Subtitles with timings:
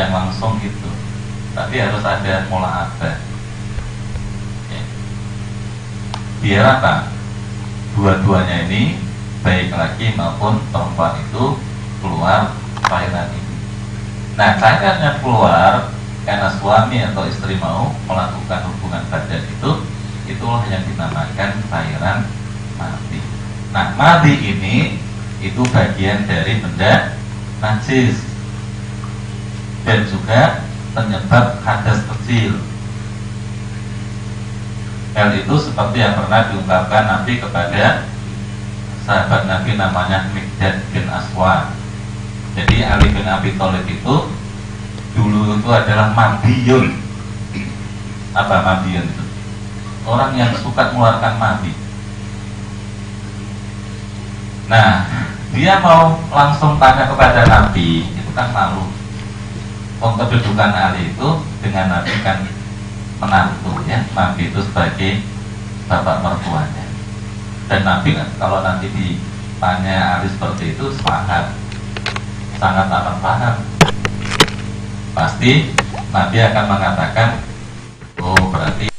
[0.00, 0.90] yang langsung itu
[1.52, 3.20] tapi harus ada mula apa
[4.70, 4.82] ya.
[6.40, 6.94] biar apa?
[7.98, 8.96] Dua-duanya ini
[9.42, 11.58] baik laki maupun perempuan itu
[12.00, 12.54] keluar
[12.86, 13.54] cairan ini.
[14.38, 15.90] Nah cairannya keluar
[16.22, 19.70] karena suami atau istri mau melakukan hubungan badan itu
[20.30, 22.18] itulah yang dinamakan cairan
[22.78, 23.18] mati.
[23.74, 25.02] Nah mati ini
[25.42, 27.18] itu bagian dari benda
[27.58, 28.29] najis
[29.84, 32.58] dan juga penyebab hadas kecil.
[35.14, 38.06] Hal itu seperti yang pernah diungkapkan Nabi kepada
[39.02, 41.74] sahabat Nabi namanya Mikdad bin Aswad.
[42.54, 44.14] Jadi Ali bin Abi Thalib itu
[45.18, 46.94] dulu itu adalah mabiyun.
[48.34, 49.24] Apa mabiyun itu?
[50.06, 51.72] Orang yang suka mengeluarkan mabi.
[54.70, 55.02] Nah,
[55.50, 58.99] dia mau langsung tanya kepada Nabi, itu kan malu
[60.00, 61.28] kedudukan Ali itu
[61.60, 62.40] dengan Nabi kan
[63.20, 64.00] menantu ya.
[64.16, 65.20] Nabi itu sebagai
[65.86, 66.84] bapak mertuanya.
[67.68, 71.52] Dan Nabi kan kalau nanti ditanya Ali seperti itu sepakat.
[72.56, 73.56] Sangat amat paham.
[75.12, 75.72] Pasti
[76.10, 77.28] Nabi akan mengatakan
[78.20, 78.89] oh berarti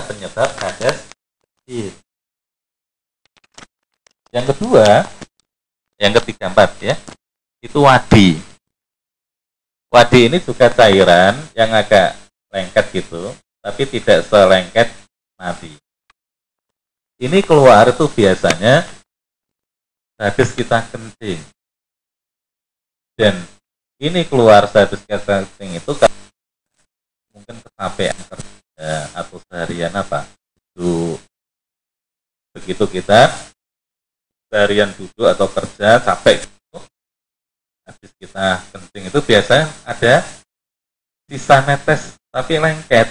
[0.00, 1.92] penyebab hadas kecil.
[4.32, 5.04] Yang kedua,
[6.00, 6.96] yang ketiga empat ya,
[7.60, 8.40] itu wadi.
[9.92, 12.16] Wadi ini juga cairan yang agak
[12.48, 13.28] lengket gitu,
[13.60, 14.88] tapi tidak selengket
[15.36, 15.76] mati.
[17.20, 18.88] Ini keluar itu biasanya
[20.16, 21.38] habis kita kencing.
[23.14, 23.36] Dan
[24.00, 25.92] ini keluar habis kita kencing itu
[27.36, 28.16] mungkin kecapean
[28.82, 30.26] kerja atau seharian apa?
[30.58, 31.14] Itu
[32.50, 33.30] begitu kita
[34.50, 36.78] seharian duduk atau kerja capek gitu,
[37.86, 40.26] habis kita kencing itu biasa ada
[41.30, 43.06] sisa netes tapi lengket.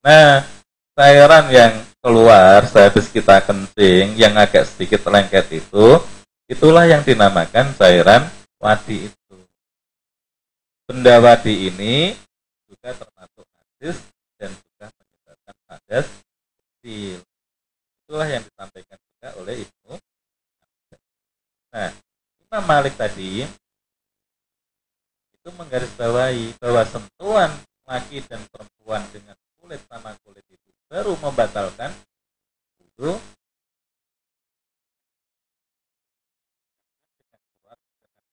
[0.00, 0.48] Nah
[0.96, 6.00] cairan yang keluar sehabis kita kencing yang agak sedikit lengket itu
[6.48, 8.26] itulah yang dinamakan cairan
[8.56, 9.36] wadi itu.
[10.88, 12.16] Benda wadi ini
[12.66, 14.00] juga termasuk najis
[14.40, 16.06] dan juga menyebabkan hadas
[16.80, 17.20] kecil.
[18.08, 19.92] Itulah yang disampaikan juga oleh Ibnu.
[21.70, 21.90] Nah,
[22.48, 23.44] Imam Malik tadi
[25.36, 27.52] itu menggarisbawahi bahwa sentuhan
[27.84, 31.92] laki dan perempuan dengan kulit sama kulit itu baru membatalkan
[32.80, 33.20] wudhu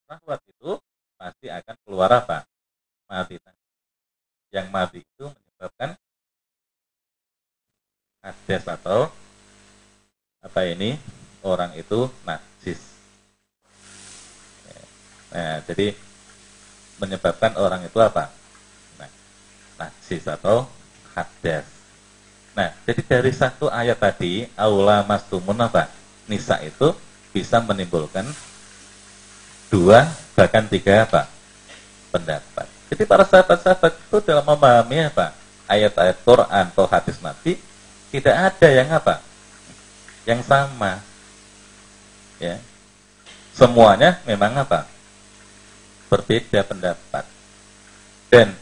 [0.07, 0.71] dengan itu
[1.19, 2.47] pasti akan keluar apa?
[3.07, 3.37] Mati
[4.49, 5.27] yang mati itu
[5.57, 5.97] menyebabkan
[8.21, 9.09] hadas atau
[10.45, 11.01] apa ini
[11.41, 12.77] orang itu najis.
[15.33, 15.97] Nah, jadi
[17.01, 18.29] menyebabkan orang itu apa?
[19.01, 19.09] Nah,
[19.81, 20.69] najis atau
[21.17, 21.65] hadas.
[22.53, 25.89] Nah, jadi dari satu ayat tadi, aula mastumun apa?
[26.29, 26.93] Nisa itu
[27.33, 28.29] bisa menimbulkan
[29.73, 30.05] dua
[30.37, 31.25] bahkan tiga apa?
[32.13, 32.69] pendapat.
[32.93, 35.46] Jadi para sahabat-sahabat itu dalam memahami apa?
[35.67, 37.59] Ayat-ayat Quran atau hadis Nabi
[38.07, 39.19] tidak ada yang apa?
[40.23, 41.03] Yang sama.
[42.39, 42.57] Ya.
[43.51, 44.87] Semuanya memang apa?
[46.07, 47.25] Berbeda pendapat.
[48.31, 48.55] Dan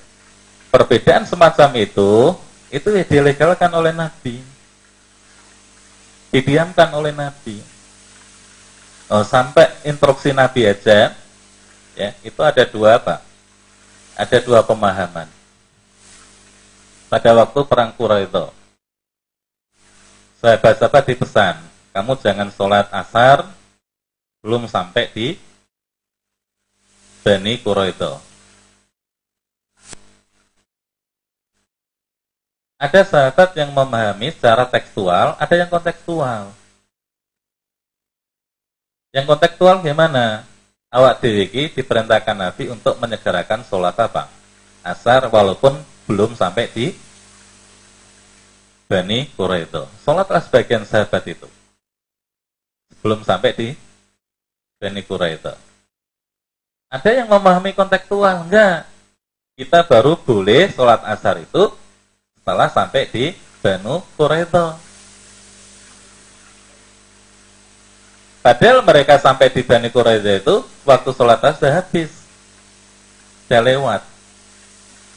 [0.73, 2.33] perbedaan semacam itu
[2.73, 4.41] itu dilegalkan oleh Nabi.
[6.33, 7.61] Didiamkan oleh Nabi.
[9.05, 11.13] Oh, sampai instruksi Nabi aja
[11.93, 13.21] ya, itu ada dua apa?
[14.17, 15.34] Ada dua pemahaman.
[17.15, 18.51] Pada waktu perang Quraisy
[20.43, 21.55] sahabat-sahabat dipesan,
[21.95, 23.47] kamu jangan sholat asar
[24.43, 25.39] belum sampai di
[27.23, 28.19] Bani Quraisy.
[32.83, 36.51] Ada sahabat yang memahami secara tekstual, ada yang kontekstual.
[39.15, 40.43] Yang kontekstual gimana?
[40.91, 44.27] Awak dewi diperintahkan Nabi untuk menyegerakan sholat apa?
[44.83, 45.79] Asar walaupun
[46.11, 47.04] belum sampai di
[48.85, 49.89] Bani Quraido.
[50.05, 51.49] Sholatlah sebagian sahabat itu.
[53.01, 53.67] Belum sampai di
[54.77, 55.57] Bani Quraido.
[56.89, 58.85] Ada yang memahami kontekstual, enggak.
[59.57, 61.73] Kita baru boleh sholat asar itu
[62.37, 63.33] setelah sampai di
[63.63, 64.77] Banu Quraidah.
[68.45, 72.13] Padahal mereka sampai di Bani Quraidah itu waktu sholat sudah habis.
[73.49, 74.01] Sudah lewat.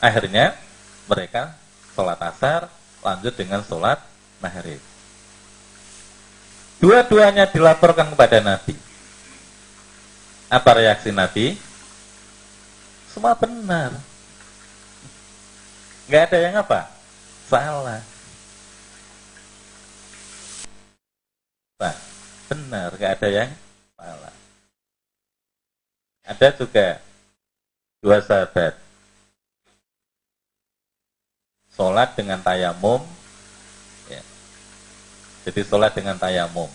[0.01, 0.57] Akhirnya
[1.05, 1.53] mereka
[1.93, 2.73] sholat asar
[3.15, 4.01] lanjut dengan sholat
[4.43, 4.81] maghrib.
[6.79, 8.77] Dua-duanya dilaporkan kepada Nabi.
[10.49, 11.59] Apa reaksi Nabi?
[13.11, 13.97] Semua benar.
[16.09, 16.99] Nggak ada yang apa?
[17.49, 18.05] salah.
[21.81, 21.97] Pak,
[22.53, 23.51] benar, gak ada yang
[23.97, 24.35] salah.
[26.29, 27.01] Ada juga
[28.05, 28.77] dua sahabat
[31.79, 33.07] sholat dengan tayamum
[34.11, 34.23] ya.
[35.47, 36.67] jadi sholat dengan tayamum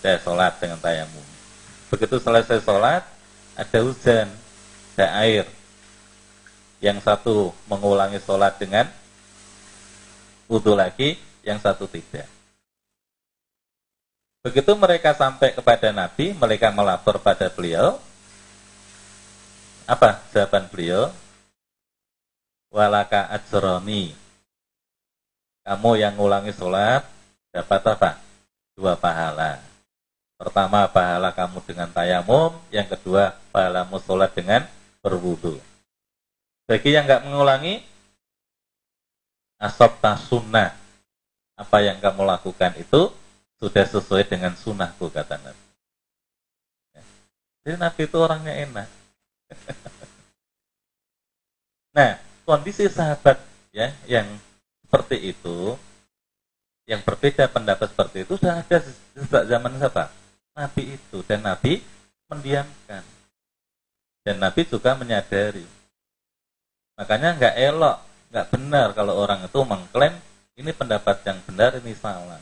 [0.00, 1.26] saya sholat dengan tayamum
[1.92, 3.04] begitu selesai sholat
[3.54, 4.32] ada hujan
[4.96, 5.44] ada air
[6.84, 8.84] yang satu mengulangi sholat dengan
[10.48, 12.28] wudhu lagi, yang satu tidak.
[14.44, 17.96] Begitu mereka sampai kepada Nabi, mereka melapor pada beliau.
[19.88, 21.08] Apa jawaban beliau?
[22.74, 24.10] Walaka ajroni.
[25.62, 27.06] Kamu yang ngulangi sholat,
[27.54, 28.18] dapat apa?
[28.74, 29.62] Dua pahala.
[30.34, 32.50] Pertama, pahala kamu dengan tayamum.
[32.74, 34.66] Yang kedua, pahalamu sholat dengan
[34.98, 35.54] berwudu.
[36.66, 37.78] Bagi yang nggak mengulangi,
[39.62, 40.74] asab sunnah.
[41.54, 43.14] Apa yang kamu lakukan itu
[43.62, 45.64] sudah sesuai dengan sunnahku, kata Nabi.
[47.62, 48.88] Jadi Nabi itu orangnya enak.
[51.96, 53.40] nah, kondisi sahabat
[53.72, 54.28] ya yang
[54.84, 55.74] seperti itu,
[56.86, 58.78] yang berbeda pendapat seperti itu sudah ada
[59.16, 60.12] sejak zaman siapa?
[60.54, 61.82] Nabi itu dan Nabi
[62.30, 63.02] mendiamkan.
[64.24, 65.68] Dan Nabi juga menyadari
[66.94, 67.98] Makanya nggak elok,
[68.30, 70.14] nggak benar kalau orang itu mengklaim
[70.54, 72.38] ini pendapat yang benar, ini salah.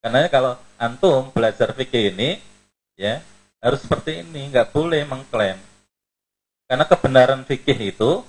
[0.00, 2.40] Karena kalau antum belajar fikih ini,
[2.96, 3.20] ya
[3.64, 5.56] harus seperti ini, nggak boleh mengklaim.
[6.68, 8.20] Karena kebenaran fikih itu,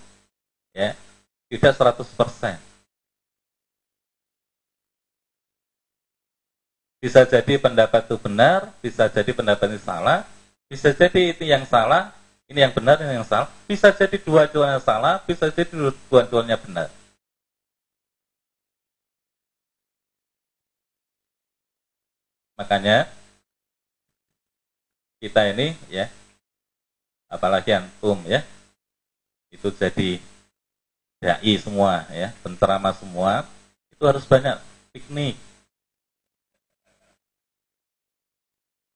[0.72, 0.96] ya
[1.51, 2.56] tidak 100%.
[7.04, 10.24] Bisa jadi pendapat itu benar, bisa jadi pendapat ini salah,
[10.72, 12.15] bisa jadi itu yang salah,
[12.48, 13.51] ini yang benar, ini yang salah.
[13.68, 15.68] Bisa jadi dua-duanya salah, bisa jadi
[16.10, 16.88] dua-duanya benar.
[22.56, 23.12] Makanya
[25.25, 26.05] kita ini ya,
[27.25, 28.46] apalagi antum ya,
[29.50, 30.22] itu jadi
[31.17, 33.41] dai semua ya, pencerama semua,
[33.89, 34.62] itu harus banyak
[34.94, 35.34] piknik,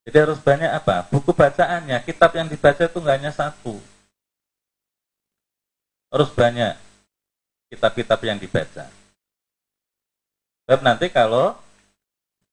[0.09, 1.05] Jadi harus banyak apa?
[1.05, 3.77] Buku bacaannya, kitab yang dibaca itu nggak hanya satu.
[6.09, 6.73] Harus banyak
[7.69, 8.89] kitab-kitab yang dibaca.
[10.65, 11.53] Sebab nanti kalau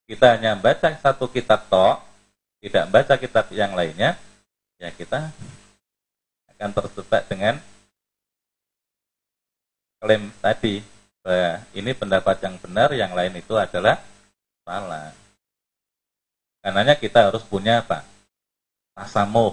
[0.04, 1.97] kita hanya baca satu kitab toh,
[2.61, 4.17] tidak baca kitab yang lainnya,
[4.81, 5.31] ya kita
[6.57, 7.55] akan terjebak dengan
[10.01, 10.81] klaim tadi
[11.21, 14.01] bahwa ini pendapat yang benar, yang lain itu adalah
[14.65, 15.13] salah.
[16.63, 18.03] Karenanya kita harus punya apa?
[18.97, 19.53] tasamuh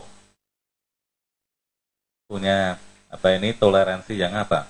[2.26, 2.80] punya
[3.12, 3.52] apa ini?
[3.54, 4.66] Toleransi yang apa?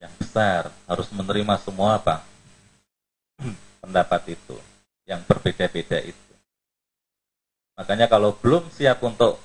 [0.00, 0.62] Yang besar.
[0.88, 2.24] Harus menerima semua apa?
[3.82, 4.56] Pendapat itu.
[5.04, 6.31] Yang berbeda-beda itu
[7.82, 9.42] makanya kalau belum siap untuk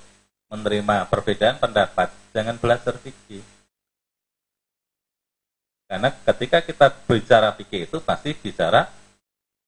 [0.53, 3.41] menerima perbedaan pendapat jangan belajar fikih
[5.89, 8.85] karena ketika kita bicara fikih itu pasti bicara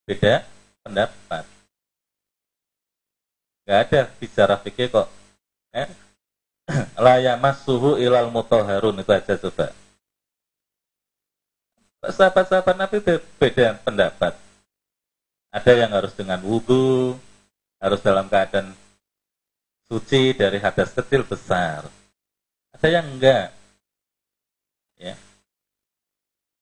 [0.05, 0.45] beda
[0.85, 1.43] pendapat
[3.65, 5.09] nggak ada bicara fikih kok
[5.73, 5.89] eh?
[7.05, 9.73] layamas suhu ilal mutoharun itu aja coba.
[11.99, 12.97] Sahabat-sahabat Nabi
[13.35, 14.33] beda pendapat.
[15.49, 17.17] Ada yang harus dengan wudhu,
[17.79, 18.75] harus dalam keadaan
[19.88, 21.88] suci dari hadas kecil besar.
[22.75, 23.55] Ada yang enggak.
[25.00, 25.15] Ya.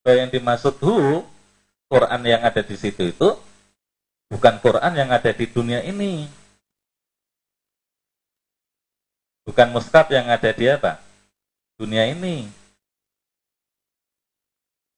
[0.07, 1.25] yang dimaksud hu,
[1.91, 3.29] Quran yang ada di situ itu
[4.31, 6.29] bukan Quran yang ada di dunia ini.
[9.43, 10.99] Bukan muskap yang ada di apa?
[11.75, 12.47] Dunia ini.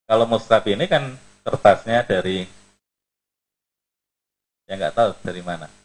[0.09, 2.49] Kalau muskap ini kan kertasnya dari
[4.65, 5.78] ya nggak tahu dari mana.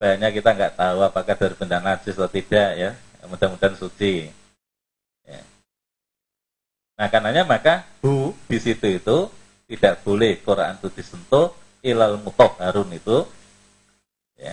[0.00, 2.90] Banyak kita nggak tahu apakah dari benda najis atau tidak ya.
[3.28, 4.32] Mudah-mudahan suci.
[5.28, 5.44] Ya.
[6.96, 9.28] Nah karenanya maka bu di situ itu
[9.68, 11.52] tidak boleh Quran itu disentuh
[11.84, 12.18] ilal
[12.58, 13.24] harun itu
[14.36, 14.52] ya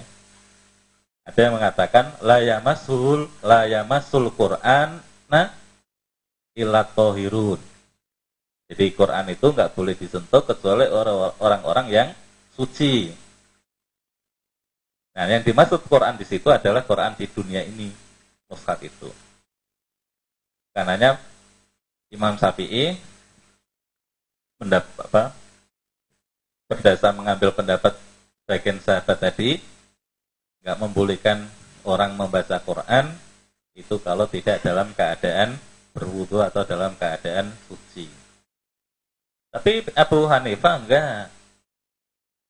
[1.27, 5.51] ada yang mengatakan la yamasul la yamasul Quran na
[6.55, 7.59] illa tohirun.
[8.67, 10.87] Jadi Quran itu nggak boleh disentuh kecuali
[11.39, 12.09] orang-orang yang
[12.55, 13.11] suci.
[15.17, 17.89] Nah, yang dimaksud Quran di situ adalah Quran di dunia ini,
[18.45, 19.09] mushaf itu.
[20.77, 21.17] Karenanya
[22.13, 22.93] Imam Syafi'i
[24.61, 25.23] mendapat apa?
[26.69, 27.97] Berdasar mengambil pendapat
[28.45, 29.57] bagian sahabat tadi,
[30.61, 31.49] nggak membolehkan
[31.81, 33.09] orang membaca Quran
[33.73, 35.57] itu kalau tidak dalam keadaan
[35.97, 38.05] berwudu atau dalam keadaan suci.
[39.49, 41.36] Tapi Abu Hanifah enggak.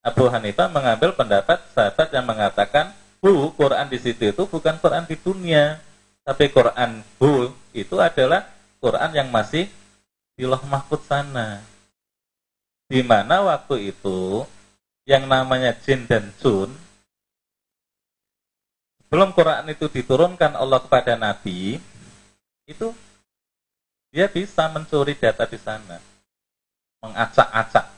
[0.07, 5.19] Abu Hanifah mengambil pendapat sahabat yang mengatakan, "Bu, Quran di situ itu bukan Quran di
[5.19, 5.83] dunia,
[6.23, 8.47] tapi Quran bu itu adalah
[8.79, 9.67] Quran yang masih
[10.39, 11.59] di loh mahfud sana."
[12.87, 14.47] Di mana waktu itu
[15.03, 16.71] yang namanya jin dan sun
[19.11, 21.79] belum Quran itu diturunkan Allah kepada Nabi,
[22.67, 22.91] itu
[24.11, 25.99] dia bisa mencuri data di sana,
[26.99, 27.96] mengacak-acak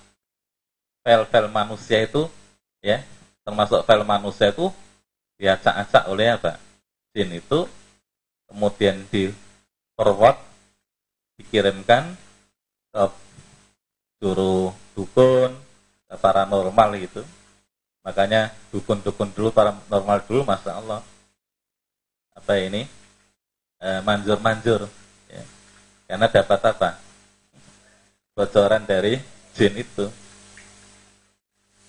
[1.09, 2.29] file-file manusia itu,
[2.85, 3.01] ya,
[3.41, 4.69] termasuk file manusia itu
[5.41, 6.61] diacak-acak oleh apa?
[7.17, 7.65] Jin itu,
[8.45, 9.33] kemudian di
[9.97, 10.37] forward,
[11.41, 12.13] dikirimkan
[12.93, 13.03] ke
[14.21, 15.49] juru dukun,
[16.05, 17.25] ke paranormal gitu,
[18.05, 21.03] Makanya dukun-dukun dulu, para normal dulu, Masya Allah.
[22.33, 22.87] Apa ini?
[23.79, 24.87] Eh, manjur-manjur.
[25.27, 25.43] Ya.
[26.07, 26.89] Karena dapat apa?
[28.33, 29.19] Bocoran dari
[29.53, 30.07] jin itu.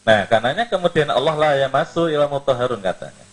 [0.00, 3.25] Nah, karenanya kemudian Allah lah yang masuk ilmu toharun katanya.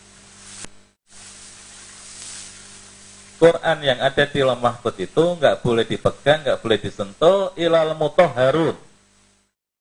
[3.38, 8.74] Quran yang ada di lemah mahfud itu nggak boleh dipegang, nggak boleh disentuh ilal mutoharun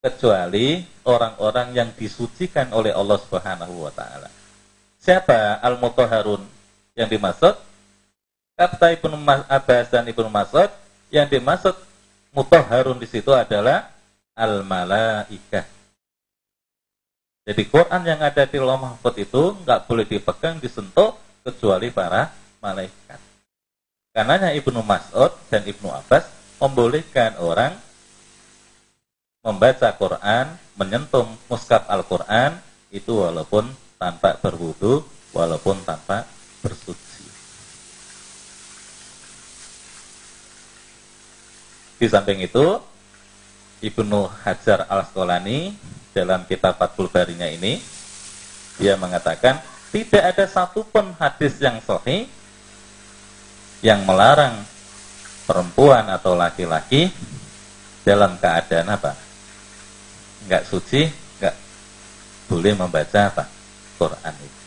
[0.05, 4.28] kecuali orang-orang yang disucikan oleh Allah Subhanahu wa taala.
[5.00, 6.45] Siapa al-mutahharun
[6.95, 7.57] yang dimaksud?
[8.57, 10.71] Kata Ibnu Abbas dan Ibnu Mas'ud,
[11.12, 11.76] yang dimaksud
[12.33, 13.88] mutahharun di situ adalah
[14.37, 15.75] al-malaikah.
[17.47, 21.15] Jadi Quran yang ada di Lauh Mahfud itu nggak boleh dipegang, disentuh
[21.47, 23.23] kecuali para malaikat.
[24.11, 26.26] Karenanya Ibnu Mas'ud dan Ibnu Abbas
[26.59, 27.79] membolehkan orang
[29.47, 32.59] membaca Quran, menyentuh muskaf Al-Quran,
[32.91, 36.26] itu walaupun tanpa berwudu, walaupun tanpa
[36.67, 37.31] bersuci.
[42.03, 42.83] Di samping itu,
[43.87, 45.79] Ibnu Hajar Al-Asqalani
[46.16, 47.76] dalam kitab Fathul Barinya ini,
[48.80, 49.61] dia mengatakan,
[49.92, 52.25] tidak ada satupun hadis yang sahih
[53.85, 54.64] yang melarang
[55.44, 57.12] perempuan atau laki-laki
[58.00, 59.12] dalam keadaan apa?
[60.46, 61.11] nggak suci
[61.42, 61.56] nggak
[62.49, 63.44] boleh membaca apa?
[63.99, 64.61] Quran itu.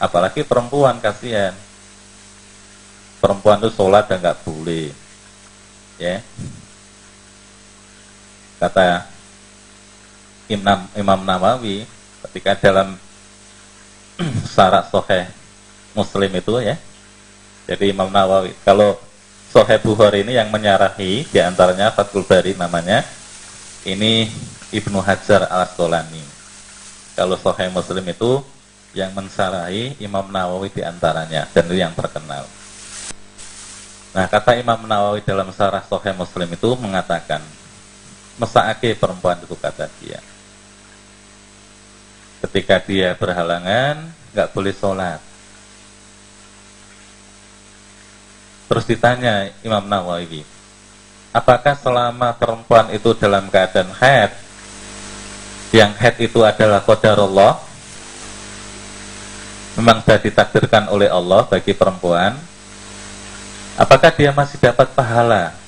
[0.00, 1.54] Apalagi perempuan kasihan.
[3.20, 4.88] Perempuan itu sholat dan nggak boleh
[6.00, 6.24] ya
[8.60, 9.08] kata
[10.52, 11.88] Imam Imam Nawawi
[12.28, 13.00] ketika dalam
[14.54, 15.24] syarat soheh
[15.96, 16.76] Muslim itu ya
[17.64, 19.00] jadi Imam Nawawi kalau
[19.50, 23.02] Soheh Bukhari ini yang menyarahi di antaranya Fathul Bari namanya
[23.82, 24.30] ini
[24.70, 26.22] Ibnu Hajar al Asqalani.
[27.18, 28.38] Kalau Sahih Muslim itu
[28.94, 32.46] yang mensarahi Imam Nawawi di antaranya dan itu yang terkenal.
[34.14, 37.42] Nah, kata Imam Nawawi dalam sarah Sahih Muslim itu mengatakan
[38.40, 40.16] mesake perempuan itu kata dia.
[42.40, 45.20] Ketika dia berhalangan, nggak boleh sholat.
[48.70, 50.40] Terus ditanya Imam Nawawi,
[51.36, 54.32] apakah selama perempuan itu dalam keadaan haid,
[55.76, 57.60] yang haid itu adalah Allah,
[59.76, 62.38] memang sudah ditakdirkan oleh Allah bagi perempuan,
[63.76, 65.59] apakah dia masih dapat pahala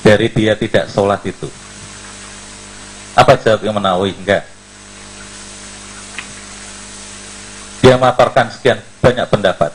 [0.00, 1.48] dari dia tidak sholat itu?
[3.14, 4.16] Apa jawab Imam Nawawi?
[4.16, 4.46] Enggak.
[7.80, 9.72] Dia memaparkan sekian banyak pendapat.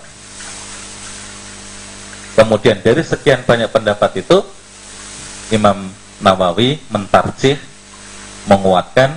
[2.36, 4.44] Kemudian dari sekian banyak pendapat itu,
[5.56, 5.90] Imam
[6.20, 7.58] Nawawi mentarjih,
[8.46, 9.14] menguatkan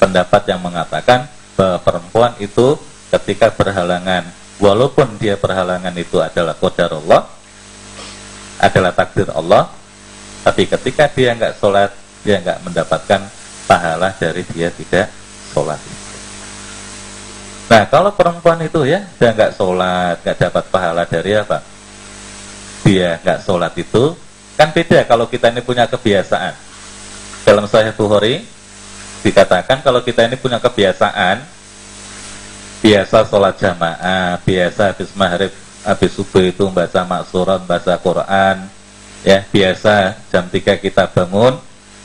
[0.00, 2.74] pendapat yang mengatakan bahwa perempuan itu
[3.14, 4.26] ketika berhalangan,
[4.58, 7.30] walaupun dia berhalangan itu adalah kodar Allah,
[8.58, 9.70] adalah takdir Allah,
[10.44, 11.88] tapi ketika dia nggak sholat,
[12.20, 13.20] dia nggak mendapatkan
[13.64, 15.08] pahala dari dia tidak
[15.56, 15.80] sholat.
[17.64, 21.64] Nah, kalau perempuan itu ya, dia nggak sholat, nggak dapat pahala dari apa?
[22.84, 24.12] Dia nggak sholat itu,
[24.60, 26.52] kan beda kalau kita ini punya kebiasaan.
[27.48, 28.44] Dalam Sahih Bukhari,
[29.24, 31.40] dikatakan kalau kita ini punya kebiasaan,
[32.84, 35.52] biasa sholat jamaah, biasa habis maghrib,
[35.88, 38.73] habis subuh itu membaca maksurat, membaca Quran,
[39.24, 41.56] ya biasa jam 3 kita bangun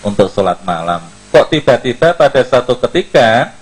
[0.02, 1.04] untuk sholat malam.
[1.30, 3.54] Kok tiba-tiba pada satu ketika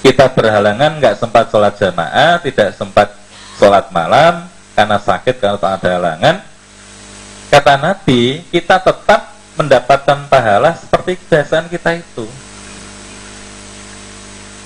[0.00, 3.12] kita berhalangan nggak sempat sholat jamaah tidak sempat
[3.58, 6.40] sholat malam karena sakit kalau ada halangan
[7.52, 12.24] kata Nabi kita tetap mendapatkan pahala seperti kebiasaan kita itu.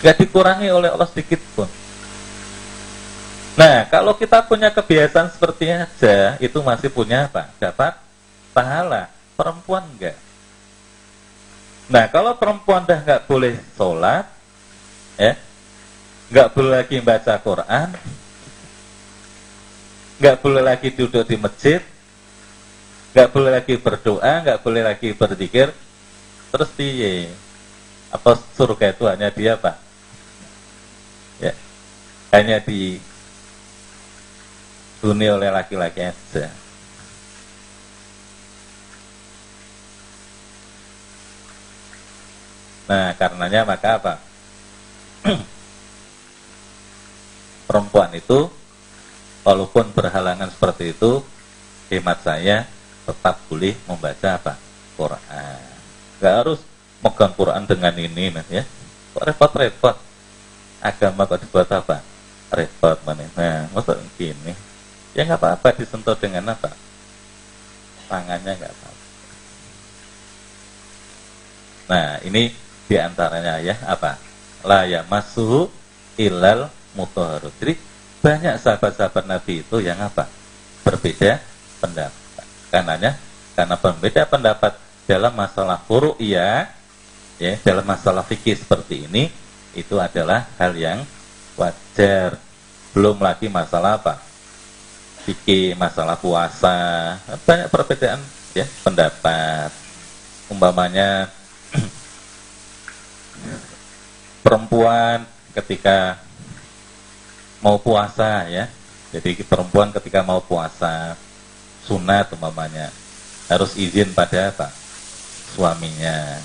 [0.05, 1.66] Nggak dikurangi oleh Allah sedikit pun.
[3.57, 7.49] Nah, kalau kita punya kebiasaan seperti aja, itu masih punya apa?
[7.57, 8.06] Dapat
[8.57, 10.16] pahala, perempuan enggak.
[11.92, 14.25] Nah, kalau perempuan dah nggak boleh sholat,
[15.21, 15.37] ya,
[16.33, 17.88] nggak boleh lagi baca Quran,
[20.16, 21.85] nggak boleh lagi duduk di masjid,
[23.12, 25.69] nggak boleh lagi berdoa, nggak boleh lagi berzikir,
[26.49, 27.29] terus piye?
[28.09, 29.77] Apa surga itu hanya dia pak?
[31.37, 31.53] Ya,
[32.33, 32.97] hanya di
[35.05, 36.65] dunia oleh laki-laki saja.
[42.87, 44.14] Nah, karenanya maka apa?
[47.66, 48.46] Perempuan itu
[49.42, 51.18] walaupun berhalangan seperti itu,
[51.90, 52.66] hemat saya
[53.07, 54.55] tetap boleh membaca apa?
[54.94, 55.66] Quran.
[56.22, 56.61] Gak harus
[57.03, 58.62] megang Quran dengan ini, nah, ya.
[59.12, 59.96] Kok repot-repot?
[60.81, 61.99] Agama kok dibuat apa?
[62.55, 63.27] Repot mana?
[63.35, 64.55] Nah, masa gini?
[65.16, 66.70] Ya nggak apa-apa disentuh dengan apa?
[68.07, 69.05] Tangannya nggak apa-apa.
[71.87, 72.53] Nah, ini
[72.87, 74.18] di antaranya ya apa?
[74.62, 75.70] La yamassuhu
[76.18, 77.53] ilal mutahharun.
[77.59, 77.75] Jadi
[78.22, 80.27] banyak sahabat-sahabat Nabi itu yang apa?
[80.83, 81.42] Berbeda
[81.83, 82.46] pendapat.
[82.70, 83.18] Karenanya
[83.55, 84.72] karena berbeda pendapat
[85.07, 86.66] dalam masalah furu'iyah
[87.38, 89.31] ya, dalam masalah fikih seperti ini
[89.77, 91.05] itu adalah hal yang
[91.55, 92.40] wajar.
[92.96, 94.18] Belum lagi masalah apa?
[95.27, 98.22] Fikih, masalah puasa, banyak perbedaan
[98.57, 99.70] ya pendapat.
[100.49, 101.29] Umpamanya
[104.40, 106.20] perempuan ketika
[107.62, 108.70] mau puasa ya.
[109.14, 111.16] Jadi perempuan ketika mau puasa
[111.87, 112.90] sunat umpamanya
[113.46, 114.68] harus izin pada apa?
[115.56, 116.42] suaminya.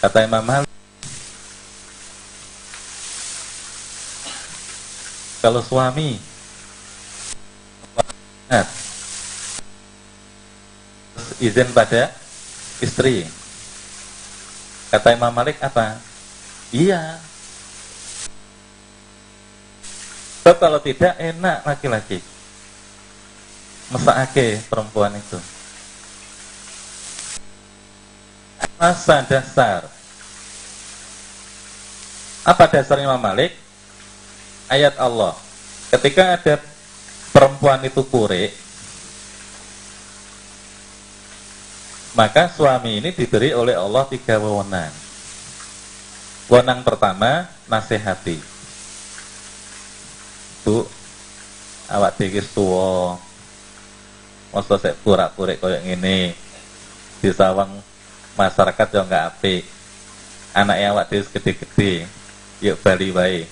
[0.00, 0.70] Kata Imam Malik
[5.44, 6.16] kalau suami
[11.44, 12.08] izin pada
[12.80, 13.43] istri.
[14.94, 15.98] Kata Imam Malik apa?
[16.70, 17.18] Iya.
[20.38, 22.22] Sebab kalau tidak enak laki-laki.
[23.90, 25.34] Mesake perempuan itu.
[28.78, 29.90] Masa dasar.
[32.46, 33.50] Apa dasar Imam Malik?
[34.70, 35.34] Ayat Allah.
[35.90, 36.62] Ketika ada
[37.34, 38.54] perempuan itu kure,
[42.14, 44.94] maka suami ini diberi oleh Allah tiga wewenang.
[46.48, 48.38] Wenang pertama nasihati.
[50.64, 50.86] Bu,
[51.90, 53.18] awak dhewe tuwa.
[54.54, 56.38] Masa sik purak-purik koyo ngene.
[57.18, 57.82] Disawang
[58.38, 59.64] masyarakat yang enggak apik.
[60.54, 62.06] anak yang waktu gede-gede
[62.62, 63.42] yuk bali wae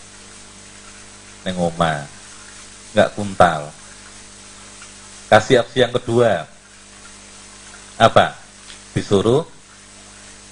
[1.42, 2.06] neng oma
[2.94, 3.74] nggak kuntal
[5.26, 6.46] kasih opsi yang kedua
[7.98, 8.38] apa
[8.92, 9.44] disuruh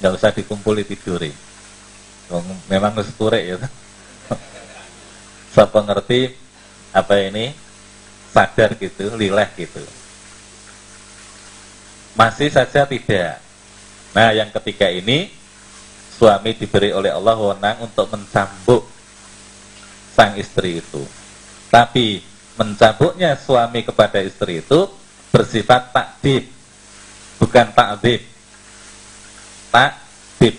[0.01, 1.33] nggak usah dikumpuli tiduri
[2.71, 3.59] memang harus ya.
[5.53, 6.31] Siapa ngerti
[6.95, 7.51] apa ini?
[8.31, 9.83] Sadar gitu lileh gitu.
[12.15, 13.43] Masih saja tidak.
[14.15, 15.35] Nah yang ketiga ini
[16.15, 18.87] suami diberi oleh Allah wewenang untuk mencambuk
[20.15, 21.03] sang istri itu.
[21.75, 22.23] Tapi
[22.55, 24.87] mencambuknya suami kepada istri itu
[25.35, 26.47] bersifat takdib
[27.43, 28.30] bukan takdib
[29.71, 30.57] takdib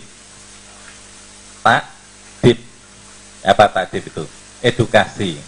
[1.62, 1.91] takdib
[3.41, 4.24] apa takdib itu?
[4.62, 5.41] Edukasi.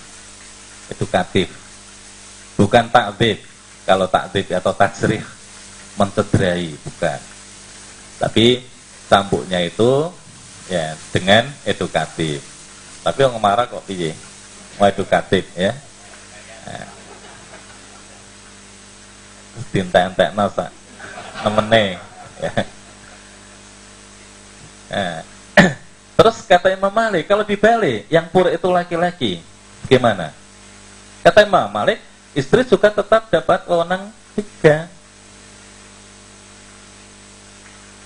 [0.90, 1.48] Edukatif.
[2.58, 3.38] Bukan takdib.
[3.86, 5.22] Kalau takdib atau tajrih
[5.94, 7.20] mencederai bukan.
[8.18, 8.66] Tapi
[9.06, 10.10] cambuknya itu
[10.72, 12.42] ya dengan edukatif.
[13.06, 14.16] Tapi orang marah kok piye?
[14.82, 15.76] Mau edukatif ya?
[16.66, 16.90] Nah.
[19.70, 20.74] dintek-entek nasa
[21.46, 22.02] nemene
[22.42, 22.52] ya.
[24.94, 25.26] Nah.
[26.18, 29.42] Terus kata Imam Malik, kalau dibalik, yang pura itu laki-laki,
[29.90, 30.30] gimana?
[31.26, 31.98] Kata Imam Malik,
[32.38, 34.86] istri juga tetap dapat wewenang tiga.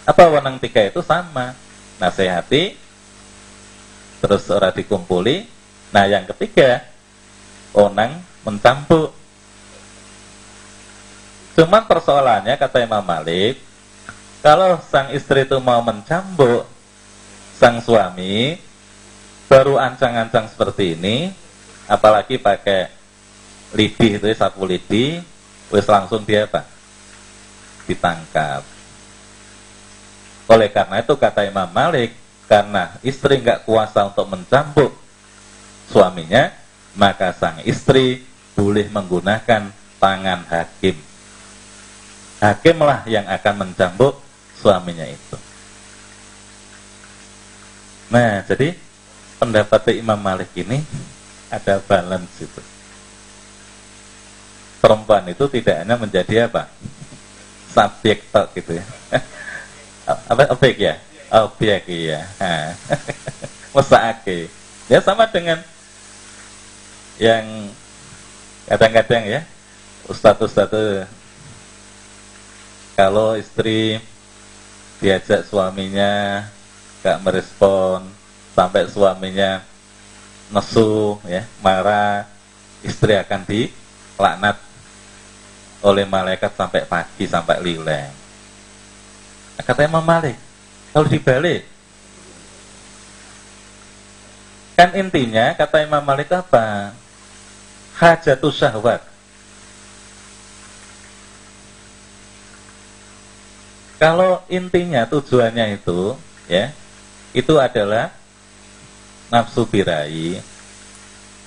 [0.08, 1.52] Apa wewenang tiga itu sama?
[2.00, 2.80] Nasihati,
[4.24, 5.44] terus orang dikumpuli.
[5.92, 6.88] Nah yang ketiga,
[7.76, 9.12] wewenang mencampur.
[11.60, 13.60] Cuman persoalannya kata Imam Malik,
[14.40, 16.77] kalau sang istri itu mau mencambuk
[17.58, 18.54] sang suami
[19.50, 21.34] baru ancang-ancang seperti ini,
[21.90, 22.94] apalagi pakai
[23.74, 25.18] lidi itu sapu lidi,
[25.74, 26.62] wis langsung dia apa?
[27.90, 28.62] Ditangkap.
[30.48, 32.14] Oleh karena itu kata Imam Malik,
[32.48, 34.94] karena istri nggak kuasa untuk mencambuk
[35.92, 36.54] suaminya,
[36.96, 38.24] maka sang istri
[38.56, 40.96] boleh menggunakan tangan hakim.
[42.38, 44.22] Hakimlah yang akan mencambuk
[44.62, 45.47] suaminya itu.
[48.08, 48.72] Nah, jadi
[49.38, 50.80] pendapat Imam Malik ini
[51.52, 52.62] ada balance itu.
[54.80, 56.72] Perempuan itu tidak hanya menjadi apa?
[57.72, 58.86] Subjek tok gitu ya.
[60.32, 60.96] apa objek ya?
[61.28, 62.24] Objek iya.
[63.76, 64.48] Mesake.
[64.88, 65.60] Ya sama dengan
[67.18, 67.74] yang
[68.70, 69.42] kadang-kadang ya
[70.06, 71.10] ustadz-ustadz
[72.94, 73.98] kalau istri
[75.02, 76.46] diajak suaminya
[77.08, 78.04] gak merespon
[78.52, 79.64] sampai suaminya
[80.52, 82.28] nesu ya marah
[82.84, 84.60] istri akan dilaknat
[85.80, 88.12] oleh malaikat sampai pagi sampai lileng.
[89.56, 90.36] Nah, katanya Imam Malik
[90.92, 91.64] kalau dibalik.
[94.76, 96.92] Kan intinya kata Imam Malik apa?
[97.96, 99.02] Hajatus syahwat.
[103.98, 106.14] Kalau intinya tujuannya itu
[106.46, 106.70] ya
[107.38, 108.10] itu adalah
[109.30, 110.42] nafsu birahi.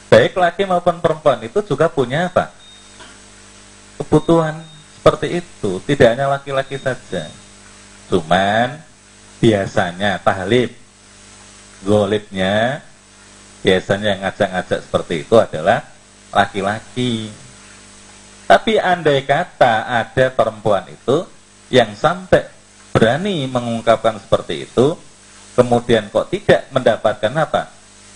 [0.06, 2.50] Baik laki maupun perempuan itu juga punya apa?
[3.98, 4.58] Kebutuhan
[5.00, 7.30] seperti itu, tidak hanya laki-laki saja.
[8.10, 8.78] Cuman
[9.38, 10.74] biasanya tahlib,
[11.86, 12.82] golibnya,
[13.62, 15.86] biasanya ngajak-ngajak seperti itu adalah
[16.34, 17.30] laki-laki.
[18.50, 21.22] Tapi andai kata ada perempuan itu
[21.70, 22.50] yang sampai
[22.90, 24.98] berani mengungkapkan seperti itu,
[25.60, 27.68] kemudian kok tidak mendapatkan apa?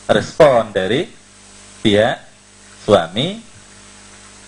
[0.08, 1.04] Respon dari
[1.84, 2.16] pihak
[2.88, 3.36] suami.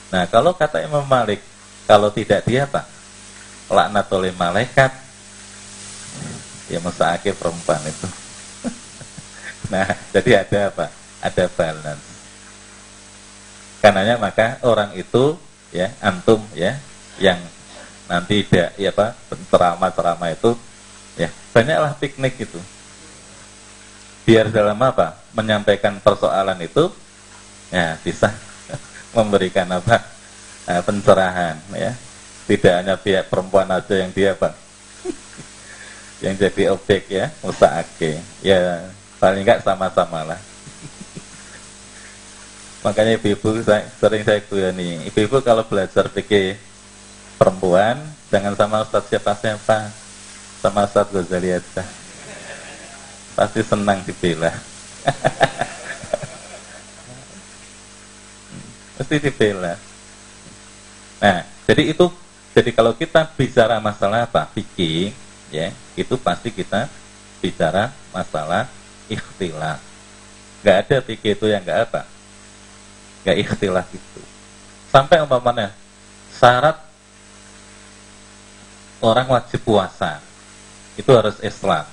[0.09, 1.45] Nah, kalau kata Imam Malik,
[1.85, 2.89] kalau tidak dia apa?
[3.69, 4.97] Laknat oleh malaikat.
[6.73, 8.09] Ya akhir perempuan itu.
[9.73, 10.87] nah, jadi ada apa?
[11.21, 12.07] Ada balance.
[13.85, 15.37] Karenanya maka orang itu
[15.69, 16.81] ya antum ya
[17.21, 17.39] yang
[18.09, 19.13] nanti tidak ya apa
[19.53, 20.57] ceramah-ceramah itu
[21.21, 22.59] ya banyaklah piknik itu
[24.27, 25.15] biar dalam apa?
[25.33, 26.91] Menyampaikan persoalan itu
[27.71, 28.35] ya bisa
[29.17, 30.03] memberikan apa?
[30.67, 31.95] Nah, pencerahan ya.
[32.47, 34.55] Tidak hanya pihak perempuan aja yang dia apa
[36.23, 38.87] yang jadi objek ya musaake ya
[39.19, 40.39] paling enggak sama-sama lah.
[42.87, 43.67] Makanya ibu-ibu
[43.99, 46.55] sering saya nih ibu-ibu kalau belajar pikir
[47.35, 47.99] perempuan
[48.31, 49.91] jangan sama Ustaz siapa-siapa
[50.62, 52.06] sama Ustaz Ghazali aja
[53.37, 54.51] pasti senang dibela
[58.96, 59.77] pasti dibela
[61.20, 62.09] nah jadi itu
[62.57, 65.12] jadi kalau kita bicara masalah apa fikih
[65.53, 66.88] ya itu pasti kita
[67.40, 68.66] bicara masalah
[69.07, 69.79] ikhtilaf.
[70.64, 72.03] Nggak ada fikih itu yang nggak apa,
[73.22, 74.22] nggak ikhtilaf itu.
[74.90, 75.70] Sampai umpamanya
[76.35, 76.81] syarat
[78.99, 80.18] orang wajib puasa
[80.96, 81.85] itu harus Islam.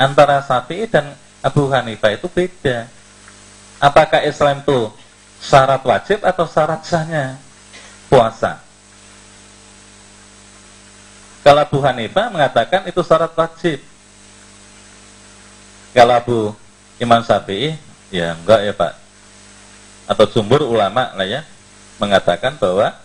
[0.00, 1.12] Antara Syafi'i dan
[1.44, 2.88] Abu Hanifah itu beda.
[3.76, 4.88] Apakah Islam itu
[5.44, 7.36] syarat wajib atau syarat sahnya
[8.08, 8.64] puasa?
[11.44, 13.80] Kalau Abu Hanifah mengatakan itu syarat wajib.
[15.92, 16.38] Kalau Abu
[16.96, 17.76] Imam Syafi'i,
[18.08, 18.92] ya enggak ya Pak.
[20.08, 21.40] Atau jumhur ulama lah ya,
[22.00, 22.96] mengatakan bahwa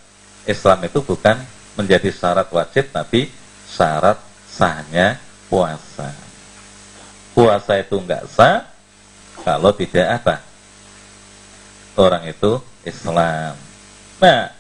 [0.47, 1.39] Islam itu bukan
[1.75, 3.31] menjadi syarat wajib, tapi
[3.67, 4.15] syarat
[4.47, 5.19] sahnya
[5.51, 6.25] puasa.
[7.36, 8.63] Puasa itu enggak sah
[9.43, 10.39] kalau tidak apa?
[12.00, 13.60] Orang itu Islam.
[14.24, 14.56] Nah,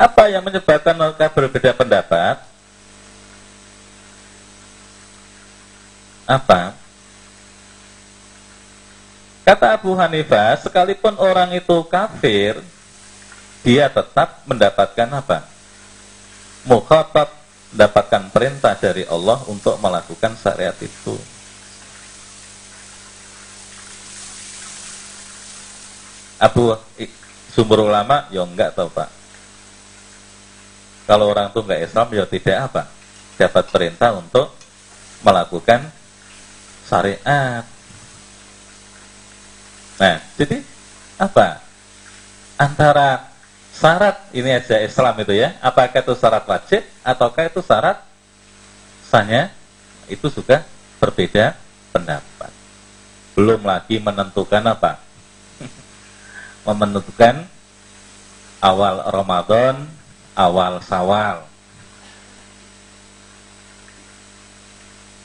[0.00, 2.40] apa yang menyebabkan mereka berbeda pendapat?
[6.24, 6.72] Apa?
[9.46, 12.58] Kata Abu Hanifah, sekalipun orang itu kafir,
[13.62, 15.46] dia tetap mendapatkan apa?
[16.66, 17.30] Mukhatab
[17.70, 21.35] mendapatkan perintah dari Allah untuk melakukan syariat itu.
[26.36, 26.76] Abu
[27.48, 29.08] sumber ulama ya enggak tahu Pak.
[31.08, 32.82] Kalau orang itu enggak Islam ya tidak apa?
[33.36, 34.52] Dapat perintah untuk
[35.24, 35.88] melakukan
[36.84, 37.64] syariat.
[39.96, 40.60] Nah, jadi
[41.16, 41.64] apa?
[42.60, 43.32] Antara
[43.72, 48.00] syarat ini aja Islam itu ya, apakah itu syarat wajib ataukah itu syarat
[49.08, 49.52] sahnya?
[50.08, 50.64] Itu juga
[51.00, 51.56] berbeda
[51.92, 52.52] pendapat.
[53.36, 55.05] Belum lagi menentukan apa?
[56.74, 57.46] Menentukan
[58.58, 59.86] awal Ramadan,
[60.34, 61.46] awal Sawal.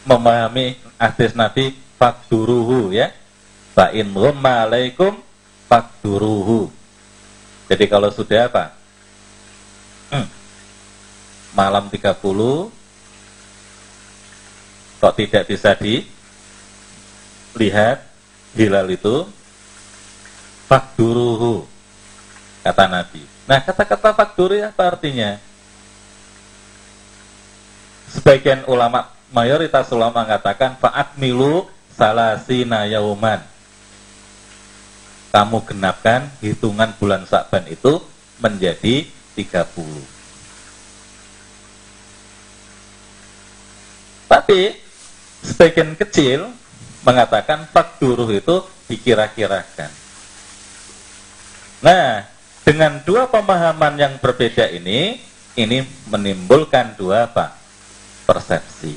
[0.05, 3.11] memahami hadis Nabi fakduruhu ya.
[3.71, 5.15] Fa in alaikum
[5.71, 6.67] fakduruhu.
[7.71, 8.75] Jadi kalau sudah apa?
[10.11, 10.27] Hmm,
[11.55, 12.19] malam 30
[15.01, 16.11] kok tidak bisa dilihat
[18.53, 19.23] hilal itu
[20.71, 21.67] fakduruhu
[22.63, 23.27] kata Nabi.
[23.43, 25.35] Nah, kata-kata fakduru apa artinya?
[28.07, 33.43] Sebagian ulama mayoritas ulama mengatakan faat milu salasina yauman.
[35.35, 37.99] Kamu genapkan hitungan bulan Sa'ban itu
[38.39, 39.67] menjadi 30.
[44.27, 44.75] Tapi
[45.43, 46.51] sebagian kecil
[47.03, 50.00] mengatakan fakduruh itu dikira-kirakan.
[51.81, 52.29] Nah,
[52.61, 55.17] dengan dua pemahaman yang berbeda ini,
[55.57, 57.57] ini menimbulkan dua apa?
[58.31, 58.95] persepsi.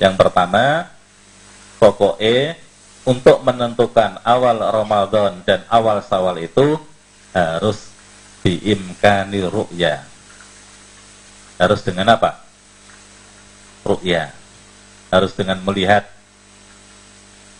[0.00, 0.88] Yang pertama,
[1.76, 2.56] pokok E
[3.04, 6.80] untuk menentukan awal Ramadan dan awal Sawal itu
[7.36, 7.92] harus
[8.40, 10.08] diimkani ru'ya.
[11.60, 12.40] Harus dengan apa?
[13.84, 14.32] Ru'ya.
[15.12, 16.08] Harus dengan melihat.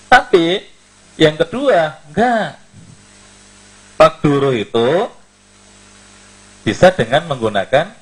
[0.08, 0.64] Tapi
[1.20, 2.63] yang kedua, enggak.
[3.94, 5.08] Fakduru itu
[6.66, 7.92] bisa dengan menggunakan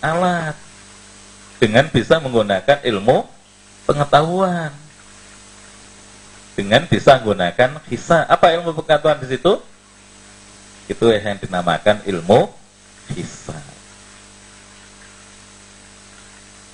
[0.00, 0.56] alat.
[1.62, 3.22] Dengan bisa menggunakan ilmu
[3.86, 4.74] pengetahuan
[6.52, 8.28] dengan bisa menggunakan kisah.
[8.28, 9.58] Apa ilmu pengetahuan di situ?
[10.88, 12.52] Itu yang dinamakan ilmu
[13.12, 13.62] kisah.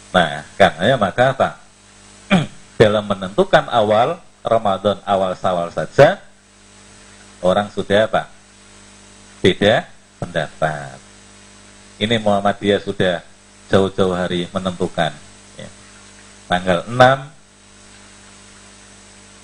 [0.09, 1.51] Nah, karena maka apa?
[2.81, 6.19] Dalam menentukan awal Ramadan, awal Sawal saja,
[7.45, 8.31] orang sudah apa?
[9.41, 9.87] Beda
[10.19, 10.99] pendapat.
[11.99, 13.23] Ini Muhammadiyah sudah
[13.71, 15.13] jauh-jauh hari menentukan
[16.49, 16.97] tanggal 6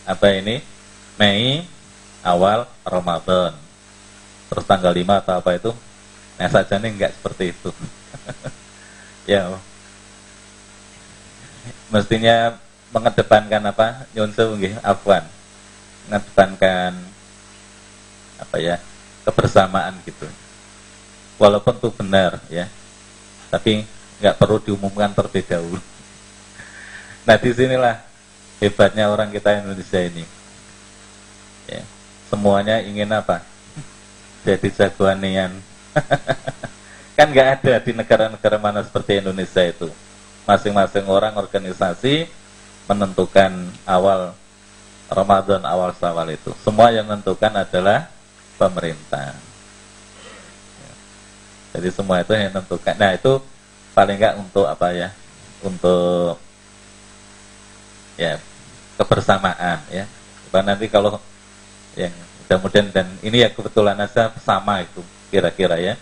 [0.08, 0.64] apa ini?
[1.14, 1.62] Mei
[2.24, 3.54] awal Ramadan.
[4.50, 5.70] Terus tanggal 5 atau apa itu?
[6.40, 7.70] Nah saja nih enggak seperti itu.
[9.24, 9.48] Ya.
[11.88, 12.60] Mestinya
[12.92, 14.04] mengedepankan apa?
[14.12, 15.24] Nyunsu nggih afwan.
[16.04, 16.92] Mengedepankan
[18.44, 18.76] apa ya
[19.24, 20.28] kebersamaan gitu
[21.40, 22.68] walaupun itu benar ya
[23.48, 23.88] tapi
[24.20, 25.80] nggak perlu diumumkan terlebih dahulu
[27.24, 28.04] Nah di sinilah
[28.60, 30.24] hebatnya orang kita Indonesia ini.
[31.64, 31.80] Ya,
[32.28, 33.40] semuanya ingin apa?
[34.44, 35.52] Jadi jagoan nian.
[37.16, 39.88] kan nggak ada di negara-negara mana seperti Indonesia itu.
[40.44, 42.28] Masing-masing orang organisasi
[42.84, 44.36] menentukan awal
[45.08, 46.52] Ramadan awal Sawal itu.
[46.60, 48.12] Semua yang menentukan adalah
[48.60, 49.34] pemerintah.
[50.80, 50.92] Ya.
[51.78, 52.94] Jadi semua itu yang menentukan.
[52.96, 53.42] Nah itu
[53.92, 55.08] paling nggak untuk apa ya?
[55.64, 56.38] Untuk
[58.14, 58.38] ya
[58.94, 60.06] kebersamaan ya
[60.54, 61.18] Bahkan nanti kalau
[61.98, 62.14] yang
[62.46, 65.02] mudah-mudahan dan ini ya kebetulan aja sama itu
[65.34, 65.98] kira-kira ya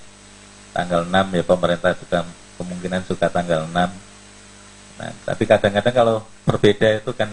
[0.77, 2.29] tanggal 6 ya pemerintah juga
[2.61, 7.33] kemungkinan suka tanggal 6 nah tapi kadang-kadang kalau berbeda itu kan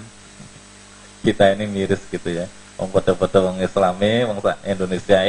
[1.27, 2.47] kita ini miris gitu ya
[2.80, 5.20] Wong foto-foto wong Islami, wong Indonesia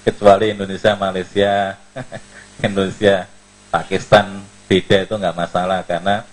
[0.00, 1.76] kecuali Indonesia, Malaysia,
[2.66, 3.28] Indonesia,
[3.68, 6.24] Pakistan beda itu nggak masalah karena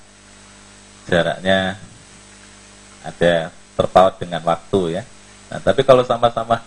[1.09, 1.75] jaraknya
[3.03, 5.03] ada terpaut dengan waktu ya.
[5.51, 6.63] Nah, tapi kalau sama-sama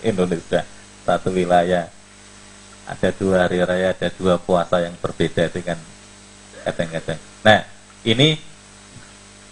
[0.00, 0.64] Indonesia
[1.02, 1.88] satu wilayah
[2.86, 5.78] ada dua hari raya, ada dua puasa yang berbeda kan
[6.66, 7.20] kadang-kadang.
[7.42, 7.60] Nah,
[8.02, 8.38] ini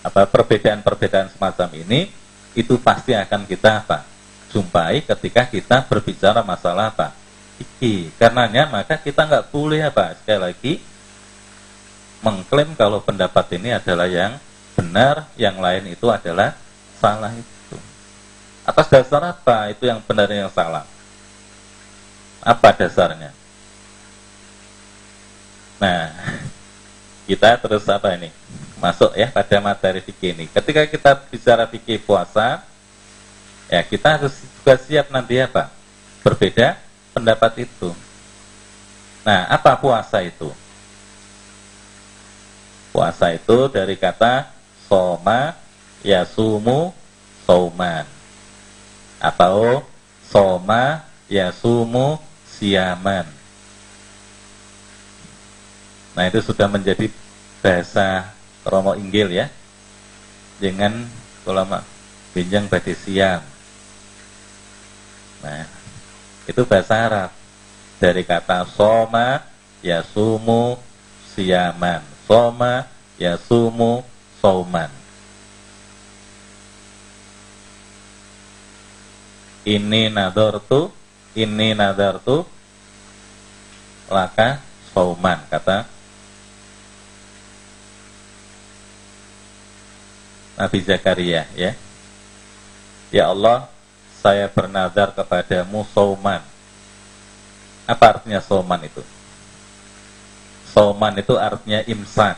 [0.01, 2.20] apa perbedaan-perbedaan semacam ini
[2.55, 4.07] itu pasti akan kita apa
[4.51, 7.15] jumpai ketika kita berbicara masalah apa
[7.63, 10.73] iki karenanya maka kita nggak boleh apa sekali lagi
[12.21, 14.37] mengklaim kalau pendapat ini adalah yang
[14.77, 16.57] benar yang lain itu adalah
[17.01, 17.77] salah itu.
[18.65, 19.73] Atas dasar apa?
[19.73, 20.85] Itu yang benar yang salah.
[22.45, 23.33] Apa dasarnya?
[25.81, 26.13] Nah
[27.31, 28.35] kita terus apa ini
[28.83, 30.45] masuk ya pada materi fikih ini.
[30.51, 32.65] Ketika kita bicara fikih puasa,
[33.71, 35.71] ya kita harus juga siap nanti apa?
[36.27, 36.81] Berbeda
[37.15, 37.95] pendapat itu.
[39.23, 40.49] Nah, apa puasa itu?
[42.91, 44.49] Puasa itu dari kata
[44.89, 45.55] soma,
[46.03, 46.91] yasumu,
[47.47, 48.09] sauman.
[49.21, 49.85] Atau
[50.27, 53.40] soma, yasumu, siaman.
[56.19, 57.07] Nah, itu sudah menjadi
[57.61, 58.33] bahasa
[58.65, 59.47] Romo Inggil ya
[60.61, 61.09] dengan
[61.49, 61.81] ulama
[62.37, 63.41] benjang badai siam.
[65.41, 65.65] Nah
[66.45, 67.31] itu bahasa Arab.
[68.01, 69.45] Dari kata soma
[69.85, 70.81] yasumu
[71.37, 72.01] siaman.
[72.25, 72.89] Soma
[73.21, 74.05] yasumu
[74.41, 74.89] sauman.
[79.69, 80.89] Ini nador tu
[81.37, 82.41] ini nadar tu
[84.09, 84.65] laka
[84.97, 85.85] sauman kata
[90.61, 91.73] Nabi Zakaria ya.
[93.09, 93.65] Ya Allah,
[94.21, 96.45] saya bernadar kepadamu sauman.
[97.89, 99.01] Apa artinya sauman itu?
[100.69, 102.37] Sauman itu artinya imsak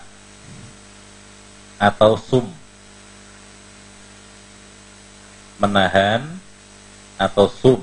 [1.82, 2.46] atau sum.
[5.58, 6.22] Menahan
[7.18, 7.82] atau sum.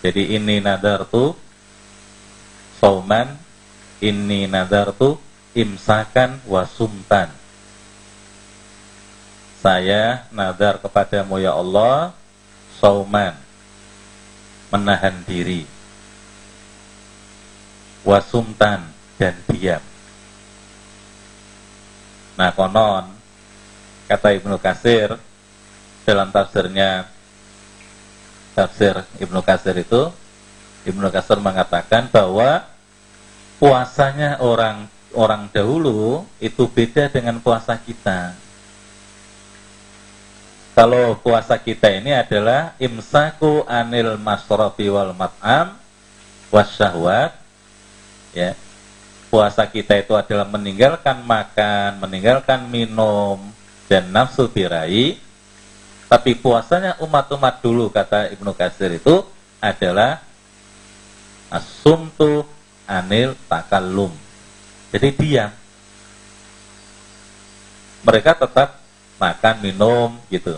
[0.00, 1.36] Jadi ini nadar tu
[2.80, 3.36] sauman,
[4.00, 5.20] ini nadar tu
[5.52, 7.28] imsakan wasumtan
[9.58, 12.14] saya nazar kepadamu ya Allah
[12.78, 13.34] sauman
[14.70, 15.66] menahan diri
[18.06, 18.86] wasumtan
[19.18, 19.82] dan diam.
[22.38, 23.10] Nah konon
[24.06, 25.18] kata Ibnu Kasir
[26.06, 27.10] dalam tafsirnya
[28.54, 30.08] tafsir Ibnu Kasir itu
[30.86, 32.62] Ibnu Kasir mengatakan bahwa
[33.58, 34.86] puasanya orang
[35.18, 38.38] orang dahulu itu beda dengan puasa kita
[40.78, 45.74] kalau puasa kita ini adalah imsaku anil masrofi wal mat'am
[46.54, 47.34] wasyahwat
[48.30, 48.54] ya.
[49.26, 53.42] Puasa kita itu adalah meninggalkan makan meninggalkan minum
[53.90, 55.18] dan nafsu birai
[56.06, 59.26] tapi puasanya umat-umat dulu kata Ibnu Katsir itu
[59.58, 60.22] adalah
[61.50, 62.46] asumtu
[62.86, 64.14] anil takallum.
[64.94, 65.50] Jadi diam.
[68.06, 68.77] Mereka tetap
[69.18, 70.56] makan minum gitu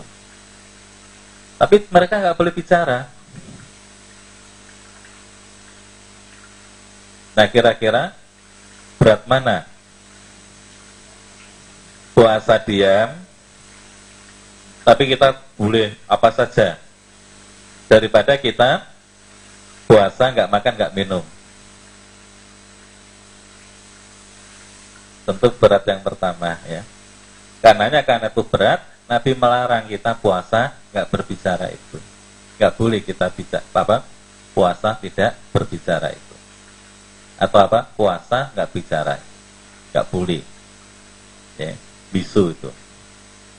[1.61, 3.05] tapi mereka nggak boleh bicara.
[7.37, 8.17] Nah kira-kira
[8.97, 9.69] berat mana?
[12.17, 13.13] Puasa diam,
[14.81, 16.81] tapi kita boleh apa saja.
[17.85, 18.81] Daripada kita
[19.85, 21.21] puasa nggak makan nggak minum.
[25.29, 26.81] Tentu berat yang pertama ya.
[27.61, 32.01] Karenanya karena itu berat, Nabi melarang kita puasa nggak berbicara itu.
[32.57, 34.01] Nggak boleh kita bicara apa?
[34.51, 36.35] Puasa tidak berbicara itu.
[37.37, 37.85] Atau apa?
[37.93, 39.21] Puasa nggak bicara.
[39.93, 40.41] Nggak boleh.
[41.61, 41.77] Ya,
[42.09, 42.69] bisu itu.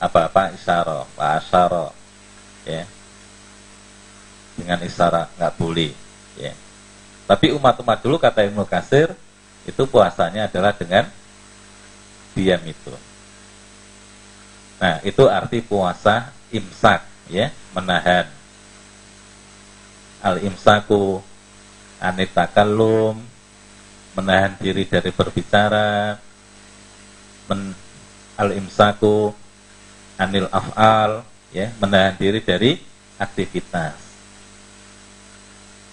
[0.02, 1.94] Apa-apa isyara, asyara.
[2.66, 2.82] Ya.
[4.58, 5.94] Dengan isyara nggak boleh.
[6.34, 6.52] Ya.
[7.30, 9.14] Tapi umat-umat dulu kata Ibnu Kasir
[9.62, 11.06] itu puasanya adalah dengan
[12.34, 13.11] diam itu.
[14.82, 18.26] Nah, itu arti puasa imsak ya menahan
[20.18, 21.22] al imsaku
[22.02, 23.22] anitakallum
[24.18, 26.18] menahan diri dari berbicara
[27.48, 27.72] men,
[28.36, 29.32] al-imsaku
[30.20, 31.24] anil af'al
[31.54, 32.76] ya menahan diri dari
[33.16, 33.96] aktivitas.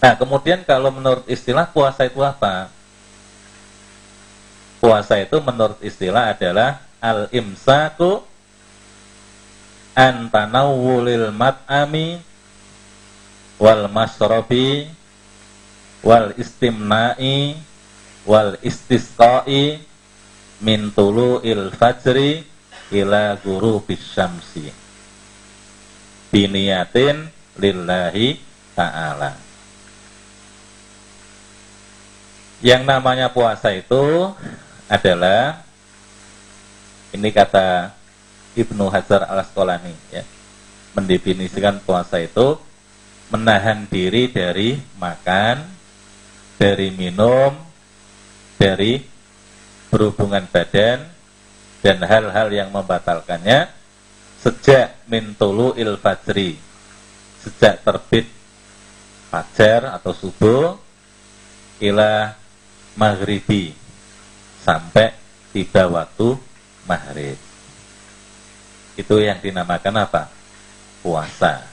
[0.00, 2.72] Nah, kemudian kalau menurut istilah puasa itu apa?
[4.80, 8.24] Puasa itu menurut istilah adalah al-imsaku
[9.94, 12.22] an tanawulil mat'ami
[13.60, 14.88] wal masrobi
[16.00, 17.58] wal istimna'i
[18.24, 19.80] wal istisqa'i
[20.60, 20.92] min
[21.44, 22.44] il fajri
[22.92, 24.72] ila guru bisyamsi
[26.30, 27.28] biniyatin
[27.58, 28.38] lillahi
[28.76, 29.34] ta'ala.
[32.60, 34.30] Yang namanya puasa itu
[34.84, 35.64] adalah
[37.10, 37.99] ini kata
[38.58, 40.26] Ibnu Hajar al Asqalani ya.
[40.96, 42.58] Mendefinisikan puasa itu
[43.30, 45.62] menahan diri dari makan,
[46.58, 47.54] dari minum,
[48.58, 48.98] dari
[49.90, 51.06] berhubungan badan
[51.80, 53.70] dan hal-hal yang membatalkannya
[54.40, 56.56] sejak mintulu il fajri
[57.40, 58.28] sejak terbit
[59.32, 60.76] fajar atau subuh
[61.80, 62.36] ila
[62.94, 63.72] maghribi
[64.60, 65.16] sampai
[65.56, 66.36] tiba waktu
[66.84, 67.49] maghrib
[68.98, 70.22] itu yang dinamakan apa?
[71.04, 71.66] puasa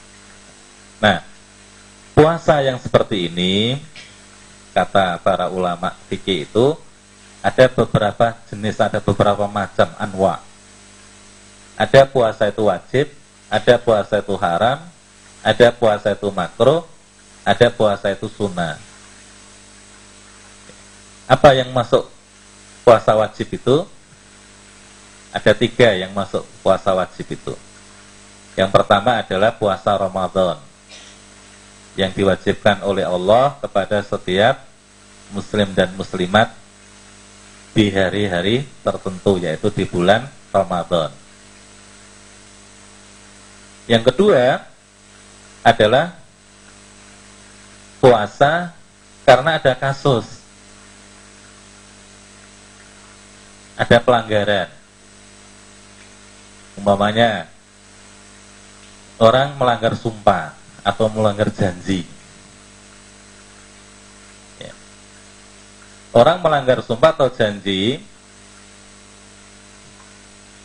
[0.98, 1.22] nah
[2.14, 3.78] puasa yang seperti ini
[4.74, 6.76] kata para ulama fikih itu
[7.38, 10.42] ada beberapa jenis, ada beberapa macam anwa.
[11.78, 13.06] Ada puasa itu wajib,
[13.46, 14.82] ada puasa itu haram,
[15.46, 16.82] ada puasa itu makro,
[17.46, 18.74] ada puasa itu sunnah.
[21.30, 22.10] Apa yang masuk
[22.82, 23.86] puasa wajib itu?
[25.28, 27.54] Ada tiga yang masuk puasa wajib itu.
[28.56, 30.58] Yang pertama adalah puasa Ramadan
[31.94, 34.64] yang diwajibkan oleh Allah kepada setiap
[35.34, 36.54] muslim dan muslimat
[37.76, 41.12] di hari-hari tertentu yaitu di bulan Ramadan.
[43.86, 44.64] Yang kedua
[45.62, 46.16] adalah
[48.00, 48.72] puasa
[49.26, 50.38] karena ada kasus
[53.78, 54.77] ada pelanggaran.
[56.78, 57.50] Umpamanya
[59.18, 60.54] orang melanggar sumpah
[60.86, 62.06] atau melanggar janji.
[64.62, 64.72] Ya.
[66.14, 67.98] Orang melanggar sumpah atau janji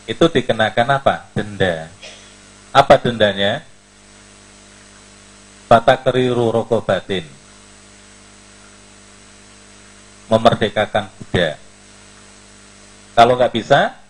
[0.06, 1.26] itu dikenakan apa?
[1.34, 1.90] Denda.
[2.70, 3.66] Apa dendanya?
[5.66, 7.26] Bata keriru rokobatin.
[10.30, 11.58] Memerdekakan budak.
[13.14, 14.03] Kalau nggak bisa,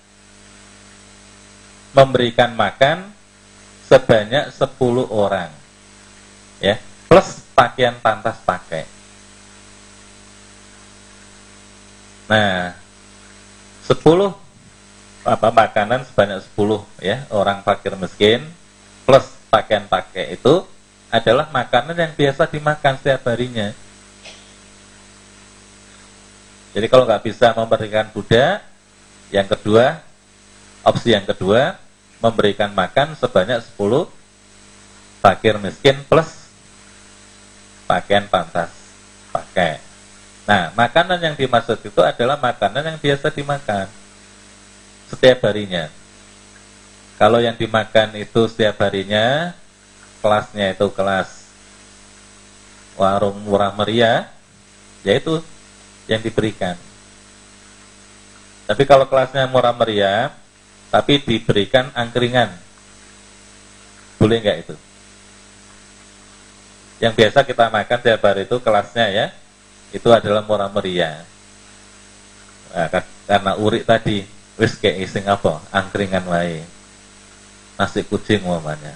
[1.94, 3.14] memberikan makan
[3.88, 4.68] sebanyak 10
[5.14, 5.50] orang.
[6.58, 8.90] Ya plus pakaian pantas pakai.
[12.26, 12.74] Nah
[13.86, 14.34] 10
[15.24, 18.44] apa makanan sebanyak 10 ya orang fakir miskin
[19.08, 20.66] plus pakaian pakai itu
[21.14, 23.70] adalah makanan yang biasa dimakan setiap harinya.
[26.74, 28.66] Jadi kalau nggak bisa memberikan budak
[29.30, 30.02] yang kedua
[30.82, 31.83] opsi yang kedua
[32.24, 34.08] memberikan makan sebanyak 10
[35.20, 36.48] fakir miskin plus
[37.84, 38.72] pakaian pantas
[39.36, 39.84] pakai.
[40.48, 43.92] Nah, makanan yang dimaksud itu adalah makanan yang biasa dimakan
[45.12, 45.92] setiap harinya.
[47.20, 49.56] Kalau yang dimakan itu setiap harinya,
[50.20, 51.44] kelasnya itu kelas
[53.00, 54.28] warung murah meriah,
[55.04, 55.40] yaitu
[56.08, 56.76] yang diberikan.
[58.68, 60.32] Tapi kalau kelasnya murah meriah,
[60.94, 62.54] tapi diberikan angkringan,
[64.22, 64.76] boleh nggak itu?
[67.04, 69.26] yang biasa kita makan tiap hari itu kelasnya ya
[69.92, 71.20] itu adalah murah meriah.
[72.72, 72.88] Nah,
[73.28, 74.24] karena urik tadi
[74.56, 75.60] wis kayak ising apa?
[75.70, 76.64] Angkringan wae.
[77.76, 78.96] Nasi kucing umpamanya.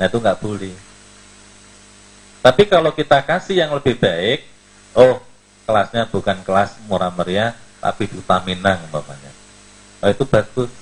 [0.00, 0.74] Nah itu nggak boleh.
[2.40, 4.48] Tapi kalau kita kasih yang lebih baik
[4.96, 5.20] oh
[5.68, 9.30] kelasnya bukan kelas murah meriah tapi duta minang umpamanya.
[10.00, 10.72] Oh itu bagus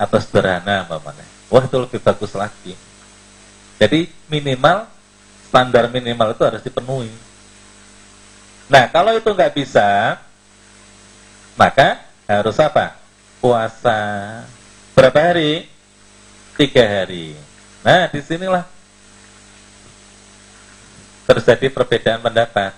[0.00, 2.72] atau sederhana umpamanya wah itu lebih bagus lagi
[3.80, 4.84] jadi minimal
[5.50, 7.10] standar minimal itu harus dipenuhi.
[8.70, 10.14] Nah kalau itu nggak bisa,
[11.58, 12.94] maka harus apa?
[13.42, 13.98] Puasa
[14.94, 15.66] berapa hari?
[16.54, 17.34] Tiga hari.
[17.82, 18.62] Nah di sinilah
[21.26, 22.76] terjadi perbedaan pendapat.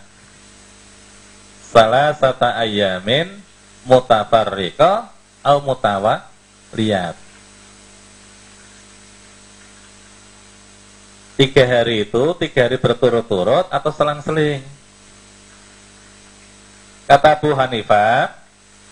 [1.68, 3.36] Salah satu ayamin
[3.84, 5.12] mutafarriqah
[5.42, 6.31] atau mutawa
[6.74, 7.14] lihat.
[11.32, 14.62] tiga hari itu tiga hari berturut-turut atau selang-seling
[17.08, 18.30] kata Abu Hanifah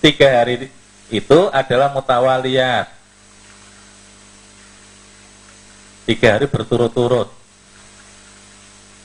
[0.03, 0.67] tiga hari
[1.11, 2.87] itu adalah mutawaliyat.
[6.07, 7.29] Tiga hari berturut-turut.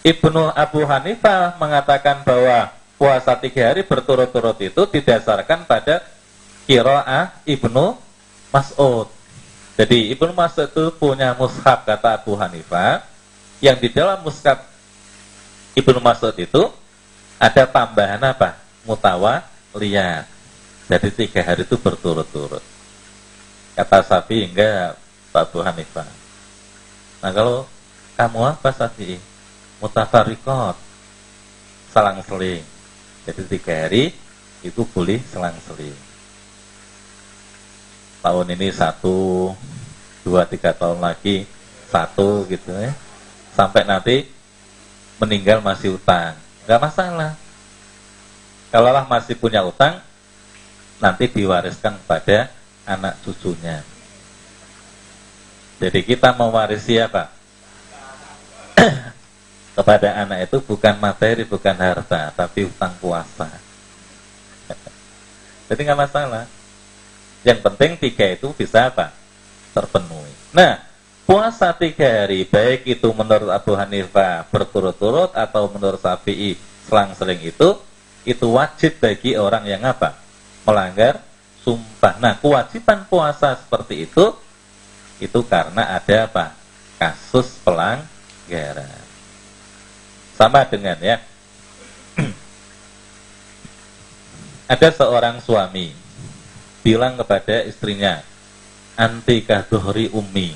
[0.05, 6.05] Ibnu Abu Hanifah mengatakan bahwa puasa tiga hari berturut-turut itu didasarkan pada
[6.65, 8.05] kiroah Ibnu
[8.56, 9.12] Mas'ud.
[9.76, 13.03] Jadi Ibnu Mas'ud itu punya mushaf kata Abu Hanifah
[13.60, 14.64] yang di dalam mushaf
[15.76, 16.72] Ibnu Mas'ud itu
[17.36, 18.56] ada tambahan apa?
[18.88, 19.43] Mutawa
[19.76, 20.24] liat.
[20.88, 22.64] Jadi tiga hari itu berturut-turut.
[23.76, 24.95] Kata Sapi hingga
[25.36, 26.08] Abu Hanifah.
[27.20, 27.68] Nah kalau
[28.16, 29.20] kamu apa Sapi?
[29.84, 30.80] Mutafarikot.
[31.91, 32.64] Selang seling.
[33.28, 34.16] Jadi tiga hari
[34.64, 36.05] itu boleh selang seling.
[38.26, 39.53] Tahun ini satu,
[40.26, 41.45] dua, tiga tahun lagi
[41.93, 42.89] satu gitu ya.
[43.53, 44.26] Sampai nanti
[45.21, 46.34] meninggal masih utang.
[46.65, 47.38] Gak masalah.
[48.73, 50.01] Kalau lah masih punya utang,
[50.97, 52.49] nanti diwariskan pada
[52.89, 53.86] anak cucunya.
[55.78, 57.30] Jadi kita mewarisi apa?
[59.78, 63.53] Kepada anak itu bukan materi, bukan harta, tapi utang puasa.
[65.69, 66.55] Jadi nggak masalah.
[67.46, 69.14] Yang penting tiga itu bisa apa?
[69.78, 70.34] Terpenuhi.
[70.50, 70.82] Nah,
[71.30, 76.58] puasa tiga hari, baik itu menurut Abu Hanifah berturut-turut atau menurut Syafi'i
[76.89, 77.78] selang-seling itu,
[78.26, 80.18] itu wajib bagi orang yang apa?
[80.66, 81.22] melanggar
[81.62, 82.18] sumpah.
[82.18, 84.34] Nah, kewajiban puasa seperti itu
[85.22, 86.58] itu karena ada apa?
[86.98, 89.06] Kasus pelanggaran.
[90.34, 91.22] Sama dengan ya.
[94.74, 96.05] ada seorang suami
[96.86, 98.21] bilang kepada istrinya,
[98.93, 100.53] "Anti kahdohri ummi."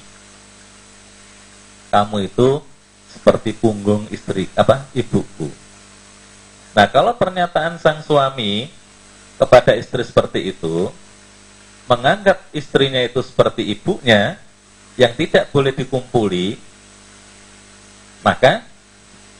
[1.90, 2.62] Kamu itu
[3.10, 4.86] seperti punggung istri apa?
[4.94, 5.50] ibuku.
[6.78, 8.70] Nah, kalau pernyataan sang suami
[9.42, 10.94] kepada istri seperti itu,
[11.90, 14.38] menganggap istrinya itu seperti ibunya
[14.94, 16.62] yang tidak boleh dikumpuli,
[18.22, 18.62] maka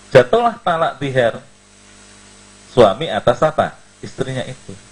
[0.10, 1.38] jatuhlah talak diher
[2.74, 3.78] suami atas apa?
[4.02, 4.89] Istrinya itu.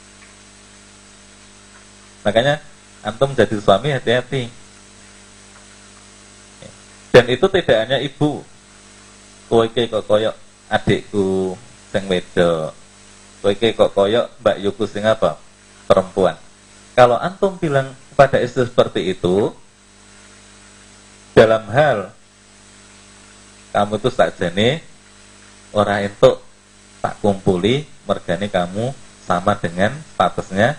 [2.28, 2.60] Makanya
[3.08, 4.52] antum jadi suami hati-hati.
[7.16, 8.44] Dan itu tidak hanya ibu.
[9.48, 10.36] Kowe kok koyok
[10.68, 11.56] adikku
[11.88, 12.76] sing wedok
[13.40, 15.40] Kowe kok koyok Mbak Yuku sing apa?
[15.88, 16.36] Perempuan.
[17.00, 19.56] Kalau antum bilang pada istri seperti itu,
[21.32, 22.12] dalam hal
[23.72, 24.84] kamu tuh tak jane
[25.72, 26.30] orang itu
[27.00, 28.92] tak kumpuli mergani kamu
[29.24, 30.76] sama dengan statusnya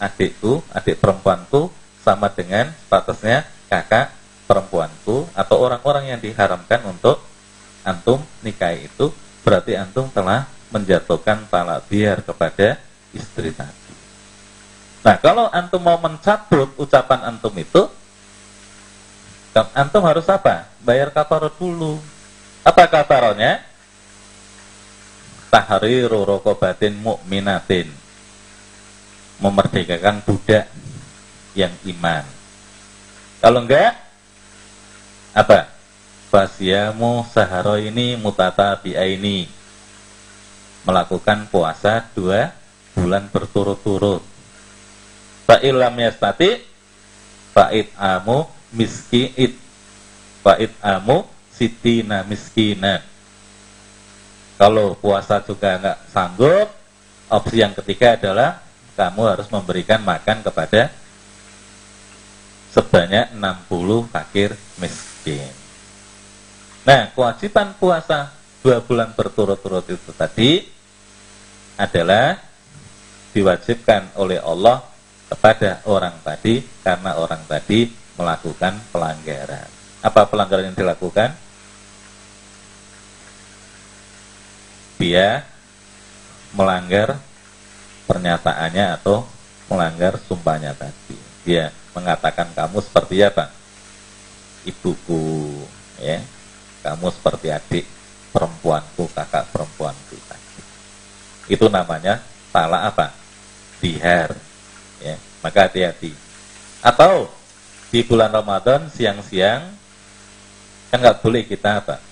[0.00, 1.72] adikku, adik perempuanku
[2.04, 4.14] sama dengan statusnya kakak
[4.46, 7.18] perempuanku atau orang-orang yang diharamkan untuk
[7.82, 9.10] antum nikahi itu
[9.42, 12.78] berarti antum telah menjatuhkan talak biar kepada
[13.14, 13.94] istri tadi.
[15.06, 17.86] Nah, kalau antum mau mencabut ucapan antum itu,
[19.70, 20.66] antum harus apa?
[20.82, 22.02] Bayar kafaroh dulu.
[22.66, 23.62] Apa kafarohnya?
[25.46, 27.86] Tahriru rokobatin mu'minatin.
[29.36, 30.70] Memerdekakan budak
[31.52, 32.24] yang iman.
[33.40, 33.96] Kalau enggak,
[35.36, 35.68] apa?
[36.32, 39.46] Fasyamu saharo ini mutata bi'aini
[40.86, 42.54] melakukan puasa dua
[42.94, 44.22] bulan berturut-turut.
[45.46, 46.62] Fa'ilam yastati
[47.54, 49.58] fa'id amu miskinit
[50.42, 53.02] fa'id amu sitina miskina.
[54.56, 56.68] Kalau puasa juga nggak sanggup,
[57.28, 58.65] opsi yang ketiga adalah
[58.96, 60.88] kamu harus memberikan makan kepada
[62.72, 65.52] sebanyak 60 fakir miskin.
[66.88, 68.32] Nah, kewajiban puasa
[68.64, 70.64] dua bulan berturut-turut itu tadi
[71.76, 72.40] adalah
[73.36, 74.80] diwajibkan oleh Allah
[75.28, 79.68] kepada orang tadi karena orang tadi melakukan pelanggaran.
[80.00, 81.36] Apa pelanggaran yang dilakukan?
[84.96, 85.44] Dia
[86.56, 87.20] melanggar
[88.06, 89.26] pernyataannya atau
[89.68, 91.18] melanggar sumpahnya tadi.
[91.42, 93.50] Dia mengatakan kamu seperti apa?
[94.66, 95.62] Ibuku,
[96.02, 96.22] ya.
[96.86, 97.86] Kamu seperti adik
[98.30, 100.16] perempuanku, kakak perempuanku
[101.46, 103.14] itu namanya salah apa?
[103.78, 104.34] Dihar.
[104.98, 106.10] Ya, maka hati-hati.
[106.82, 107.30] Atau
[107.90, 109.62] di bulan Ramadan siang-siang
[110.90, 112.02] kan nggak boleh kita apa?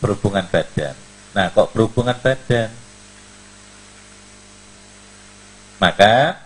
[0.00, 0.94] Berhubungan badan.
[1.32, 2.68] Nah, kok berhubungan badan?
[5.84, 6.40] Maka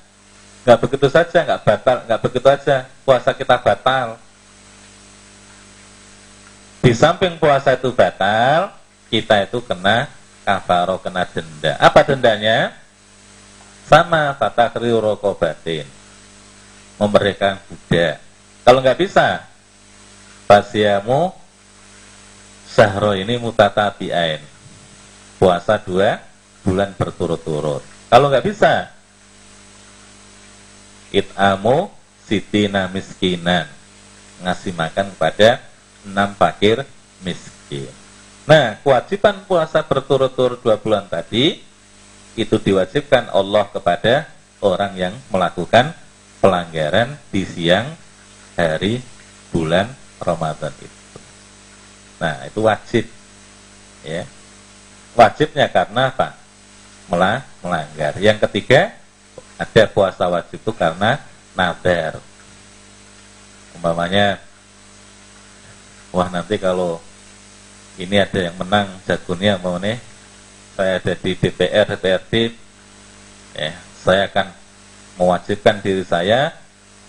[0.66, 4.18] nggak begitu saja, nggak batal, nggak begitu saja puasa kita batal.
[6.82, 8.74] Di samping puasa itu batal,
[9.07, 10.11] kita itu kena
[10.43, 11.78] kafaro kena denda.
[11.78, 12.74] Apa dendanya?
[13.86, 15.86] Sama fatakri rokobatin.
[16.99, 18.18] memerdekakan budak.
[18.66, 19.47] Kalau nggak bisa,
[20.51, 21.30] pasiamu
[22.66, 24.43] sahro ini mutatabiain.
[25.39, 26.18] Puasa dua
[26.66, 27.86] bulan berturut-turut.
[28.11, 28.98] Kalau nggak bisa,
[31.15, 31.93] itamu
[32.29, 33.69] sitina miskinan.
[34.45, 35.65] Ngasih makan kepada
[36.07, 36.87] enam fakir
[37.25, 37.91] miskin.
[38.49, 41.61] Nah, kewajiban puasa berturut-turut dua bulan tadi,
[42.39, 44.31] itu diwajibkan Allah kepada
[44.65, 45.93] orang yang melakukan
[46.39, 47.93] pelanggaran di siang
[48.55, 49.03] hari
[49.51, 49.91] bulan
[50.23, 50.99] Ramadan itu.
[52.19, 53.05] Nah, itu wajib.
[54.03, 54.23] Ya.
[55.15, 56.39] Wajibnya karena apa?
[57.11, 58.19] Melah, melanggar.
[58.19, 58.95] Yang ketiga,
[59.59, 61.19] ada puasa wajib itu karena
[61.59, 62.23] nadar.
[63.75, 64.39] Umpamanya,
[66.15, 67.03] wah nanti kalau
[67.99, 69.99] ini ada yang menang jagonya mau nih,
[70.79, 72.55] saya ada di DPR, DPRD,
[73.59, 74.47] ya, saya akan
[75.19, 76.55] mewajibkan diri saya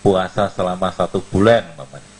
[0.02, 2.10] puasa selama satu bulan, umpamanya.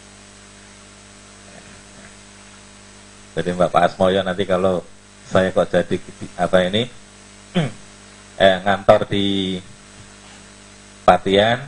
[3.35, 4.83] Jadi Mbak Pak Asmoyo nanti kalau
[5.31, 5.97] saya kok jadi
[6.35, 6.91] apa ini
[8.43, 9.59] eh, ngantor di
[11.11, 11.59] Patian,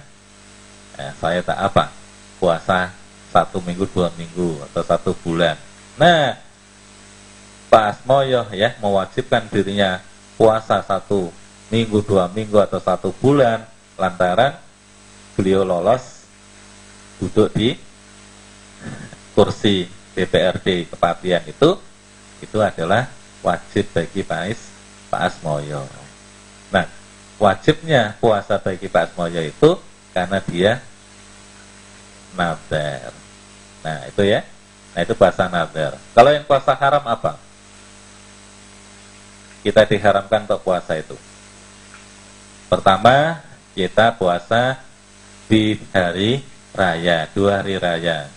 [1.02, 1.90] eh, saya tak apa
[2.38, 2.94] puasa
[3.34, 5.58] satu minggu dua minggu atau satu bulan.
[5.98, 6.38] Nah,
[7.66, 9.98] Pak Asmoyo ya mewajibkan dirinya
[10.38, 11.34] puasa satu
[11.74, 13.66] minggu dua minggu atau satu bulan
[13.98, 14.54] lantaran
[15.34, 16.22] beliau lolos
[17.18, 17.74] duduk di
[19.34, 21.82] kursi DPRD kepatian itu
[22.38, 23.10] itu adalah
[23.42, 24.70] wajib bagi Pak, Is,
[25.10, 26.01] Pak Asmoyo.
[27.42, 29.74] Wajibnya puasa bagi Pak Asmoyo itu
[30.14, 30.78] karena dia
[32.38, 33.10] nadar.
[33.82, 34.46] Nah, itu ya.
[34.94, 35.98] Nah, itu puasa nadar.
[36.14, 37.34] Kalau yang puasa haram apa?
[39.66, 41.18] Kita diharamkan untuk puasa itu.
[42.70, 43.42] Pertama,
[43.74, 44.78] kita puasa
[45.50, 48.30] di hari raya, dua hari raya.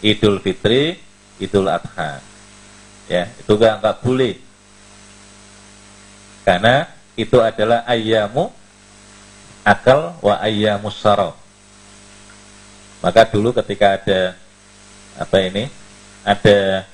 [0.00, 0.96] Idul Fitri
[1.36, 2.24] Idul Adha.
[3.04, 4.34] Ya, itu enggak enggak boleh.
[6.40, 8.52] Karena itu adalah ayyamu
[9.64, 11.34] akal wa ayyamu saraf.
[13.00, 14.20] Maka dulu ketika ada
[15.16, 15.66] apa ini?
[16.26, 16.84] Ada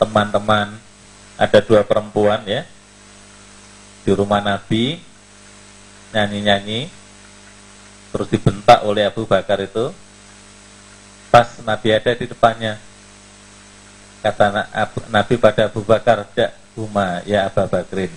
[0.00, 0.74] teman-teman,
[1.36, 2.64] ada dua perempuan ya
[4.00, 4.96] di rumah Nabi
[6.10, 6.88] nyanyi-nyanyi
[8.10, 9.92] terus dibentak oleh Abu Bakar itu
[11.30, 12.74] Pas Nabi ada di depannya.
[14.20, 14.66] Kata
[15.08, 18.10] Nabi pada Abu Bakar, Dak huma ya Abu Bakrin.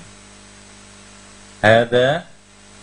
[1.63, 2.27] Hada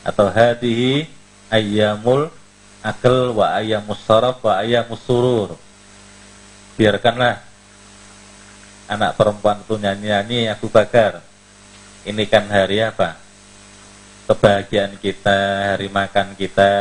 [0.01, 1.05] atau hadihi
[1.53, 2.33] ayyamul
[2.81, 5.61] akal wa ayyamus saraf wa ayyamus surur.
[6.81, 7.45] Biarkanlah
[8.89, 11.21] anak perempuan itu nyanyi-nyanyi Abu Bakar.
[12.09, 13.21] Ini kan hari apa?
[14.25, 16.73] Kebahagiaan kita, hari makan kita,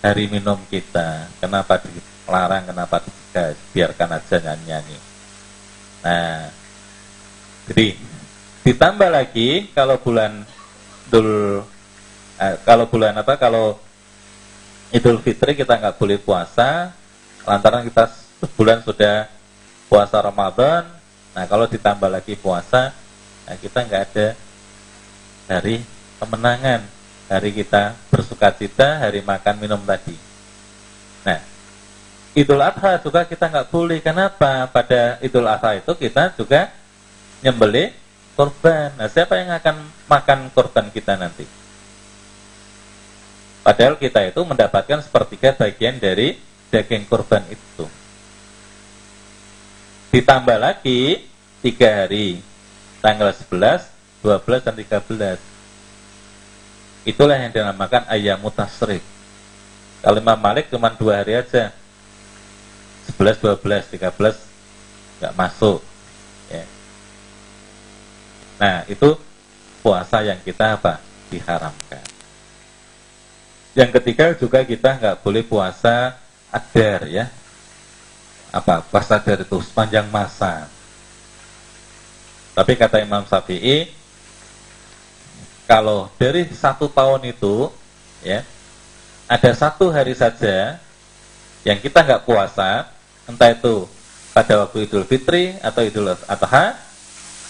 [0.00, 1.28] hari minum kita.
[1.44, 1.84] Kenapa
[2.28, 4.98] larang kenapa tidak biarkan aja nyanyi-nyanyi
[6.04, 6.52] nah
[7.72, 7.96] jadi
[8.68, 10.44] ditambah lagi kalau bulan
[11.08, 11.64] Idul
[12.36, 13.80] eh, kalau bulan apa kalau
[14.92, 16.92] Idul Fitri kita nggak boleh puasa
[17.48, 18.12] lantaran kita
[18.44, 19.24] sebulan sudah
[19.88, 20.84] puasa Ramadan
[21.32, 22.92] nah kalau ditambah lagi puasa
[23.48, 24.26] nah kita nggak ada
[25.48, 25.80] hari
[26.20, 26.84] kemenangan
[27.32, 30.12] hari kita bersuka cita hari makan minum tadi
[31.24, 31.40] nah
[32.36, 33.98] Idul Adha juga kita nggak boleh.
[33.98, 34.70] Kenapa?
[34.70, 36.70] Pada Idul Adha itu kita juga
[37.42, 37.90] nyembelih
[38.38, 38.94] korban.
[38.94, 41.42] Nah, siapa yang akan makan korban kita nanti?
[43.66, 46.38] Padahal kita itu mendapatkan sepertiga bagian dari
[46.70, 47.84] daging korban itu.
[50.14, 51.26] Ditambah lagi
[51.60, 52.38] tiga hari,
[53.02, 53.90] tanggal 11,
[54.22, 55.42] 12, dan 13.
[57.04, 59.02] Itulah yang dinamakan ayam mutasrik.
[59.98, 61.74] Kalau Imam Malik cuma dua hari aja,
[63.18, 64.38] 11, 12, 13
[65.18, 65.87] nggak masuk.
[68.58, 69.14] Nah, itu
[69.80, 70.98] puasa yang kita apa?
[71.30, 72.02] Diharamkan.
[73.78, 76.18] Yang ketiga juga kita nggak boleh puasa
[76.50, 77.30] adar ya.
[78.50, 78.82] Apa?
[78.82, 80.66] Puasa adar itu sepanjang masa.
[82.58, 83.94] Tapi kata Imam Syafi'i,
[85.70, 87.70] kalau dari satu tahun itu,
[88.26, 88.42] ya,
[89.30, 90.82] ada satu hari saja
[91.62, 92.90] yang kita nggak puasa,
[93.30, 93.86] entah itu
[94.34, 96.74] pada waktu Idul Fitri atau Idul Adha,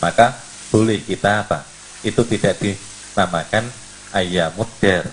[0.02, 0.36] maka
[0.68, 1.64] boleh kita apa?
[2.04, 3.64] Itu tidak dinamakan
[4.14, 5.04] ayam mudar,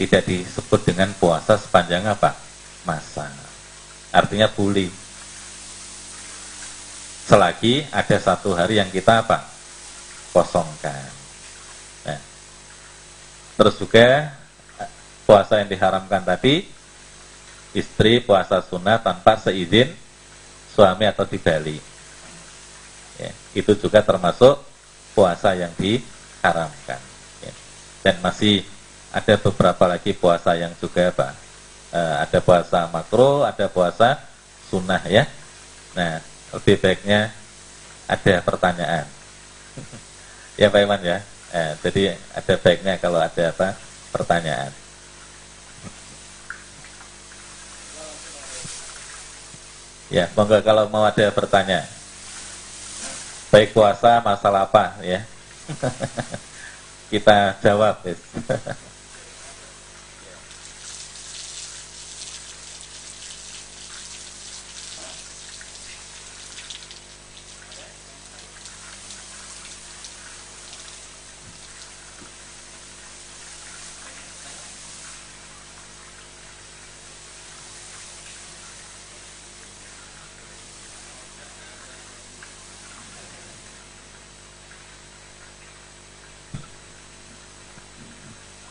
[0.00, 2.34] tidak disebut dengan puasa sepanjang apa?
[2.84, 3.28] Masa.
[4.12, 4.88] Artinya boleh.
[7.28, 9.44] Selagi ada satu hari yang kita apa?
[10.32, 11.12] Kosongkan.
[12.08, 12.20] Nah,
[13.60, 14.32] terus juga
[15.28, 16.64] puasa yang diharamkan tadi
[17.76, 19.92] istri puasa sunnah tanpa seizin
[20.72, 21.76] suami atau di Bali.
[23.20, 24.67] Ya, itu juga termasuk
[25.18, 27.02] puasa yang diharamkan.
[27.42, 27.52] Ya.
[28.06, 28.62] Dan masih
[29.10, 31.34] ada beberapa lagi puasa yang juga apa?
[31.90, 34.22] E, ada puasa makro, ada puasa
[34.70, 35.26] sunnah ya.
[35.98, 36.22] Nah,
[36.54, 37.34] lebih baiknya
[38.06, 39.10] ada pertanyaan.
[40.62, 41.18] ya Pak Iman ya.
[41.48, 43.74] Eh, jadi ada baiknya kalau ada apa
[44.14, 44.70] pertanyaan.
[50.14, 51.97] Ya, monggo kalau mau ada pertanyaan.
[53.48, 55.24] Baik puasa masalah apa ya?
[57.12, 58.04] Kita jawab.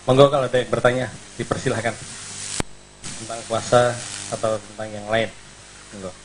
[0.08, 1.91] Monggo kalau ada yang bertanya, dipersilahkan
[3.03, 3.91] tentang puasa
[4.32, 5.28] atau tentang yang lain.
[5.91, 6.16] Monggo.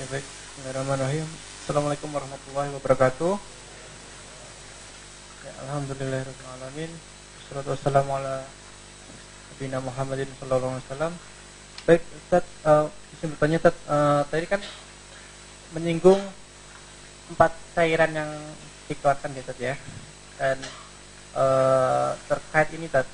[0.00, 1.28] Ya baik, Bismillahirrahmanirrahim.
[1.60, 3.32] Assalamualaikum warahmatullahi wabarakatuh.
[5.44, 6.90] Ya, Alhamdulillahirrahmanirrahim.
[6.96, 8.48] Wassalatu wassalamu ala
[9.60, 11.12] Nabi Muhammadin sallallahu alaihi wasallam.
[11.84, 14.64] Baik, Ustaz, uh, izin bertanya Ustaz, uh, tadi kan
[15.76, 16.24] menyinggung
[17.36, 18.32] empat cairan yang
[18.88, 19.76] dikeluarkan gitu ya
[20.38, 20.58] dan
[21.34, 21.44] e,
[22.26, 23.06] terkait ini tat.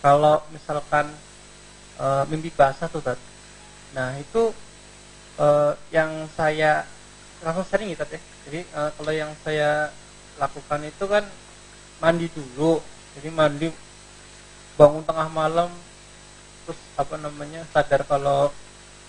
[0.00, 1.10] Kalau misalkan
[1.98, 3.18] e, mimpi basah tuh tat.
[3.96, 4.52] Nah itu
[5.36, 5.46] e,
[5.92, 6.84] yang saya
[7.44, 8.20] langsung sering gitu ya.
[8.48, 9.90] Jadi e, kalau yang saya
[10.36, 11.24] lakukan itu kan
[12.00, 12.80] mandi dulu.
[13.16, 13.68] Jadi mandi
[14.76, 15.72] bangun tengah malam
[16.66, 18.50] terus apa namanya sadar kalau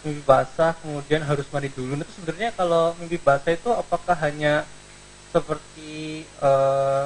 [0.05, 1.97] mimpi basah kemudian harus mandi dulu.
[1.97, 4.63] Nah, itu sebenarnya kalau mimpi basah itu apakah hanya
[5.37, 7.05] seperti uh,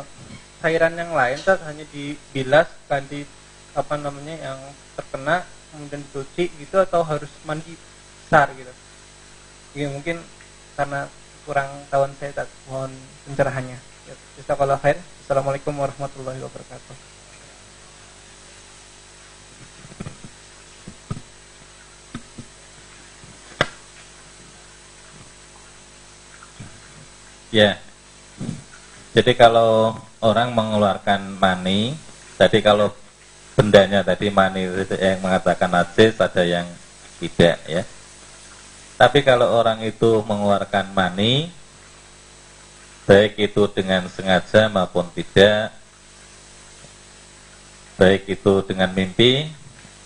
[0.64, 3.28] cairan yang lain tuh hanya dibilas ganti
[3.76, 4.60] apa namanya yang
[4.96, 7.76] terkena kemudian dicuci gitu atau harus mandi
[8.24, 8.72] besar gitu.
[9.76, 10.24] Ya mungkin
[10.80, 11.12] karena
[11.44, 12.92] kurang tahuan saya tak mohon
[13.28, 13.80] pencerahannya.
[14.08, 14.16] Ya,
[14.56, 16.96] kalau Assalamualaikum warahmatullahi wabarakatuh.
[27.52, 27.84] Ya,
[29.12, 31.92] jadi kalau orang mengeluarkan mani,
[32.40, 32.96] tadi kalau
[33.60, 34.64] bendanya tadi mani
[34.96, 36.64] yang mengatakan najis, ada yang
[37.20, 37.84] tidak ya.
[38.96, 41.52] Tapi kalau orang itu mengeluarkan mani,
[43.04, 45.76] baik itu dengan sengaja maupun tidak,
[48.00, 49.50] baik itu dengan mimpi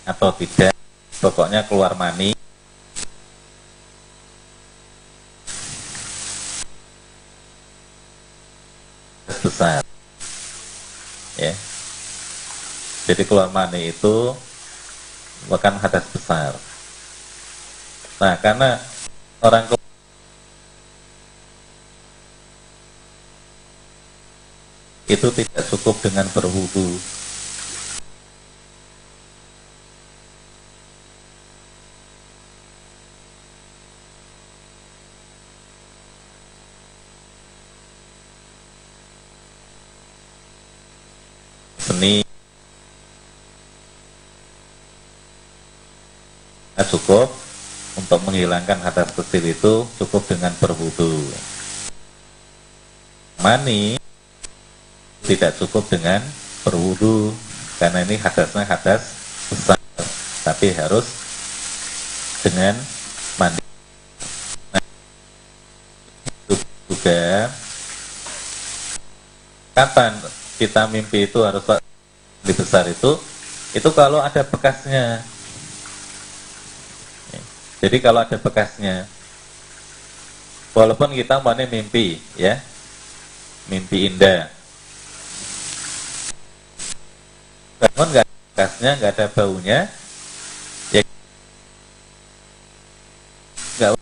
[0.02, 0.74] atau tidak,
[1.22, 2.34] pokoknya keluar mani,
[9.46, 9.86] besar.
[11.38, 11.54] Ya.
[13.06, 14.34] Jadi keluar mani itu
[15.46, 16.58] bukan hadas besar.
[18.18, 18.82] Nah, karena
[19.38, 19.70] orang
[25.06, 26.98] itu tidak cukup dengan berwudu
[41.86, 42.26] seni
[46.74, 47.30] nah, cukup
[47.94, 51.24] untuk menghilangkan hadas kecil itu cukup dengan berwudu.
[53.40, 53.96] Mani
[55.24, 56.20] tidak cukup dengan
[56.60, 57.32] berwudu
[57.80, 59.16] karena ini hadasnya hadas
[59.48, 59.80] besar
[60.44, 61.08] tapi harus
[62.44, 62.76] dengan
[63.40, 63.64] mandi.
[64.68, 64.84] Nah,
[66.92, 67.48] juga
[69.72, 70.12] kapan
[70.60, 71.64] kita mimpi itu harus
[72.44, 73.16] lebih besar itu
[73.72, 75.24] itu kalau ada bekasnya
[77.86, 79.06] jadi kalau ada bekasnya
[80.74, 82.58] walaupun kita mau mimpi ya
[83.70, 84.50] mimpi indah.
[87.78, 89.78] Bangun nggak bekasnya nggak ada baunya
[90.90, 91.02] ya
[93.78, 93.94] nggak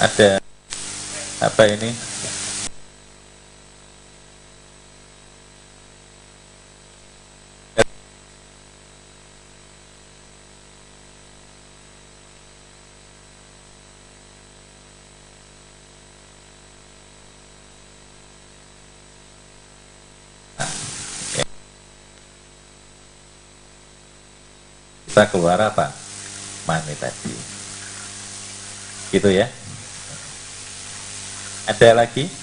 [0.00, 0.49] ada
[1.40, 1.90] apa ini?
[25.10, 25.90] Kita keluar apa?
[26.68, 27.34] Mani tadi.
[29.10, 29.59] Gitu ya.
[31.70, 32.39] Ada lagi?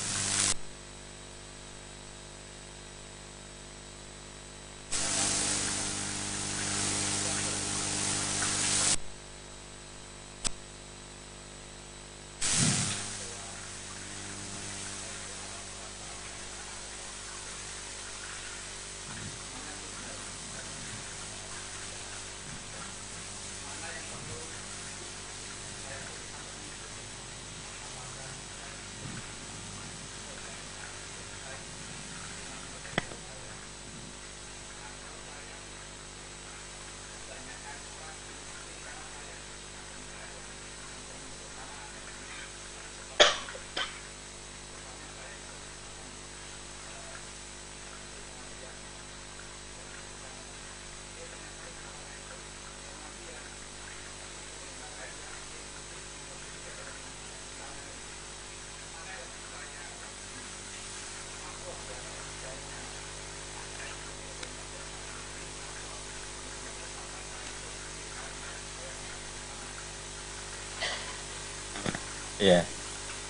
[72.38, 72.62] Ya.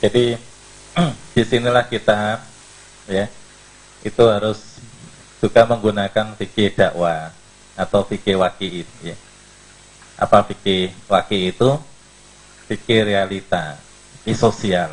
[0.03, 0.35] Jadi
[1.33, 2.43] di sinilah kita
[3.07, 3.31] ya
[4.03, 4.83] itu harus
[5.39, 7.31] juga menggunakan fikih dakwah
[7.77, 9.15] atau fikih waki ya.
[10.17, 11.69] Apa fikih waki itu?
[12.67, 13.79] Fikih realita,
[14.19, 14.91] fikih sosial.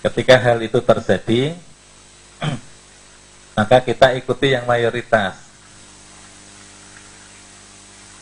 [0.00, 1.52] Ketika hal itu terjadi,
[3.58, 5.36] maka kita ikuti yang mayoritas.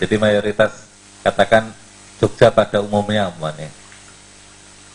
[0.03, 0.90] Jadi mayoritas
[1.22, 1.70] katakan
[2.18, 3.84] Jogja pada umumnya umumnya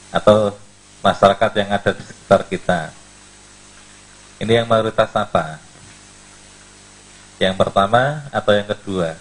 [0.09, 0.57] atau
[0.99, 2.79] masyarakat yang ada di sekitar kita.
[4.39, 5.59] Ini yang mayoritas apa?
[7.39, 9.15] Yang pertama atau yang kedua?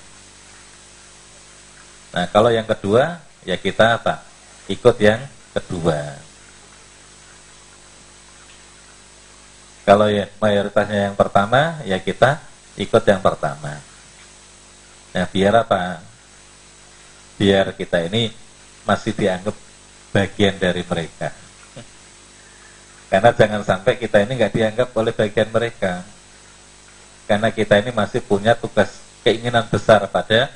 [2.14, 4.24] Nah, kalau yang kedua, ya kita apa?
[4.66, 5.22] Ikut yang
[5.54, 6.18] kedua.
[9.88, 12.42] Kalau ya mayoritasnya yang pertama, ya kita
[12.76, 13.80] ikut yang pertama.
[15.16, 16.04] Nah, biar apa?
[17.40, 18.34] Biar kita ini
[18.84, 19.56] masih dianggap
[20.12, 21.30] bagian dari mereka.
[23.08, 26.04] Karena jangan sampai kita ini nggak dianggap oleh bagian mereka.
[27.24, 30.52] Karena kita ini masih punya tugas keinginan besar pada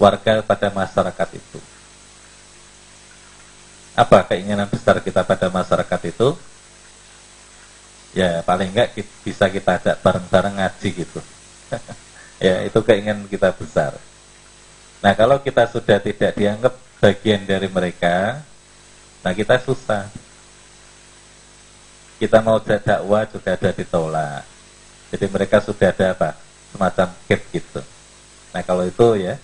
[0.00, 1.60] warga pada masyarakat itu.
[3.96, 6.36] Apa keinginan besar kita pada masyarakat itu?
[8.16, 11.20] Ya paling nggak bisa kita ajak bareng-bareng ngaji gitu.
[12.44, 13.96] ya itu keinginan kita besar.
[15.00, 18.44] Nah kalau kita sudah tidak dianggap bagian dari mereka,
[19.20, 20.08] Nah kita susah.
[22.20, 24.44] Kita mau dakwah juga ada ditolak.
[25.10, 26.30] Jadi mereka sudah ada apa?
[26.70, 27.80] Semacam gap gitu.
[28.52, 29.34] Nah kalau itu ya,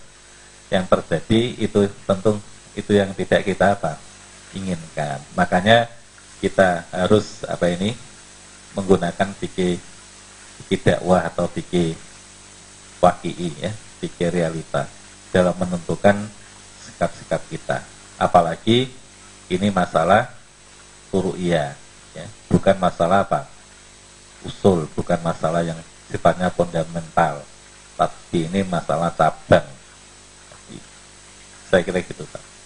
[0.69, 2.37] yang terjadi itu tentu
[2.77, 3.97] itu yang tidak kita apa
[4.53, 5.21] inginkan.
[5.33, 5.89] Makanya
[6.39, 7.97] kita harus apa ini
[8.77, 9.81] menggunakan fikih
[10.61, 11.97] fikih dakwah atau fikih
[13.01, 13.73] wakii ya,
[14.05, 14.85] fikih realita
[15.33, 16.29] dalam menentukan
[16.85, 17.79] sikap-sikap kita.
[18.17, 18.89] Apalagi
[19.51, 20.31] ini masalah
[21.11, 21.75] furu'iyah
[22.15, 22.27] ya.
[22.51, 23.47] bukan masalah apa
[24.43, 25.79] usul bukan masalah yang
[26.11, 27.43] sifatnya fundamental
[27.99, 29.67] tapi ini masalah cabang
[31.67, 32.57] saya kira gitu Pak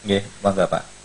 [0.00, 0.99] Nggih, mangga Pak.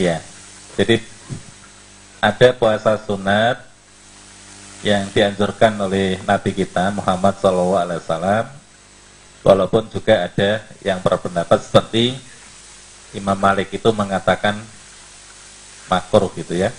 [0.00, 0.16] Iya.
[0.80, 0.96] Jadi
[2.24, 3.60] ada puasa sunat
[4.80, 8.48] yang dianjurkan oleh Nabi kita Muhammad SAW,
[9.44, 12.16] walaupun juga ada yang berpendapat seperti
[13.12, 14.56] Imam Malik itu mengatakan
[15.92, 16.72] makruh gitu ya.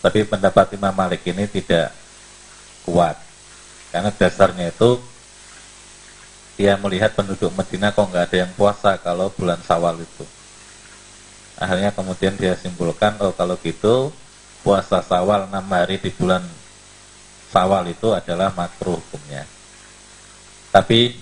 [0.00, 1.92] Tapi pendapat Imam Malik ini tidak
[2.88, 3.20] kuat
[3.92, 4.96] karena dasarnya itu
[6.56, 10.24] dia melihat penduduk Medina kok nggak ada yang puasa kalau bulan Sawal itu
[11.58, 14.10] akhirnya kemudian dia simpulkan oh kalau gitu
[14.66, 16.42] puasa sawal enam hari di bulan
[17.54, 19.46] sawal itu adalah makruh hukumnya
[20.74, 21.14] tapi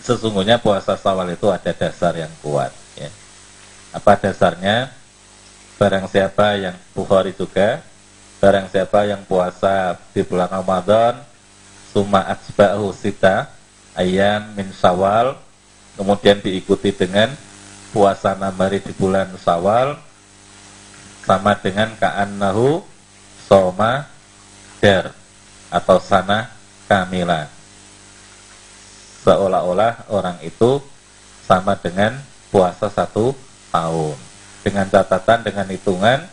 [0.00, 3.10] sesungguhnya puasa sawal itu ada dasar yang kuat ya.
[3.92, 4.88] apa dasarnya
[5.76, 7.84] barang siapa yang Bukhari juga
[8.40, 11.20] barang siapa yang puasa di bulan Ramadan
[11.92, 13.52] suma atsba'hu sita
[13.92, 15.36] ayam min sawal
[16.00, 17.28] kemudian diikuti dengan
[17.92, 20.00] puasa enam hari di bulan sawal
[21.22, 22.82] sama dengan ka'annahu
[23.46, 24.08] soma
[24.82, 25.12] der
[25.70, 26.50] atau sana
[26.90, 27.46] kamila.
[29.22, 30.82] Seolah-olah orang itu
[31.46, 32.18] sama dengan
[32.50, 33.36] puasa satu
[33.70, 34.18] tahun.
[34.66, 36.26] Dengan catatan dengan hitungan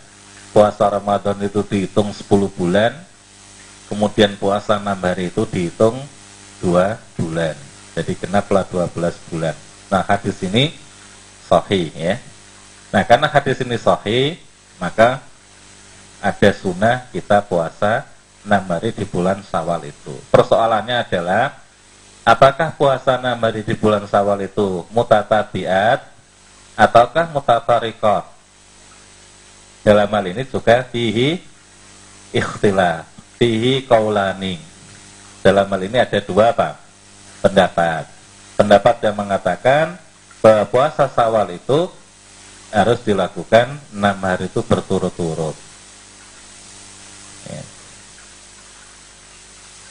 [0.49, 2.25] puasa Ramadan itu dihitung 10
[2.57, 2.93] bulan
[3.89, 5.97] kemudian puasa enam hari itu dihitung
[6.61, 7.57] dua bulan.
[7.97, 9.57] Jadi genaplah 12 bulan.
[9.89, 10.69] Nah hadis ini
[11.49, 12.21] sahih ya
[12.93, 14.37] nah karena hadis ini sahih
[14.77, 15.25] maka
[16.19, 18.05] ada sunnah kita puasa
[18.43, 20.15] enam hari di bulan Sawal itu.
[20.31, 21.59] Persoalannya adalah
[22.23, 26.03] apakah puasa enam hari di bulan Sawal itu mutatabiat
[26.75, 28.25] ataukah mutafarikot?
[29.79, 31.39] Dalam hal ini juga fihi
[32.35, 33.07] ikhtilaf,
[33.39, 34.59] fihi kaulani.
[35.39, 36.75] Dalam hal ini ada dua apa?
[37.39, 38.03] pendapat.
[38.59, 39.95] Pendapat yang mengatakan
[40.39, 41.91] bahwa puasa Sawal itu
[42.69, 45.57] harus dilakukan enam hari itu berturut-turut.
[47.49, 47.63] Ya.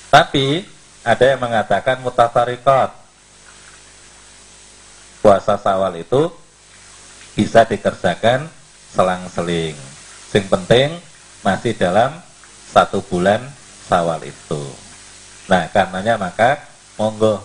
[0.08, 0.62] Tapi
[1.02, 2.90] ada yang mengatakan mutafarikot.
[5.18, 6.30] Puasa sawal itu
[7.34, 8.46] bisa dikerjakan
[8.94, 9.74] selang-seling.
[10.30, 10.94] Sing penting
[11.42, 12.14] masih dalam
[12.70, 13.42] satu bulan
[13.90, 14.62] sawal itu.
[15.50, 16.62] Nah, karenanya maka
[16.94, 17.42] monggo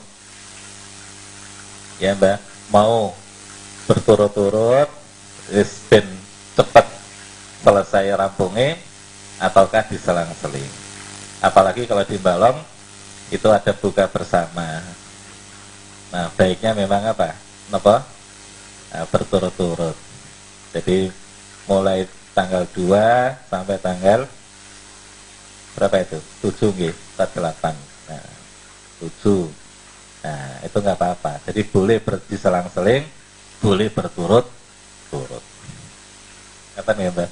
[2.01, 2.41] ya mbak
[2.74, 3.13] mau
[3.86, 4.89] berturut-turut
[5.93, 6.07] ben
[6.57, 6.88] cepet
[7.61, 8.82] selesai rampungnya
[9.38, 10.65] ataukah diselang-seling.
[11.38, 12.57] Apalagi kalau di Balong
[13.30, 14.82] itu ada buka bersama.
[16.09, 17.38] Nah, baiknya memang apa?
[17.69, 18.01] Napa?
[18.89, 19.97] Nah, berturut-turut.
[20.74, 21.13] Jadi
[21.69, 24.26] mulai tanggal 2 sampai tanggal
[25.78, 26.19] berapa itu?
[26.41, 27.78] 7 nggih, 8.
[28.09, 28.26] Nah,
[29.01, 29.62] 7.
[30.24, 31.43] Nah, itu nggak apa-apa.
[31.51, 31.99] Jadi boleh
[32.32, 33.03] diselang-seling,
[33.59, 34.47] boleh berturut
[35.11, 35.43] turut.
[36.80, 37.30] Kapan ya Mbak?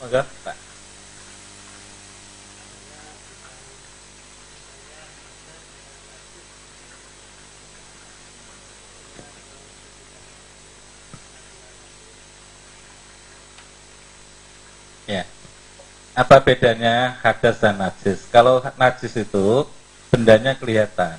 [0.00, 0.56] Monggo, Pak.
[15.04, 15.28] Ya.
[16.16, 18.24] Apa bedanya hadas dan najis?
[18.32, 19.68] Kalau najis itu
[20.10, 21.16] bendanya kelihatan.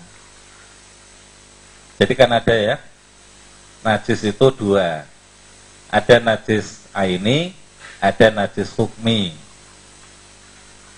[1.97, 2.75] Jadi kan ada ya,
[3.81, 5.07] najis itu dua.
[5.91, 7.55] Ada najis aini,
[8.03, 9.35] ada najis hukmi.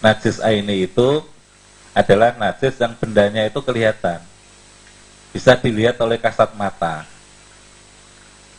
[0.04, 1.24] Najis aini itu
[1.94, 4.20] adalah najis yang bendanya itu kelihatan.
[5.34, 7.06] Bisa dilihat oleh kasat mata.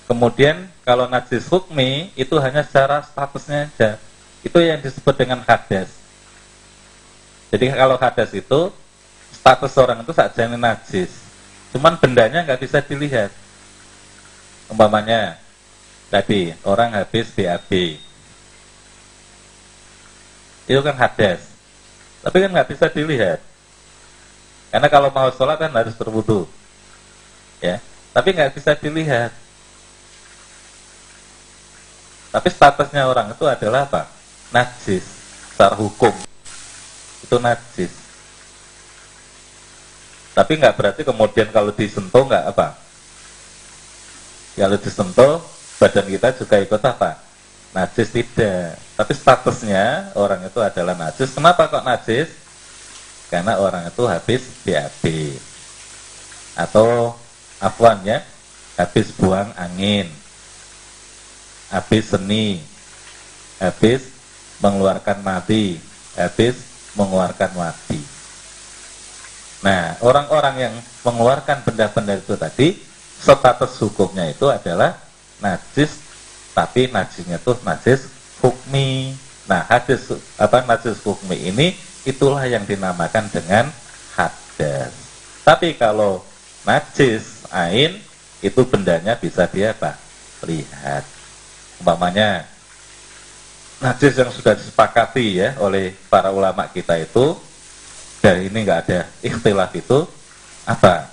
[0.05, 3.91] Kemudian kalau najis hukmi itu hanya secara statusnya aja.
[4.45, 5.89] Itu yang disebut dengan hadas.
[7.49, 8.61] Jadi kalau hadas itu
[9.45, 11.13] status orang itu saja najis.
[11.77, 13.29] Cuman bendanya nggak bisa dilihat.
[14.73, 15.37] Umpamanya
[16.09, 18.01] tadi orang habis BAB
[20.65, 21.45] itu kan hadas.
[22.25, 23.37] Tapi kan nggak bisa dilihat.
[24.73, 26.49] Karena kalau mau sholat kan harus berwudu.
[27.61, 27.85] Ya.
[28.17, 29.29] Tapi nggak bisa dilihat.
[32.33, 34.09] Tapi statusnya orang itu adalah apa?
[34.57, 35.05] Najis.
[35.53, 36.17] Secara hukum.
[37.29, 38.04] Itu najis
[40.35, 42.85] tapi nggak berarti kemudian kalau disentuh nggak apa
[44.55, 45.43] kalau disentuh,
[45.83, 47.19] badan kita juga ikut apa?
[47.75, 48.79] Najis tidak.
[48.95, 51.35] Tapi statusnya orang itu adalah najis.
[51.35, 52.31] Kenapa kok najis?
[53.27, 55.35] Karena orang itu habis BAB.
[56.55, 57.19] Atau
[57.59, 58.23] afwan ya,
[58.79, 60.07] habis buang angin.
[61.75, 62.63] Habis seni.
[63.59, 64.07] Habis
[64.63, 65.83] mengeluarkan mati.
[66.15, 66.63] Habis
[66.95, 68.14] mengeluarkan mati.
[69.65, 72.77] Nah, orang-orang yang mengeluarkan benda-benda itu tadi
[73.17, 75.01] status hukumnya itu adalah
[75.41, 76.05] najis
[76.53, 78.13] tapi najisnya itu najis
[78.45, 79.17] hukmi.
[79.49, 81.73] Nah hadis apa najis hukmi ini
[82.05, 83.69] itulah yang dinamakan dengan
[84.17, 84.93] hadas
[85.45, 86.25] tapi kalau
[86.65, 88.01] najis ain
[88.41, 90.01] itu bendanya bisa dia apa?
[90.41, 91.05] Lihat.
[91.85, 92.49] Umpamanya
[93.85, 97.37] najis yang sudah disepakati ya oleh para ulama kita itu
[98.25, 100.09] dari ini nggak ada ikhtilaf itu
[100.65, 101.13] apa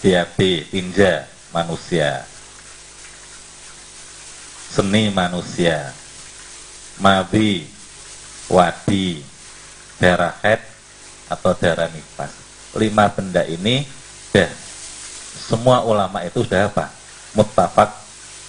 [0.00, 2.28] BAB, tinja manusia.
[4.68, 5.96] Seni manusia.
[7.00, 7.64] Mabi,
[8.52, 9.24] wadi,
[9.96, 10.60] darah head
[11.32, 12.32] atau darah nifas.
[12.76, 13.88] Lima benda ini
[14.28, 14.52] sudah
[15.40, 16.92] semua ulama itu sudah apa?
[17.32, 17.96] Muttafaq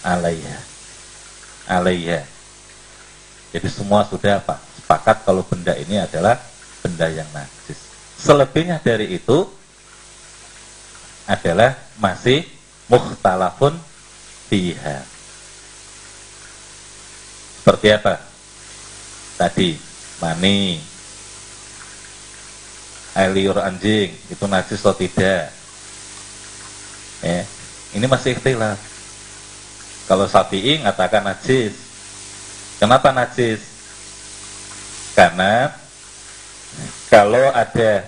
[0.03, 0.59] alaiha.
[1.71, 2.27] Alaiha.
[3.55, 4.59] Jadi semua sudah apa?
[4.85, 6.37] Sepakat kalau benda ini adalah
[6.85, 7.89] benda yang najis.
[8.21, 9.49] Selebihnya dari itu
[11.25, 12.45] adalah masih
[12.85, 13.73] mukhtalafun
[14.45, 15.01] fiha.
[17.65, 18.21] Seperti apa?
[19.41, 19.73] Tadi
[20.21, 20.77] mani,
[23.17, 25.49] air liur anjing itu najis atau tidak?
[27.25, 27.41] Ya,
[27.97, 28.77] ini masih ikhtilaf.
[30.05, 31.73] Kalau sapi mengatakan najis.
[32.77, 33.74] Kenapa najis?
[35.15, 35.71] Karena
[37.07, 38.03] kalau ada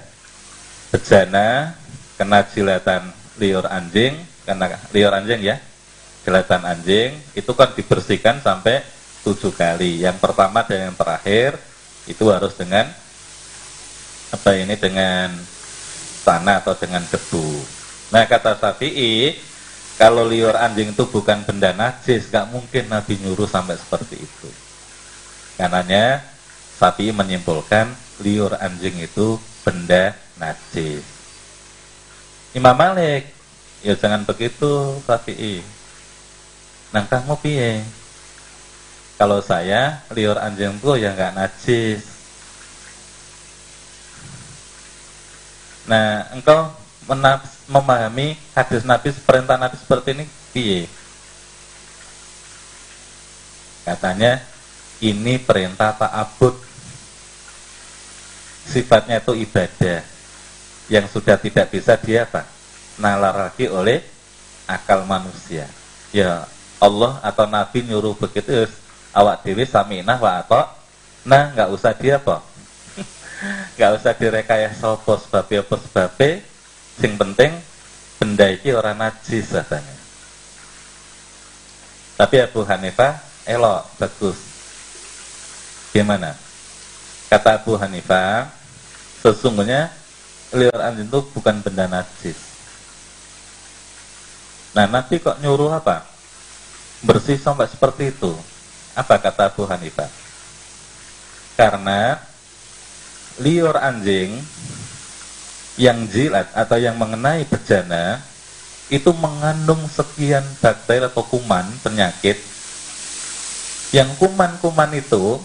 [0.91, 1.71] bejana
[2.19, 5.55] kena jilatan liur anjing, kena liur anjing ya,
[6.27, 8.83] jilatan anjing itu kan dibersihkan sampai
[9.23, 10.03] tujuh kali.
[10.03, 11.55] Yang pertama dan yang terakhir
[12.11, 12.91] itu harus dengan
[14.27, 15.31] apa ini dengan
[16.27, 17.47] tanah atau dengan debu.
[18.11, 19.39] Nah kata Syafi'i,
[19.95, 24.49] kalau liur anjing itu bukan benda najis, gak mungkin Nabi nyuruh sampai seperti itu.
[25.55, 26.21] Karenanya
[26.77, 27.89] Syafi'i menyimpulkan
[28.21, 31.01] liur anjing itu benda najis.
[32.53, 33.33] Imam Malik,
[33.81, 35.65] ya jangan begitu Syafi'i.
[36.93, 37.81] Nah kamu piye?
[39.17, 42.17] Kalau saya liur anjing itu ya nggak najis.
[45.87, 46.75] Nah, engkau
[47.71, 50.83] memahami hadis Nabi, perintah Nabi seperti ini, piye?
[53.87, 54.43] Katanya,
[54.99, 56.66] ini perintah Pak Abud.
[58.67, 60.03] Sifatnya itu ibadah.
[60.91, 62.57] Yang sudah tidak bisa dia apa?
[62.97, 64.01] nalar lagi oleh
[64.65, 65.69] akal manusia.
[66.09, 66.49] Ya
[66.81, 68.65] Allah atau Nabi nyuruh begitu,
[69.13, 70.65] awak dewi saminah wa atau
[71.25, 72.41] nah nggak usah dia apa?
[73.77, 76.29] Nggak usah direkayasa apa sebabnya apa sebabnya
[76.97, 77.51] sing penting
[78.17, 79.95] benda iki orang najis katanya.
[82.17, 84.39] Tapi Abu Hanifah elok bagus.
[85.93, 86.33] Gimana?
[87.29, 88.49] Kata Abu Hanifah
[89.33, 89.91] sesungguhnya
[90.55, 92.39] liur anjing itu bukan benda najis.
[94.71, 96.07] Nah nanti kok nyuruh apa?
[97.03, 98.31] Bersih sampai seperti itu.
[98.95, 100.09] Apa kata Abu Hanifah?
[101.59, 102.15] Karena
[103.43, 104.39] liur anjing
[105.77, 108.21] yang jilat atau yang mengenai bejana
[108.87, 112.39] itu mengandung sekian bakteri atau kuman penyakit
[113.91, 115.37] yang kuman-kuman itu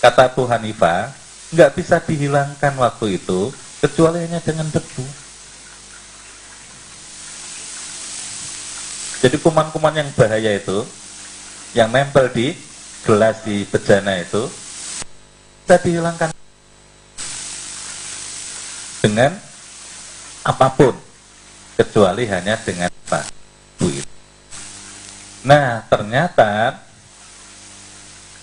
[0.00, 1.12] kata Abu Hanifah
[1.54, 3.52] nggak bisa dihilangkan waktu itu
[3.84, 5.04] kecuali hanya dengan debu
[9.22, 10.82] jadi kuman-kuman yang bahaya itu
[11.76, 12.56] yang nempel di
[13.06, 14.48] gelas di bejana itu
[15.66, 16.30] bisa dihilangkan
[19.02, 19.34] dengan
[20.46, 20.94] apa pun
[21.76, 23.26] kecuali hanya dengan apa
[23.76, 24.06] duit.
[25.42, 26.80] Nah ternyata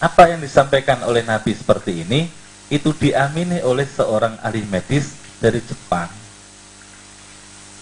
[0.03, 2.27] apa yang disampaikan oleh Nabi seperti ini
[2.73, 6.09] itu diamini oleh seorang ahli medis dari Jepang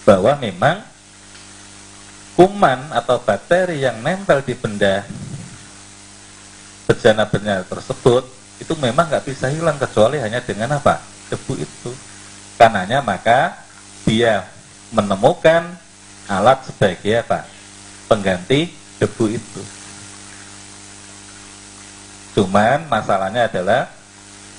[0.04, 0.84] bahwa memang
[2.36, 5.08] kuman atau bakteri yang nempel di benda
[6.92, 8.28] bejana-bejana tersebut
[8.60, 11.00] itu memang nggak bisa hilang kecuali hanya dengan apa?
[11.32, 11.92] Debu itu.
[12.60, 13.58] Karenanya maka
[14.04, 14.46] dia
[14.92, 15.72] menemukan
[16.28, 17.48] alat sebagai apa?
[18.12, 19.62] Pengganti debu itu.
[22.38, 23.90] Cuman masalahnya adalah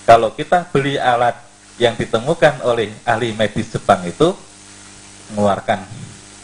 [0.09, 1.39] kalau kita beli alat
[1.79, 4.35] yang ditemukan oleh ahli medis Jepang itu
[5.33, 5.81] mengeluarkan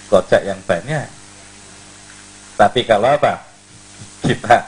[0.08, 1.04] kocek yang banyak.
[2.56, 3.44] Tapi kalau apa?
[4.24, 4.66] Kita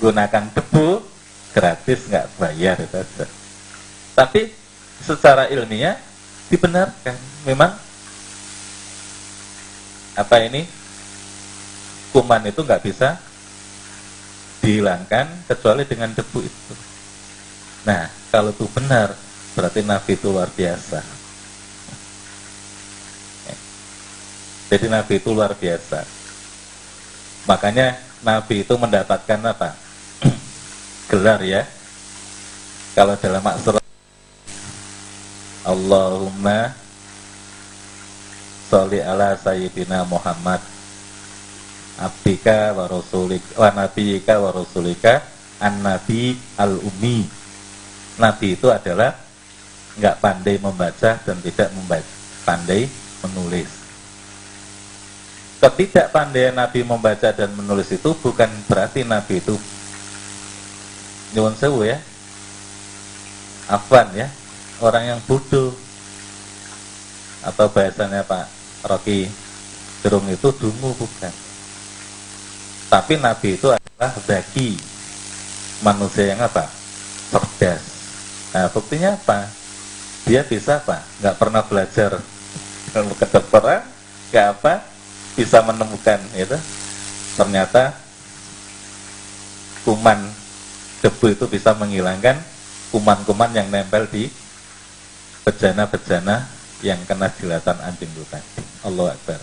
[0.00, 1.00] gunakan debu
[1.52, 3.40] gratis nggak bayar saja
[4.20, 4.52] tapi
[5.00, 5.96] secara ilmiah
[6.52, 7.16] dibenarkan.
[7.48, 7.72] Memang
[10.12, 10.68] apa ini?
[12.12, 13.16] Kuman itu nggak bisa
[14.60, 16.89] dihilangkan kecuali dengan debu itu
[17.86, 19.16] nah kalau itu benar
[19.56, 21.00] berarti Nabi itu luar biasa.
[24.70, 26.06] Jadi Nabi itu luar biasa.
[27.50, 29.74] Makanya Nabi itu mendapatkan apa?
[31.10, 31.66] Gelar ya.
[32.94, 33.82] Kalau dalam maksud
[35.66, 36.72] Allahumma
[38.70, 40.62] sholli ala sayyidina Muhammad
[41.98, 45.20] abdika wa rasulik wa nabiyika wa rasulika
[45.60, 47.39] an nabi al ummi
[48.20, 49.16] nabi itu adalah
[49.96, 52.12] nggak pandai membaca dan tidak membaca,
[52.44, 52.86] pandai
[53.24, 53.68] menulis.
[55.60, 59.56] Ketidakpandaian nabi membaca dan menulis itu bukan berarti nabi itu
[61.32, 61.98] nyuwun sewu ya.
[63.70, 64.28] Afwan ya
[64.82, 65.72] orang yang bodoh.
[67.40, 68.44] Atau bahasanya Pak
[68.84, 69.24] Rocky
[70.00, 71.32] Gerung itu dungu bukan.
[72.88, 74.76] Tapi Nabi itu adalah bagi
[75.84, 76.68] manusia yang apa?
[77.30, 77.89] Cerdas
[78.50, 79.60] nah buktinya apa
[80.30, 81.02] dia bisa apa?
[81.18, 82.10] Nggak pernah belajar
[82.94, 83.82] ilmu kedokteran,
[84.30, 84.74] nggak apa?
[85.34, 86.58] Bisa menemukan itu.
[87.38, 87.96] Ternyata
[89.86, 90.22] kuman
[91.00, 92.36] debu itu bisa menghilangkan
[92.92, 94.28] kuman-kuman yang nempel di
[95.42, 96.44] bejana-bejana
[96.84, 98.62] yang kena jilatan anjing itu tadi.
[98.84, 99.40] Allah Akbar.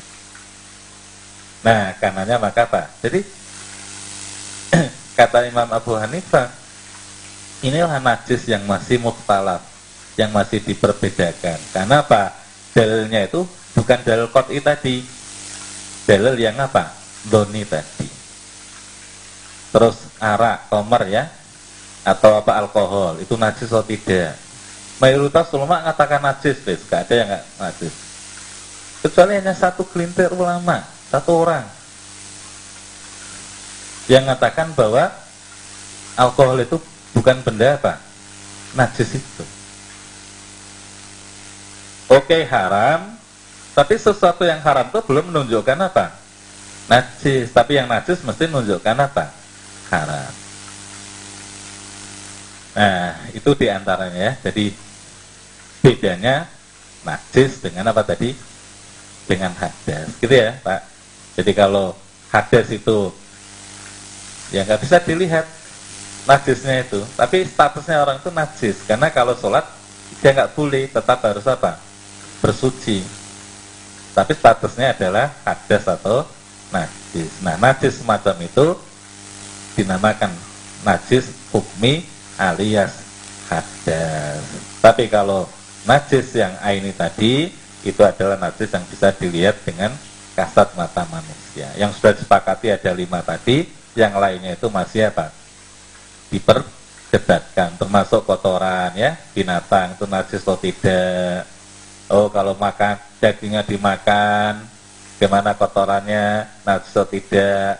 [1.65, 2.87] Nah, karenanya maka apa?
[3.01, 3.25] Jadi
[5.17, 6.47] kata Imam Abu Hanifah,
[7.65, 9.63] inilah najis yang masih mukhtalaf,
[10.19, 11.57] yang masih diperbedakan.
[11.73, 12.33] Karena apa?
[12.73, 15.01] Dalilnya itu bukan dalil kot'i tadi.
[16.05, 16.93] Dalil yang apa?
[17.27, 18.07] Doni tadi.
[19.73, 21.25] Terus arak, komer ya,
[22.07, 24.37] atau apa alkohol, itu najis atau tidak.
[24.97, 26.81] Mayoritas ulama mengatakan najis, guys.
[26.89, 27.93] Gak ada yang nggak najis.
[29.05, 30.81] Kecuali hanya satu kelintir ulama,
[31.13, 31.65] satu orang
[34.07, 35.11] yang mengatakan bahwa
[36.15, 36.81] alkohol itu
[37.17, 37.97] bukan benda apa?
[38.77, 39.45] Najis itu.
[42.13, 43.17] Oke haram,
[43.73, 46.13] tapi sesuatu yang haram itu belum menunjukkan apa?
[46.87, 49.33] Najis, tapi yang najis mesti menunjukkan apa?
[49.89, 50.31] Haram.
[52.77, 54.33] Nah, itu di antaranya ya.
[54.45, 54.69] Jadi
[55.81, 56.45] bedanya
[57.01, 58.37] najis dengan apa tadi?
[59.27, 60.81] Dengan hadas, gitu ya Pak.
[61.35, 61.91] Jadi kalau
[62.31, 63.11] hadas itu
[64.55, 65.43] ya nggak bisa dilihat
[66.27, 66.99] najisnya itu.
[67.15, 68.77] Tapi statusnya orang itu najis.
[68.83, 69.63] Karena kalau sholat
[70.19, 71.79] dia nggak boleh tetap harus apa?
[72.43, 73.01] Bersuci.
[74.11, 76.27] Tapi statusnya adalah hadas atau
[76.69, 77.31] najis.
[77.41, 78.75] Nah najis semacam itu
[79.79, 80.31] dinamakan
[80.83, 82.03] najis hukmi
[82.35, 83.07] alias
[83.47, 84.43] hadas.
[84.83, 85.47] Tapi kalau
[85.87, 87.49] najis yang aini tadi
[87.85, 89.95] itu adalah najis yang bisa dilihat dengan
[90.35, 91.71] kasat mata manusia.
[91.79, 95.36] Yang sudah disepakati ada lima tadi yang lainnya itu masih apa?
[96.27, 101.47] Diperdebatkan, termasuk kotoran ya, binatang itu najis atau tidak.
[102.11, 104.63] Oh, kalau makan dagingnya dimakan,
[105.15, 107.79] gimana kotorannya, najis atau tidak.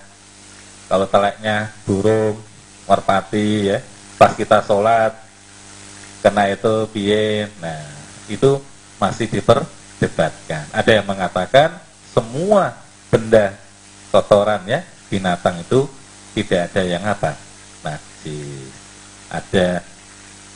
[0.88, 2.40] Kalau teleknya burung,
[2.88, 3.84] merpati ya,
[4.16, 5.12] pas kita sholat,
[6.24, 7.52] kena itu biye.
[7.60, 7.84] Nah,
[8.32, 8.64] itu
[8.96, 10.72] masih diperdebatkan.
[10.72, 11.76] Ada yang mengatakan
[12.16, 12.72] semua
[13.12, 13.52] benda
[14.08, 15.84] kotoran ya, binatang itu
[16.32, 17.48] tidak ada yang apa
[19.28, 19.84] ada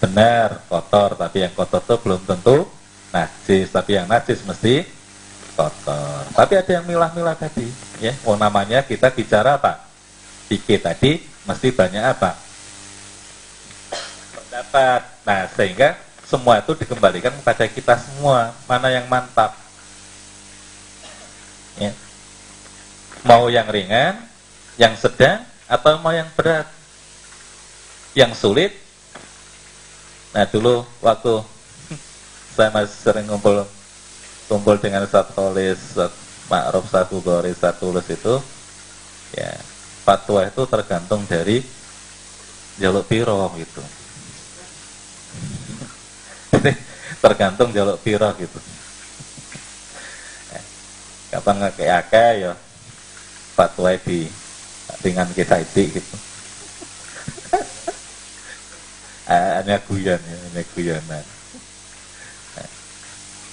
[0.02, 2.66] benar kotor tapi yang kotor itu belum tentu
[3.12, 3.70] najis.
[3.70, 4.88] Tapi yang najis mesti
[5.54, 6.24] kotor.
[6.34, 7.68] Tapi ada yang milah-milah tadi
[8.00, 8.16] ya.
[8.26, 9.86] Oh namanya kita bicara apa?
[10.48, 12.32] Pikir tadi mesti banyak apa?
[14.34, 15.02] Pendapat.
[15.28, 18.56] Nah sehingga semua itu dikembalikan kepada kita semua.
[18.66, 19.60] Mana yang mantap?
[21.80, 21.96] Ya.
[23.22, 24.18] mau yang ringan
[24.76, 26.68] yang sedang atau mau yang berat
[28.16, 28.76] yang sulit.
[30.32, 31.44] Nah dulu waktu
[32.56, 33.64] saya masih sering ngumpul
[34.48, 35.96] kumpul dengan satu tulis
[36.52, 38.36] Ma'ruf satu tulis itu
[39.32, 39.56] ya
[40.04, 41.64] fatwa itu tergantung dari
[42.76, 43.84] jaluk piro gitu.
[47.24, 48.60] Tergantung jaluk piro gitu.
[51.32, 52.52] Kapan kayak ya
[53.56, 54.28] fatwa di
[55.00, 56.31] dengan kita itu gitu
[59.32, 61.26] hanya guyon ya hanya guyonan
[62.58, 62.70] nah,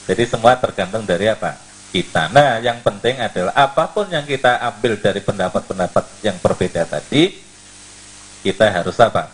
[0.09, 1.61] jadi semua tergantung dari apa?
[1.93, 2.33] Kita.
[2.33, 7.37] Nah yang penting adalah apa pun yang kita ambil dari pendapat-pendapat yang berbeda tadi
[8.41, 9.29] kita harus apa?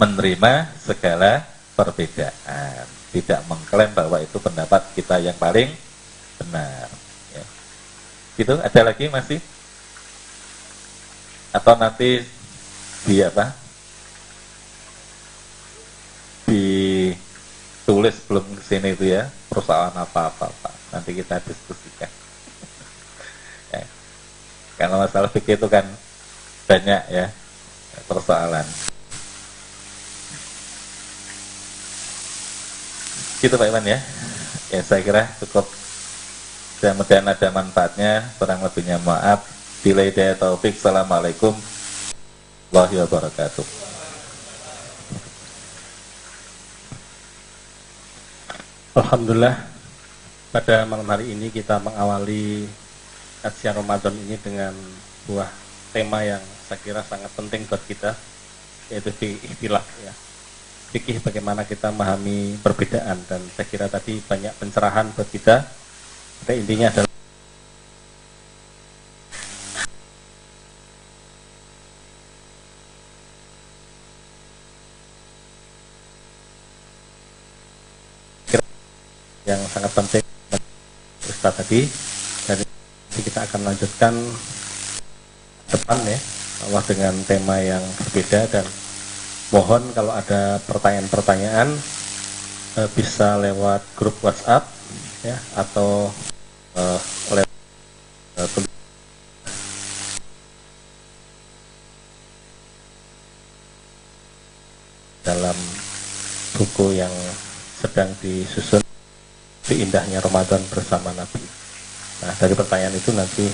[0.00, 1.44] Menerima segala
[1.76, 2.88] perbedaan.
[3.12, 5.68] Tidak mengklaim bahwa itu pendapat kita yang paling
[6.40, 6.88] benar
[7.36, 7.44] ya.
[8.40, 8.56] gitu.
[8.56, 9.40] Ada lagi masih
[11.52, 12.24] atau nanti
[13.04, 13.52] di apa
[18.02, 22.10] ditulis belum ke sini itu ya persoalan apa apa pak nanti kita diskusikan
[23.78, 23.86] ya.
[24.74, 25.86] karena masalah fikih itu kan
[26.66, 27.30] banyak ya
[28.10, 28.66] persoalan
[33.38, 34.02] gitu Pak Iman ya
[34.74, 35.70] ya saya kira cukup
[36.82, 39.46] mudah-mudahan ada manfaatnya kurang lebihnya maaf
[39.82, 40.78] Bila hidayah taufik.
[40.78, 41.58] Assalamualaikum
[42.70, 43.91] warahmatullahi wabarakatuh.
[48.92, 49.56] Alhamdulillah
[50.52, 52.68] pada malam hari ini kita mengawali
[53.40, 54.76] kajian Ramadan ini dengan
[55.24, 55.48] buah
[55.96, 58.12] tema yang saya kira sangat penting buat kita
[58.92, 59.08] yaitu
[59.48, 60.12] ikhtilaf ya.
[60.92, 65.64] Fikih bagaimana kita memahami perbedaan dan saya kira tadi banyak pencerahan buat kita.
[66.44, 67.11] Pada intinya adalah
[79.52, 80.24] yang sangat penting
[81.28, 81.84] Ustaz tadi.
[82.48, 82.58] Dan
[83.12, 84.14] kita akan lanjutkan
[85.68, 86.18] depan ya
[86.68, 88.48] Allah dengan tema yang berbeda.
[88.48, 88.64] Dan
[89.52, 91.68] mohon kalau ada pertanyaan-pertanyaan
[92.80, 94.64] eh, bisa lewat grup WhatsApp
[95.22, 96.08] ya atau
[96.74, 96.98] eh,
[97.36, 97.50] lewat
[98.40, 98.70] eh,
[105.22, 105.56] dalam
[106.58, 107.14] buku yang
[107.78, 108.81] sedang disusun
[109.66, 111.42] di indahnya Ramadan bersama Nabi.
[112.22, 113.46] Nah dari pertanyaan itu nanti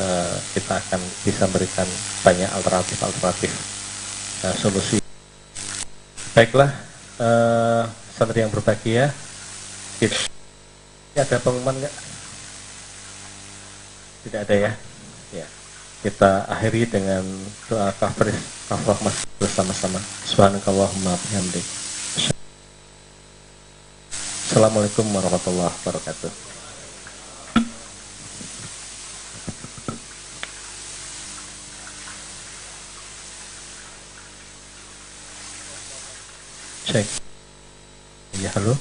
[0.00, 1.88] uh, kita akan bisa memberikan
[2.24, 3.52] banyak alternatif-alternatif
[4.44, 4.98] uh, solusi.
[6.34, 6.72] Baiklah,
[7.22, 7.86] uh,
[8.16, 9.14] santri yang berbahagia,
[10.02, 10.26] kita,
[11.14, 11.94] ada pengumuman nggak?
[14.26, 14.72] Tidak ada ya.
[15.30, 15.46] Ya.
[16.02, 17.22] Kita akhiri dengan
[17.70, 18.34] doa kafir
[18.66, 20.00] kafir bersama-sama.
[20.26, 21.83] Subhanakallahumma bihamdik.
[24.54, 26.30] Assalamualaikum warahmatullahi wabarakatuh.
[36.86, 37.02] Cek.
[38.38, 38.78] Ya, halo.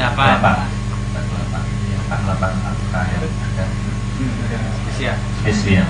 [0.00, 0.64] Delapan.
[1.92, 2.52] Yang delapan
[2.88, 3.64] terakhir ada
[4.80, 5.16] Spesial.
[5.44, 5.88] spesial.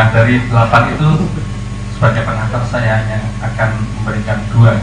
[0.00, 1.28] Nah dari delapan itu
[1.92, 4.80] sebagai pengantar saya hanya akan memberikan dua.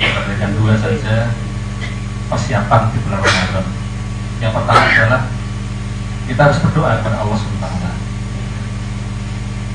[0.00, 1.28] memberikan dua saja
[2.32, 3.68] persiapan di bulan Ramadan.
[4.40, 5.28] Yang pertama adalah
[6.24, 7.92] kita harus berdoa kepada Allah Subhanahu wa taala.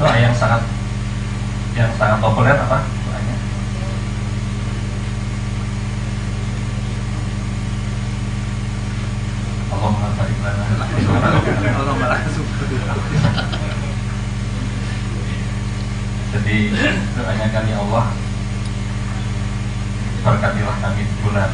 [0.02, 0.66] Doa yang sangat
[1.78, 3.38] yang sangat populer apa doanya?
[9.68, 10.64] Allahumma barik lana
[16.28, 16.56] Jadi
[17.16, 18.06] doanya kami Allah.
[20.28, 21.52] Berkatilah kami bulan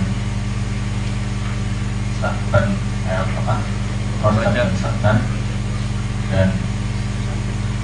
[2.17, 2.65] Saban
[3.05, 3.55] eh, apa?
[4.23, 5.17] Ramadan dan Saban.
[6.33, 6.49] Dan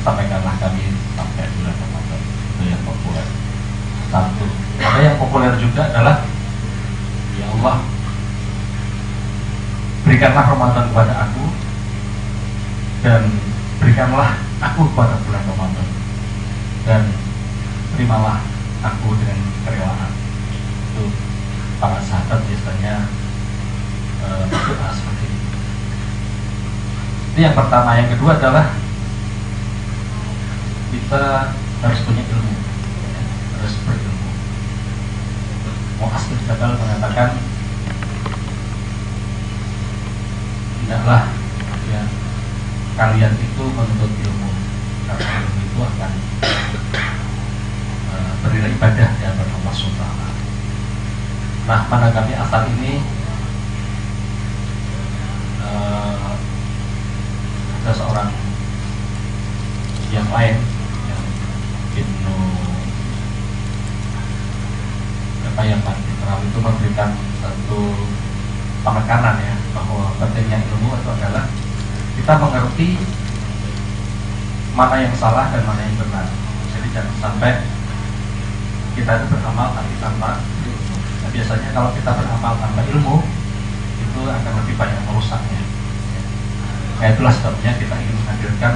[0.01, 2.21] sampaikanlah kami sampai bulan Ramadan.
[2.25, 3.27] Itu yang populer.
[4.09, 4.45] Satu.
[4.81, 6.25] Ada yang populer juga adalah
[7.37, 7.98] ya Allah
[10.09, 11.45] berikanlah Ramadan kepada aku
[13.05, 13.29] dan
[13.77, 15.87] berikanlah aku kepada bulan Ramadan
[16.89, 17.03] dan
[17.93, 18.41] terimalah
[18.81, 19.37] aku dengan
[19.69, 20.09] kerelaan.
[20.89, 21.13] Itu
[21.77, 23.05] para sahabat biasanya
[24.49, 25.47] berdoa seperti itu
[27.29, 27.93] itu yang pertama.
[27.93, 28.73] Yang kedua adalah
[30.89, 31.53] kita
[31.85, 32.55] harus punya ilmu
[33.13, 33.21] ya,
[33.61, 34.29] harus berilmu.
[36.01, 37.37] Mu'az bin Jabal mengatakan
[40.89, 41.29] tidaklah
[41.93, 42.01] ya
[42.97, 44.49] kalian itu menuntut ilmu.
[45.05, 46.11] Karena ilmu itu akan
[48.09, 50.03] uh, beribadah ibadah di hadapan Allah SWT
[51.69, 53.05] nah pada kami asal ini
[55.61, 56.33] uh,
[57.77, 58.33] ada seorang
[60.09, 60.57] yang lain
[61.05, 61.23] yang
[61.93, 62.37] Ibnu
[65.53, 67.79] apa yang Terawih itu memberikan satu
[68.81, 71.45] penekanan ya bahwa pentingnya ilmu itu adalah
[72.17, 72.87] kita mengerti
[74.77, 76.27] mana yang salah dan mana yang benar.
[76.75, 77.65] Jadi jangan sampai
[78.95, 80.95] kita itu beramal tapi tanpa ilmu.
[81.23, 83.15] Nah, biasanya kalau kita beramal tanpa ilmu
[83.99, 85.61] itu akan lebih banyak merusaknya.
[86.99, 88.73] Nah itulah sebabnya kita ingin menghadirkan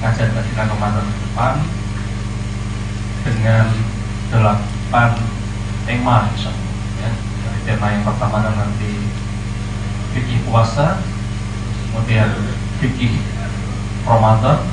[0.00, 1.54] ngajar kajian Ramadan ke depan
[3.24, 3.64] dengan
[4.32, 5.10] delapan
[5.88, 6.28] tema
[7.00, 7.10] ya.
[7.16, 9.09] Dari tema yang pertama adalah nanti
[10.14, 10.98] fikih puasa,
[11.90, 12.30] kemudian
[12.82, 13.14] fikih
[14.06, 14.64] Ramadan,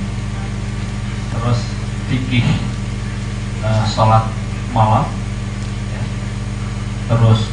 [1.33, 1.59] terus
[2.09, 2.45] fikih
[3.61, 4.29] uh, sholat
[4.73, 5.05] malam,
[5.93, 6.01] ya.
[7.13, 7.51] terus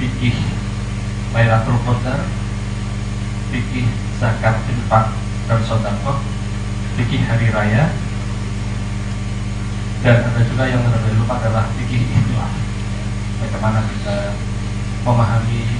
[0.00, 0.36] fikih
[1.36, 2.24] Lailatul Qadar,
[3.52, 3.86] fikih
[4.16, 5.12] zakat infak
[5.48, 6.20] dan sodakoh,
[6.96, 7.92] fikih hari raya,
[10.02, 12.68] dan ada juga yang lebih lupa adalah fikih ikhlas
[13.38, 14.34] bagaimana kita
[15.06, 15.77] memahami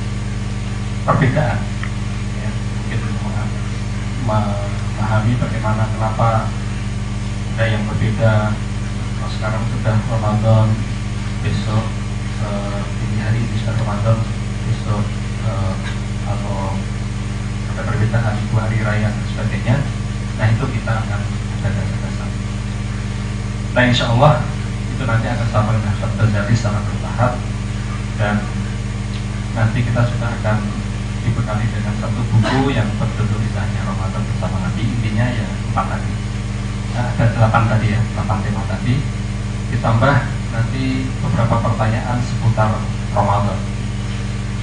[1.09, 1.59] perbedaan.
[2.36, 3.01] Ya, mungkin
[4.28, 6.52] memahami bagaimana kenapa
[7.56, 8.52] ada yang berbeda.
[9.16, 10.66] Kalau sekarang sudah Ramadan
[11.43, 11.85] besok
[12.44, 14.18] eh, ini hari ini sudah Ramadan
[14.68, 15.02] besok
[15.48, 15.74] uh,
[16.28, 16.76] atau
[17.72, 19.76] ada perbedaan dua hari raya dan sebagainya
[20.39, 21.20] nah itu kita akan
[21.66, 22.28] ada dasar
[23.74, 24.44] nah insya Allah
[24.94, 27.32] itu nanti akan sampai dengan terjadi secara bertahap
[28.18, 28.36] dan
[29.55, 30.59] nanti kita sudah akan
[31.29, 36.13] dibekali dengan satu buku yang berjudul kisahnya Ramadan bersama Nabi intinya ya empat tadi.
[36.97, 38.95] Nah, ada delapan tadi ya delapan tema tadi.
[39.69, 40.15] Ditambah
[40.57, 40.85] nanti
[41.21, 42.81] beberapa pertanyaan seputar
[43.13, 43.61] Ramadan.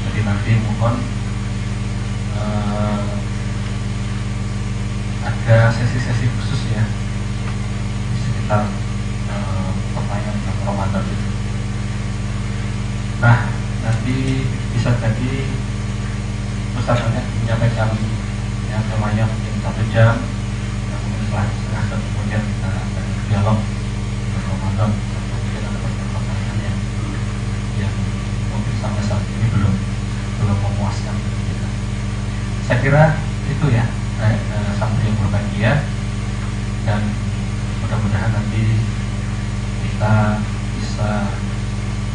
[0.10, 0.96] Jadi nanti mohon
[2.34, 3.14] uh,
[5.22, 6.82] ada sesi-sesi khusus ya
[8.26, 8.66] sekitar
[9.30, 11.30] uh, pertanyaan tentang Ramadan itu.
[13.22, 13.54] Nah
[13.86, 14.18] nanti
[14.74, 15.46] bisa jadi
[16.76, 17.89] Ustaz menyampaikan
[18.69, 20.15] yang temanya mungkin satu jam
[20.91, 23.60] yang mungkin setelah setengah jam kemudian kita akan dialog
[24.76, 26.77] atau mungkin ada pertanyaan yang
[27.80, 27.93] yang
[28.52, 29.73] mungkin sampai saat ini belum
[30.43, 31.68] belum memuaskan kita.
[32.68, 33.03] Saya kira
[33.47, 33.88] itu ya
[34.19, 35.72] eh, eh, sampai yang berbahagia
[36.84, 37.02] dan
[37.80, 38.84] mudah-mudahan nanti
[39.88, 40.43] kita
[40.76, 41.10] bisa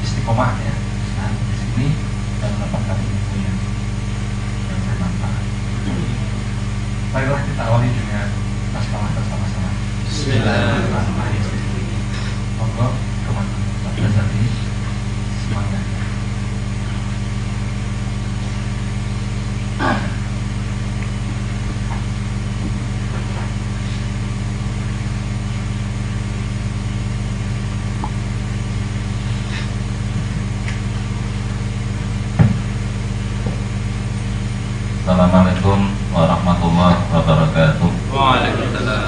[0.04, 0.74] istiqomah ya
[1.48, 1.86] di sini
[2.44, 3.56] dan mendapatkan ilmu yang
[4.68, 5.44] yang bermanfaat.
[7.10, 8.30] Baiklah kita awali dengan
[8.70, 9.70] basmalah bersama-sama.
[10.06, 12.06] Bismillahirrahmanirrahim.
[12.54, 12.86] Monggo
[13.26, 14.46] teman-teman belajar ini
[15.42, 15.82] semangat.
[35.10, 37.90] Assalamualaikum warahmatullahi wabarakatuh.
[38.14, 39.02] Waalaikumsalam.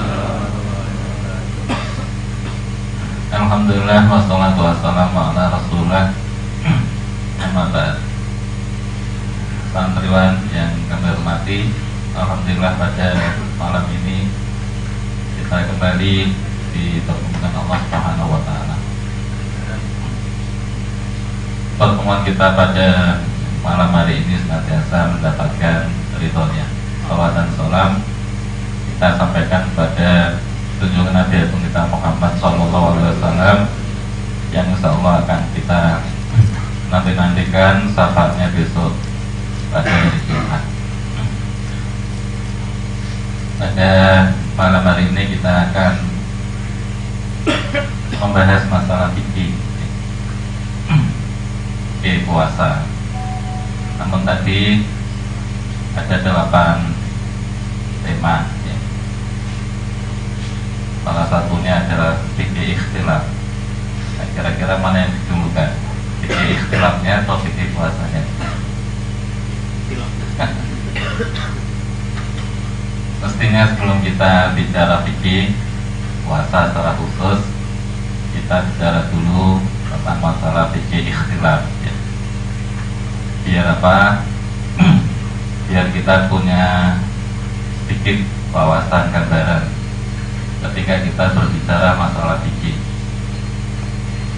[3.33, 6.13] Alhamdulillah wassalatu wassalamu ala rasulullah
[7.41, 7.97] Amma ba'd
[9.73, 11.73] Santriwan yang kami hormati
[12.13, 13.07] Alhamdulillah pada
[13.57, 14.29] malam ini
[15.41, 16.13] Kita kembali
[16.73, 18.77] dipertemukan Allah Subhanahu wa taala.
[21.77, 23.21] Pertemuan kita pada
[23.61, 25.85] malam hari ini senantiasa mendapatkan
[26.17, 26.65] ridhonya
[27.05, 27.91] Salam dan salam
[28.89, 30.41] kita sampaikan pada
[30.81, 33.57] tunjungan Nabi Agung kita Muhammad Sallallahu Alaihi Wasallam
[34.49, 35.81] yang insya Allah akan kita
[36.89, 38.97] nanti nantikan syafaatnya besok
[39.69, 40.63] pada hari Jumat.
[43.61, 43.91] Pada
[44.57, 45.93] malam hari ini kita akan
[48.17, 49.53] membahas masalah fikih
[52.03, 52.83] di puasa.
[54.63, 54.87] Namun tadi
[55.99, 56.77] ada delapan
[57.99, 58.77] tema ya.
[61.03, 63.27] Salah satunya adalah fikih ikhtilaf
[64.15, 65.75] nah, Kira-kira mana yang didulukan
[66.23, 68.23] Fikih ikhtilafnya atau fikih puasanya
[73.19, 75.51] Mestinya sebelum kita bicara fikih
[76.23, 77.51] puasa secara khusus
[78.31, 79.59] Kita bicara dulu
[79.91, 81.93] tentang masalah fikih ikhtilaf ya.
[83.43, 84.23] Biar apa?
[85.69, 86.97] Biar kita punya
[88.03, 89.63] sedikit wawasan gambaran
[90.59, 92.75] ketika kita berbicara masalah fikih.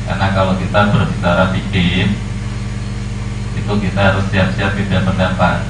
[0.05, 2.13] Karena kalau kita berbicara fikih,
[3.57, 5.65] itu kita harus siap-siap beda pendapat.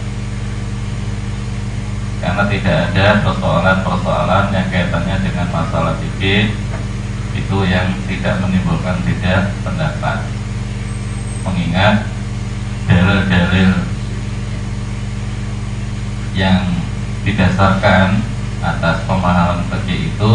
[2.20, 6.52] Karena tidak ada persoalan-persoalan yang kaitannya dengan masalah fikih
[7.32, 10.20] itu yang tidak menimbulkan beda pendapat.
[11.48, 12.12] Mengingat
[12.92, 13.72] dalil-dalil
[16.36, 16.75] yang
[17.36, 18.24] didasarkan
[18.64, 20.34] atas pemahaman fikih itu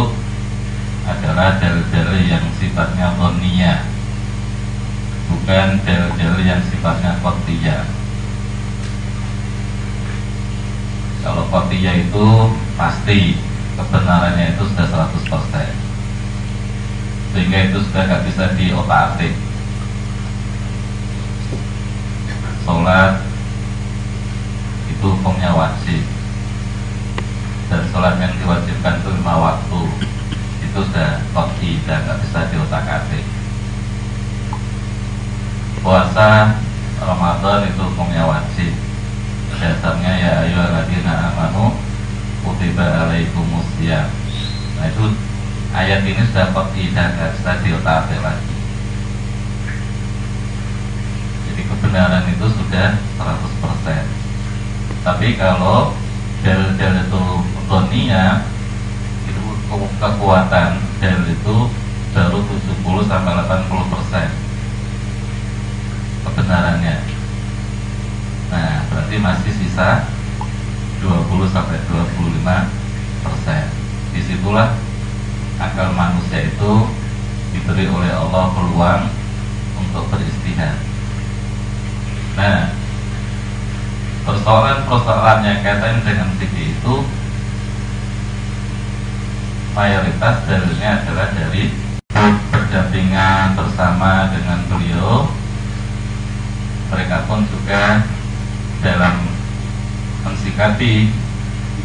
[1.09, 3.89] adalah dalil-dalil yang sifatnya dhoniyah
[5.33, 7.89] bukan dalil-dalil yang sifatnya qat'iyah
[11.25, 12.27] kalau qat'iyah itu
[12.77, 13.41] pasti
[13.81, 15.91] kebenarannya itu sudah 100%
[17.33, 19.35] sehingga itu sudah nggak bisa diotak-atik.
[22.67, 23.23] Sholat
[24.91, 26.03] itu hukumnya wajib
[27.71, 29.81] dan sholat yang diwajibkan itu lima waktu.
[30.65, 33.29] Itu sudah kopi dan nggak bisa diotak atik.
[35.85, 36.57] Puasa
[36.97, 38.73] Ramadan itu hukumnya wajib.
[39.61, 41.77] Dasarnya ya ayo aladina amanu
[42.41, 44.09] kutiba alaikumus ya
[44.81, 45.13] nah itu
[45.77, 48.55] ayat ini sudah kopi dan nggak bisa diotak lagi.
[51.53, 55.93] Jadi kebenaran itu sudah 100% tapi kalau
[56.41, 57.05] dalil-dalil
[57.71, 58.43] Tonia
[59.31, 59.47] itu
[60.03, 61.57] kekuatan dalil itu
[62.11, 64.27] baru 70 sampai 80 persen
[66.27, 66.97] kebenarannya.
[68.51, 70.11] Nah, berarti masih sisa
[70.99, 72.67] 20 sampai 25
[73.23, 73.65] persen.
[74.11, 74.75] Di situlah
[75.63, 76.91] akal manusia itu
[77.55, 79.03] diberi oleh Allah peluang
[79.79, 80.75] untuk beristihad.
[82.35, 82.75] Nah,
[84.27, 86.95] persoalan-persoalan yang kaitan dengan fikih itu
[89.75, 91.71] mayoritas dalilnya adalah dari
[92.51, 95.31] berdampingan bersama dengan beliau.
[96.91, 98.03] Mereka pun juga
[98.83, 99.31] dalam
[100.27, 101.15] mensikapi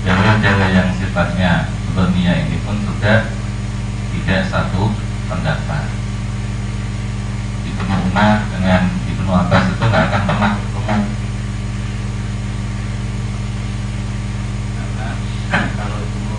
[0.01, 3.31] dalil-dalil yang sifatnya dunia ini pun juga
[4.11, 4.91] tidak satu
[5.31, 5.87] pendapat.
[7.65, 10.95] Ibnu Umar dengan Ibnu Abbas itu nggak akan pernah ketemu
[14.75, 15.07] Karena
[15.79, 16.35] kalau Ibnu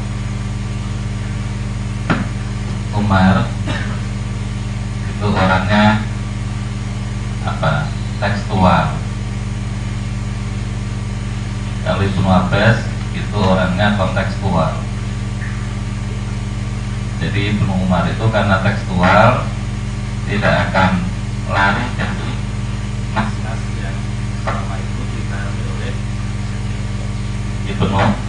[3.06, 3.46] Umar.
[5.14, 6.02] Itu orangnya
[7.46, 7.86] apa
[8.18, 8.98] tekstual.
[11.86, 12.82] Kalau Ibnu Abbas
[13.14, 14.82] itu orangnya kontekstual.
[17.22, 19.46] Jadi Ibnu Umar itu karena tekstual
[20.26, 21.06] tidak akan
[21.46, 22.34] lari dari
[23.14, 23.98] nas-nas yang
[24.42, 25.94] selama itu dipahami oleh
[27.70, 28.26] Ibnu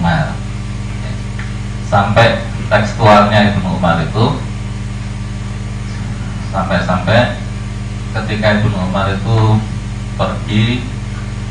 [0.00, 0.32] Umar.
[1.92, 2.40] Sampai
[2.72, 4.40] tekstualnya Ibnu Umar itu
[6.48, 7.36] sampai-sampai
[8.16, 9.60] ketika Ibnu Umar itu
[10.16, 10.88] pergi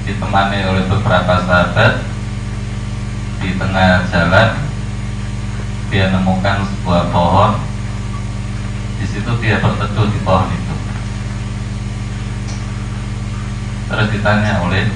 [0.09, 2.01] ditemani oleh beberapa sahabat
[3.37, 4.57] di tengah jalan
[5.93, 7.61] dia menemukan sebuah pohon.
[8.97, 10.75] Di situ dia berteduh di pohon itu.
[13.93, 14.89] Terus ditanya oleh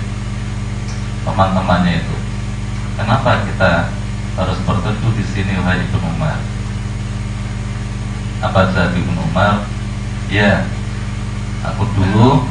[1.22, 2.33] teman-temannya itu
[2.98, 3.90] kenapa kita
[4.38, 6.38] harus berteduh di sini wahai Ibnu Umar?
[8.41, 9.65] Apa jawab Ibnu Umar?
[10.30, 10.65] Ya
[11.64, 12.49] aku dulu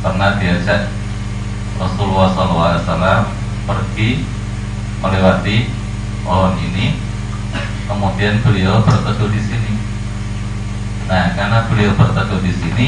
[0.00, 0.88] pernah diajak
[1.76, 3.28] Rasulullah SAW
[3.66, 4.24] pergi
[5.00, 5.68] melewati
[6.24, 6.96] pohon ini
[7.88, 9.72] kemudian beliau berteduh di sini.
[11.10, 12.86] Nah karena beliau berteduh di sini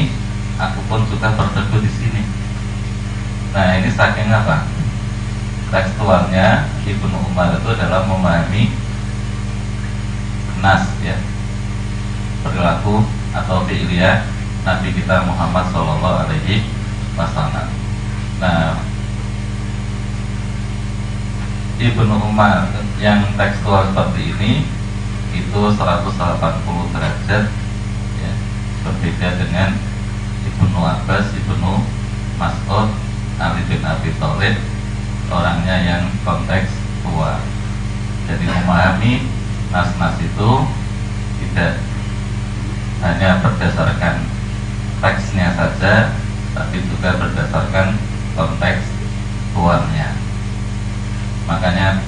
[0.55, 2.21] aku pun juga berteduh di sini.
[3.51, 4.82] Nah ini saking apa
[5.71, 8.73] tekstualnya Ibnu Umar itu adalah memahami
[10.63, 11.19] nas ya
[12.43, 13.03] perilaku
[13.35, 14.23] atau fi'liyah
[14.63, 16.63] Nabi kita Muhammad Shallallahu Alaihi
[17.19, 17.67] Wasallam.
[18.39, 18.79] Nah,
[21.79, 24.51] Ibnu Umar yang tekstual seperti ini
[25.35, 27.43] itu 180 derajat
[28.23, 28.31] ya,
[28.87, 29.69] berbeda dengan
[30.47, 31.83] Ibnu Abbas, Ibnu
[32.39, 32.87] Mas'ud,
[33.41, 34.55] Ali bin Abi Thalib
[35.33, 36.69] orangnya yang konteks
[37.01, 37.41] tua.
[38.29, 39.25] Jadi memahami
[39.73, 40.49] nas-nas itu
[41.41, 41.81] tidak
[43.01, 44.23] hanya berdasarkan
[45.01, 46.13] teksnya saja,
[46.53, 47.97] tapi juga berdasarkan
[48.37, 48.85] konteks
[49.51, 50.09] tuannya.
[51.49, 51.99] Makanya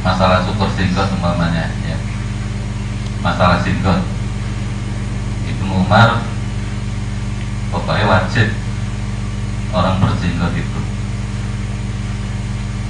[0.00, 1.98] masalah syukur singgot umpamanya ya.
[3.20, 4.00] Masalah singgot
[5.44, 6.24] Ibnu Umar
[7.68, 8.48] pokoknya wajib
[9.74, 10.80] orang berjenggot itu.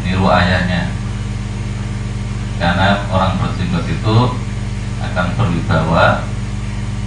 [0.05, 0.93] Niru ayahnya.
[2.61, 4.17] Karena orang berjenggot itu
[5.01, 6.29] akan berwibawa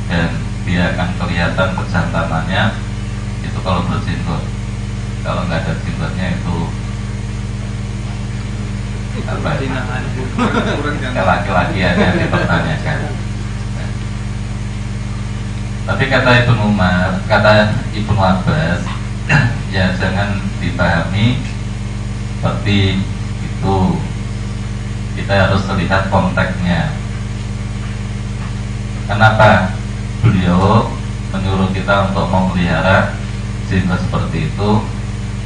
[0.09, 0.29] dan
[0.65, 2.63] dia akan kelihatan kejantanannya
[3.45, 4.43] itu kalau berjenggot.
[5.21, 6.57] Kalau nggak ada jenggotnya itu
[9.17, 9.81] apa ya?
[11.25, 12.97] laki-laki aja yang dipertanyakan.
[15.87, 18.97] Tapi kata Ibnu Umar kata Ibnu Abbas
[19.75, 21.41] ya jangan dipahami
[22.37, 23.03] seperti
[23.43, 23.77] itu.
[25.17, 26.93] Kita harus lihat konteksnya
[29.09, 29.73] kenapa
[30.21, 30.93] beliau
[31.33, 33.17] menyuruh kita untuk memelihara
[33.65, 34.71] jenggot seperti itu?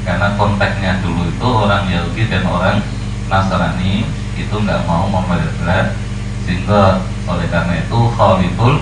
[0.03, 2.77] Karena konteksnya dulu itu orang Yahudi dan orang
[3.31, 4.03] Nasrani
[4.35, 5.95] itu nggak mau memelihara
[6.43, 8.75] jenggot oleh karena itu khaliful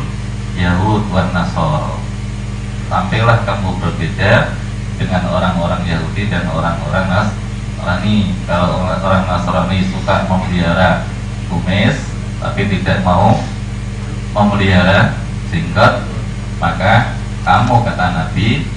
[0.57, 2.01] Yahud wan Nasor
[2.89, 4.57] sampailah kamu berbeda
[4.99, 8.35] dengan orang-orang Yahudi dan orang-orang Nasrani.
[8.43, 11.07] Kalau orang Nasrani suka memelihara
[11.47, 11.95] kumis
[12.43, 13.39] tapi tidak mau
[14.35, 15.15] memelihara
[15.47, 16.03] singkat
[16.59, 17.15] maka
[17.47, 18.67] kamu kata Nabi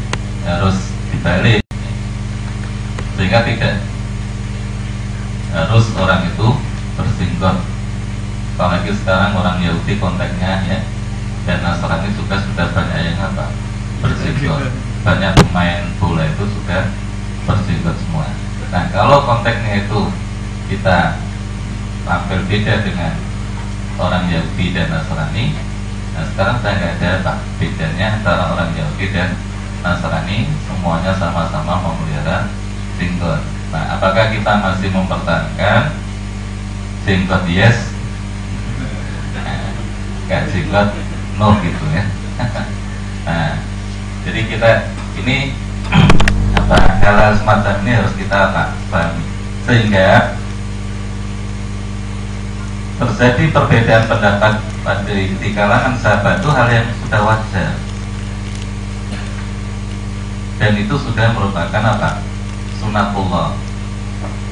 [0.47, 1.61] harus dibalik.
[3.19, 3.83] Sehingga tidak
[5.53, 6.49] harus orang itu
[6.97, 7.61] bersingkat
[8.53, 10.79] apalagi sekarang orang Yahudi konteksnya ya
[11.45, 13.51] dan Nasrani juga sudah banyak yang apa?
[14.01, 16.87] Bersingkat banyak pemain bola itu sudah
[17.43, 18.27] bersingkat semua.
[18.71, 20.01] Nah kalau konteksnya itu
[20.71, 21.19] kita
[22.07, 23.13] tampil beda dengan
[23.99, 25.55] orang Yahudi dan Nasrani
[26.13, 29.33] nah sekarang saya nggak ada apa bedanya antara orang Yahudi dan
[29.81, 32.53] Nasrani semuanya sama-sama memelihara
[33.01, 33.41] jenggot.
[33.73, 35.97] Nah apakah kita masih mempertahankan
[37.09, 37.43] jenggot?
[37.49, 37.91] Yes.
[39.35, 39.73] Nah,
[40.29, 40.89] nggak jenggot
[41.41, 42.05] no gitu ya.
[43.23, 43.72] Nah
[44.23, 44.71] jadi kita
[45.19, 45.51] ini
[46.63, 48.39] apa hal semacam ini harus kita
[48.91, 49.25] pahami.
[49.67, 50.39] Sehingga
[53.03, 57.73] terjadi perbedaan pendapat pada di kalangan sahabat itu hal yang sudah wajar.
[60.63, 62.23] Dan itu sudah merupakan apa?
[62.79, 63.59] Sunatullah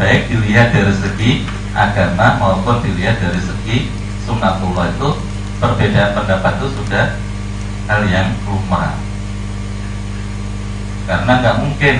[0.00, 1.30] baik dilihat dari segi
[1.76, 3.92] agama maupun dilihat dari segi
[4.24, 5.08] sunatullah itu
[5.60, 7.04] perbedaan pendapat itu sudah
[7.84, 8.96] hal yang lumrah
[11.08, 11.96] karena nggak mungkin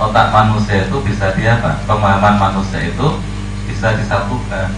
[0.00, 1.80] otak manusia itu bisa dia apa?
[1.86, 3.06] Pemahaman manusia itu
[3.70, 4.68] bisa disatukan.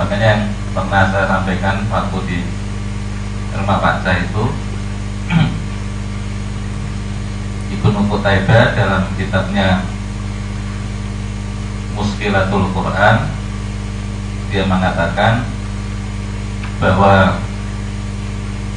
[0.00, 0.42] Makanya yang
[0.72, 2.38] pernah saya sampaikan waktu di
[3.52, 4.44] rumah Pak itu
[7.76, 9.84] Ibnu Qutaibah dalam kitabnya
[11.92, 13.16] Muskilatul Quran
[14.48, 15.44] dia mengatakan
[16.80, 17.40] bahwa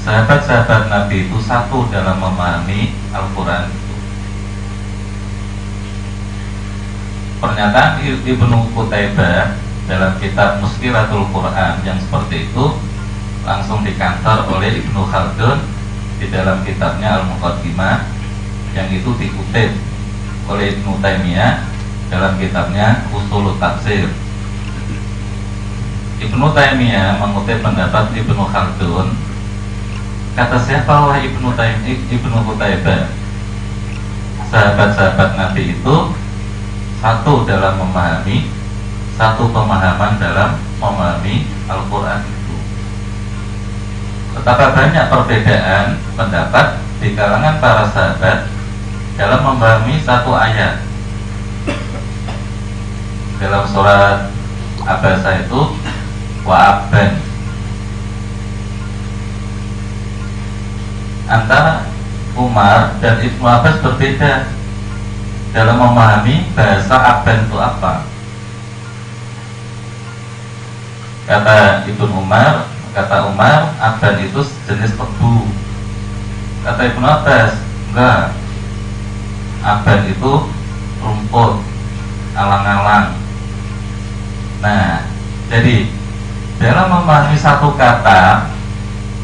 [0.06, 3.96] sahabat-sahabat Nabi itu satu dalam memahami Al-Quran itu.
[7.42, 9.58] Pernyataan Ibnu Qutaibah
[9.90, 12.66] dalam kitab Muskilatul Quran yang seperti itu
[13.42, 15.66] langsung dikantor oleh Ibnu Khaldun
[16.22, 18.06] di dalam kitabnya Al-Muqaddimah
[18.78, 19.74] yang itu dikutip
[20.46, 21.66] oleh Ibnu Taimiyah
[22.14, 24.06] dalam kitabnya Usul Tafsir.
[26.22, 29.34] Ibnu Taimiyah mengutip pendapat Ibnu Khaldun
[30.36, 33.08] kata siapa Ibnu Taimiyah Ibnu Qutaibah
[34.52, 35.96] sahabat-sahabat Nabi itu
[37.00, 38.52] satu dalam memahami
[39.16, 42.56] satu pemahaman dalam memahami Al-Quran itu.
[44.36, 48.52] Betapa banyak perbedaan pendapat di kalangan para sahabat
[49.16, 50.84] dalam memahami satu ayat.
[53.40, 54.32] Dalam surat
[54.86, 55.74] Abasa itu
[56.46, 57.18] wa'aban
[61.26, 61.90] antara
[62.36, 64.52] Umar dan Ibnu Abbas berbeda
[65.56, 68.04] dalam memahami bahasa aban itu apa.
[71.26, 75.48] Kata Ibnu Umar, kata Umar, aban itu jenis tebu.
[76.68, 77.56] Kata Ibnu Abbas,
[77.90, 78.36] enggak.
[79.66, 80.34] Aban itu
[81.02, 81.64] rumput,
[82.38, 83.18] alang-alang.
[84.62, 85.08] Nah,
[85.50, 85.90] jadi
[86.60, 88.52] dalam memahami satu kata,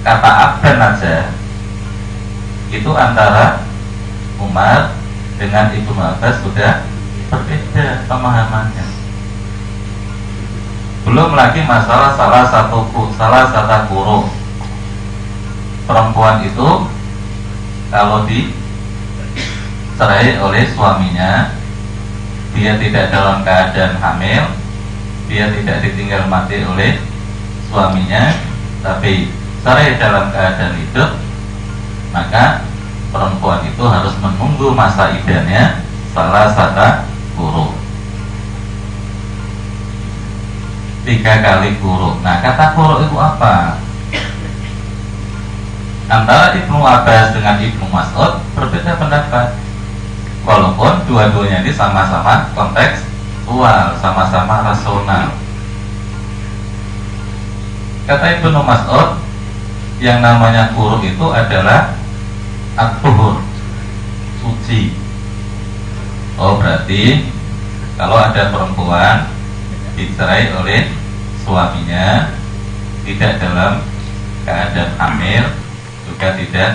[0.01, 1.29] kata aban aja,
[2.71, 3.67] itu antara
[4.39, 4.95] Umar
[5.35, 6.87] dengan Ibnu Abbas sudah
[7.27, 8.87] berbeda pemahamannya.
[11.03, 12.87] Belum lagi masalah salah satu
[13.19, 14.31] salah satu guru
[15.83, 16.87] perempuan itu
[17.91, 18.79] kalau dicerai
[20.39, 21.51] oleh suaminya
[22.55, 24.47] dia tidak dalam keadaan hamil
[25.27, 27.03] dia tidak ditinggal mati oleh
[27.67, 28.31] suaminya
[28.79, 31.30] tapi cerai dalam keadaan hidup
[32.11, 32.67] maka
[33.11, 37.81] perempuan itu harus menunggu masa idahnya salah satu guru
[41.01, 42.21] tiga kali kuruk.
[42.21, 43.81] Nah, kata kuruk itu apa?
[46.11, 49.55] Antara Ibnu Abbas dengan Ibnu Mas'ud berbeda pendapat.
[50.41, 55.37] Walaupun dua-duanya ini sama-sama kontekstual, sama-sama rasional.
[58.09, 59.21] Kata Ibnu Mas'ud,
[60.01, 61.93] yang namanya kuruk itu adalah
[62.75, 63.43] atuhur,
[64.39, 64.95] suci.
[66.39, 67.27] Oh berarti
[67.99, 69.29] kalau ada perempuan
[69.93, 70.89] dicerai oleh
[71.43, 72.31] suaminya
[73.05, 73.83] tidak dalam
[74.47, 75.45] keadaan hamil
[76.09, 76.71] juga tidak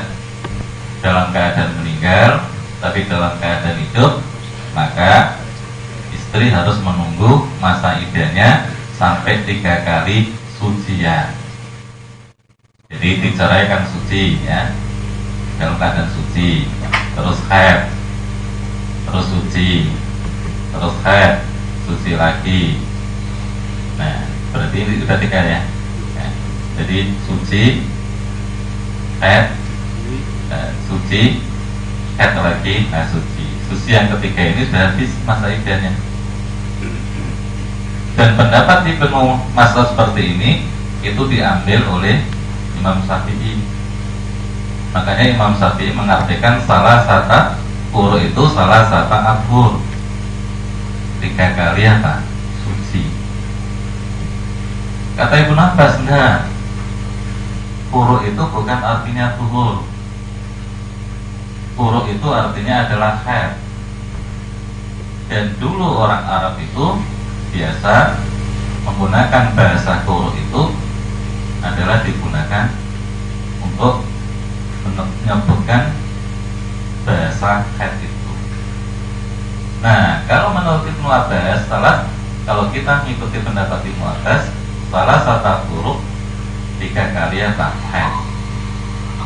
[1.03, 2.31] dalam keadaan meninggal
[2.79, 4.23] tapi dalam keadaan hidup
[4.77, 5.41] maka
[6.13, 11.33] istri harus menunggu masa idahnya sampai tiga kali sucian.
[12.87, 14.71] Jadi diceraikan suci ya
[15.57, 16.69] dalam keadaan suci
[17.17, 17.81] terus haid
[19.09, 19.71] terus suci
[20.73, 21.35] terus haid
[21.87, 22.87] suci lagi
[23.97, 25.61] Nah, berarti ini sudah tiga ya.
[26.17, 26.27] ya.
[26.77, 27.63] Jadi suci,
[29.25, 29.57] head,
[30.53, 31.23] nah, suci,
[32.21, 33.45] head lagi, nah suci.
[33.67, 35.93] Suci yang ketiga ini sudah habis masa idahnya.
[38.17, 40.51] Dan pendapat di penuh masa seperti ini
[41.05, 42.25] itu diambil oleh
[42.77, 43.61] Imam Syafi'i.
[44.97, 47.61] Makanya Imam Syafi'i mengartikan salah satu
[47.93, 49.77] pur itu salah satu abur
[51.21, 52.25] tiga kali apa?
[52.65, 53.05] Suci
[55.17, 56.49] Kata Ibnu Abbas, enggak.
[57.93, 59.85] Furu itu bukan artinya tuhur.
[61.77, 63.57] Furu itu artinya adalah khair.
[65.33, 67.01] Dan dulu orang Arab itu
[67.53, 68.17] biasa
[68.85, 70.63] menggunakan bahasa furu itu
[71.65, 72.77] adalah digunakan
[73.65, 74.05] untuk
[74.95, 75.95] menyebutkan
[77.07, 78.33] bahasa khair itu.
[79.83, 82.11] Nah, kalau menurut Ibnu Abbas, salah
[82.47, 84.51] kalau kita mengikuti pendapat Ibnu Abbas,
[84.91, 85.99] salah satu huruf
[86.79, 87.75] tiga kali apa?
[87.91, 88.13] Head.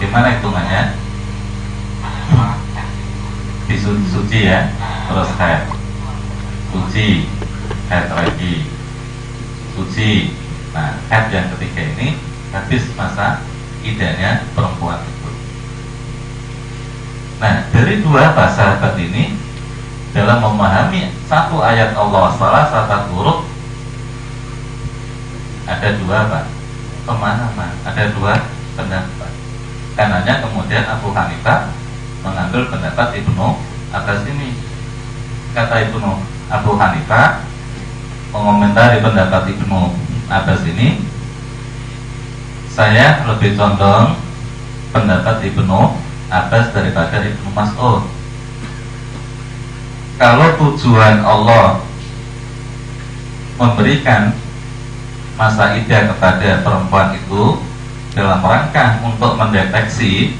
[0.00, 0.96] Gimana hitungannya?
[3.68, 4.72] Disuci suci ya,
[5.06, 5.62] terus head.
[6.74, 7.28] Suci,
[7.86, 8.66] head lagi.
[9.76, 10.34] Suci.
[10.74, 12.18] Nah, head yang ketiga ini
[12.50, 13.44] habis masa
[13.84, 15.19] idahnya perempuan itu.
[17.40, 19.32] Nah, dari dua bahasa sahabat ini
[20.12, 23.48] dalam memahami satu ayat Allah salah satu huruf
[25.64, 26.44] ada dua pak.
[27.08, 28.44] Pemahaman ada dua
[28.76, 29.32] pendapat.
[29.96, 31.72] Karenanya kemudian Abu Hanifah
[32.20, 33.56] mengambil pendapat Ibnu
[33.96, 34.52] Abbas ini.
[35.56, 36.10] Kata Ibnu
[36.52, 37.40] Abu Hanifah
[38.36, 39.96] mengomentari pendapat Ibnu
[40.28, 41.08] Abbas ini
[42.70, 44.20] saya lebih condong
[44.92, 48.06] pendapat Ibnu Abbas daripada Ibnu Mas'ud
[50.16, 51.82] kalau tujuan Allah
[53.58, 54.32] memberikan
[55.34, 57.58] masa idah kepada perempuan itu
[58.14, 60.38] dalam rangka untuk mendeteksi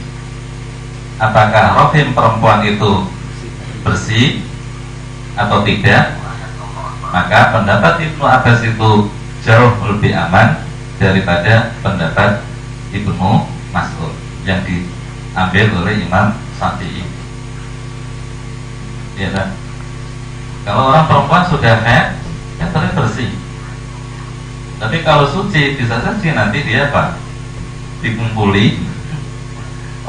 [1.19, 3.11] apakah rohim perempuan itu
[3.83, 4.47] bersih
[5.35, 6.17] atau tidak
[7.11, 8.91] maka pendapat Ibnu Abbas itu
[9.43, 10.63] jauh lebih aman
[11.01, 12.47] daripada pendapat
[12.93, 14.15] Ibnu Mas'ud
[14.47, 14.63] yang
[15.31, 17.07] diambil oleh Imam Syafi'i.
[19.15, 19.49] Ya kan?
[20.67, 22.19] Kalau orang perempuan sudah head,
[22.59, 23.31] ya terlihat bersih.
[24.81, 27.21] Tapi kalau suci bisa saja nanti dia apa?
[28.01, 28.81] Dikumpuli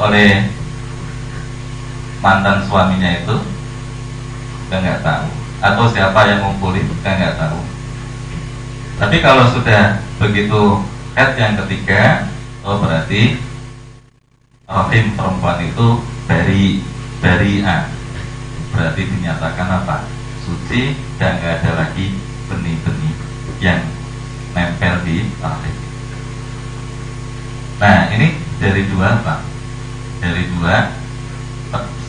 [0.00, 0.48] oleh
[2.22, 3.36] mantan suaminya itu
[4.66, 5.28] kita nggak tahu
[5.62, 7.60] atau siapa yang ngumpuli kita nggak tahu
[8.96, 10.80] tapi kalau sudah begitu
[11.18, 12.30] head yang ketiga
[12.62, 13.42] oh berarti
[14.72, 16.00] rahim perempuan itu
[17.20, 17.92] dari A
[18.72, 20.08] berarti dinyatakan apa
[20.42, 22.16] suci dan nggak ada lagi
[22.48, 23.14] benih-benih
[23.60, 23.84] yang
[24.56, 25.76] nempel di rahim.
[27.78, 29.40] Nah ini dari dua pak,
[30.24, 30.96] dari dua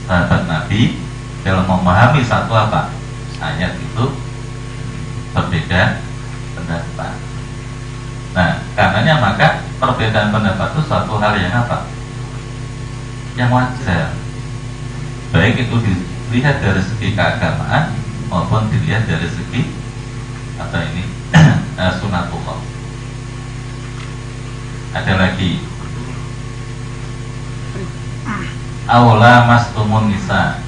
[0.08, 0.98] sahabat Nabi
[1.44, 2.96] dalam memahami satu apa
[3.44, 4.06] ayat itu
[5.36, 6.00] berbeda
[6.56, 7.16] pendapat.
[8.34, 11.92] Nah karenanya maka perbedaan pendapat itu suatu hal yang apa?
[13.34, 14.14] Yang wajar.
[15.34, 17.94] Baik itu dilihat dari segi keagamaan
[18.34, 19.70] maupun dilihat dari segi
[20.58, 21.04] apa ini
[21.78, 22.60] uh, sunatullah
[24.94, 25.62] ada lagi
[28.84, 30.60] Aula mastumun nisa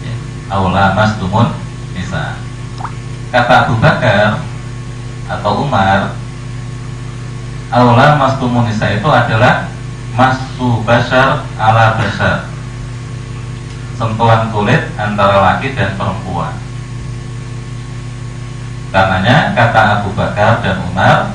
[0.00, 0.14] ya.
[0.54, 1.50] Aula mastumun
[1.92, 2.38] nisa
[3.28, 4.40] Kata Abu Bakar
[5.28, 6.16] Atau Umar
[7.68, 9.68] Aula mastumun nisa itu adalah
[10.18, 12.48] Masu basar ala basar
[13.98, 16.54] sentuhan kulit antara laki dan perempuan.
[18.94, 21.34] Karenanya kata Abu Bakar dan Umar,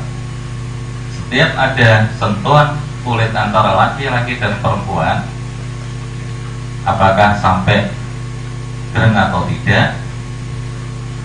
[1.11, 5.27] setiap ada sentuhan kulit antara laki-laki dan perempuan,
[6.87, 7.91] apakah sampai
[8.95, 9.99] kering atau tidak,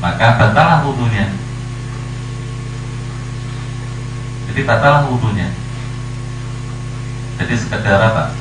[0.03, 1.48] maka batalah wudhunya.
[4.59, 5.55] Jadi batalah wudhunya.
[7.39, 8.35] Jadi sekedar apa?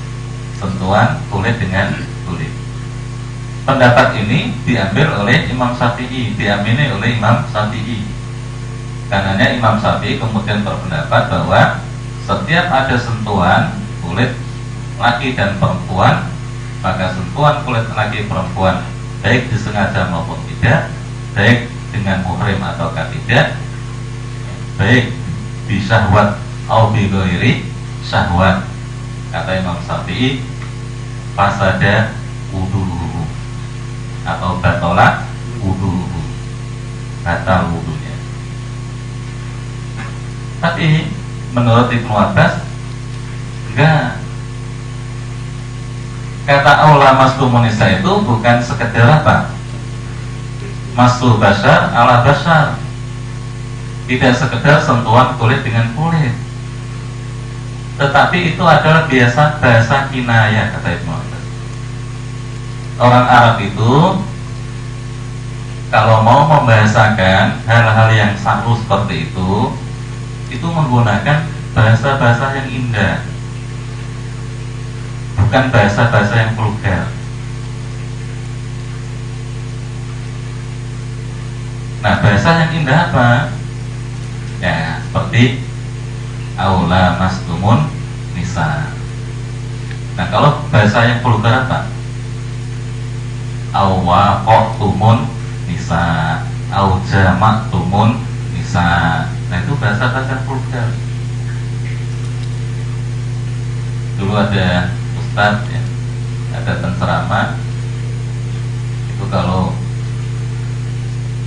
[0.58, 1.94] Sentuhan kulit dengan
[2.26, 2.50] kulit
[3.70, 8.02] pendapat ini diambil oleh Imam Syafi'i, diamini oleh Imam Syafi'i.
[9.14, 11.86] Karenanya Imam Syafi'i kemudian berpendapat bahwa
[12.26, 14.34] setiap ada sentuhan kulit
[14.98, 16.34] laki dan perempuan,
[16.82, 18.82] maka sentuhan kulit laki perempuan
[19.22, 20.90] baik disengaja maupun tidak,
[21.38, 23.54] baik dengan muhrim atau tidak,
[24.82, 25.14] baik
[25.68, 27.12] di syahwat atau bi
[28.08, 28.66] syahwat.
[29.28, 30.40] Kata Imam Syafi'i,
[31.36, 32.16] pasada
[32.50, 32.88] wudhu
[34.24, 35.28] atau batola
[35.60, 36.08] wudhu
[37.28, 38.18] batal wudhunya
[40.58, 41.14] tapi
[41.54, 42.66] menurut Ibnu Abbas
[43.74, 44.18] enggak.
[46.48, 49.52] Kata Allah maslumunisa itu bukan sekedar apa?
[50.96, 52.80] Maslu basar ala basar
[54.08, 56.34] tidak sekedar sentuhan kulit dengan kulit.
[58.00, 61.28] Tetapi itu adalah biasa bahasa kinaya kata Ibnu
[62.98, 63.94] orang Arab itu
[65.88, 69.72] kalau mau membahasakan hal-hal yang saru seperti itu
[70.52, 73.24] itu menggunakan bahasa-bahasa yang indah.
[75.38, 77.08] Bukan bahasa-bahasa yang vulgar.
[82.04, 83.28] Nah bahasa yang indah apa
[84.58, 85.62] ya seperti
[86.58, 87.86] aula mastumun
[88.34, 88.90] nisa.
[90.18, 91.86] Nah kalau bahasa yang vulgar apa
[93.78, 95.30] awa tumun
[95.70, 96.42] nisa.
[96.68, 98.20] Au jamak tumun
[98.52, 99.24] nisa.
[99.48, 100.90] Nah itu bahasa bahasa vulgar.
[104.18, 105.82] Dulu ada ustadz ya.
[106.58, 107.48] Ada penceramah
[109.14, 109.72] itu kalau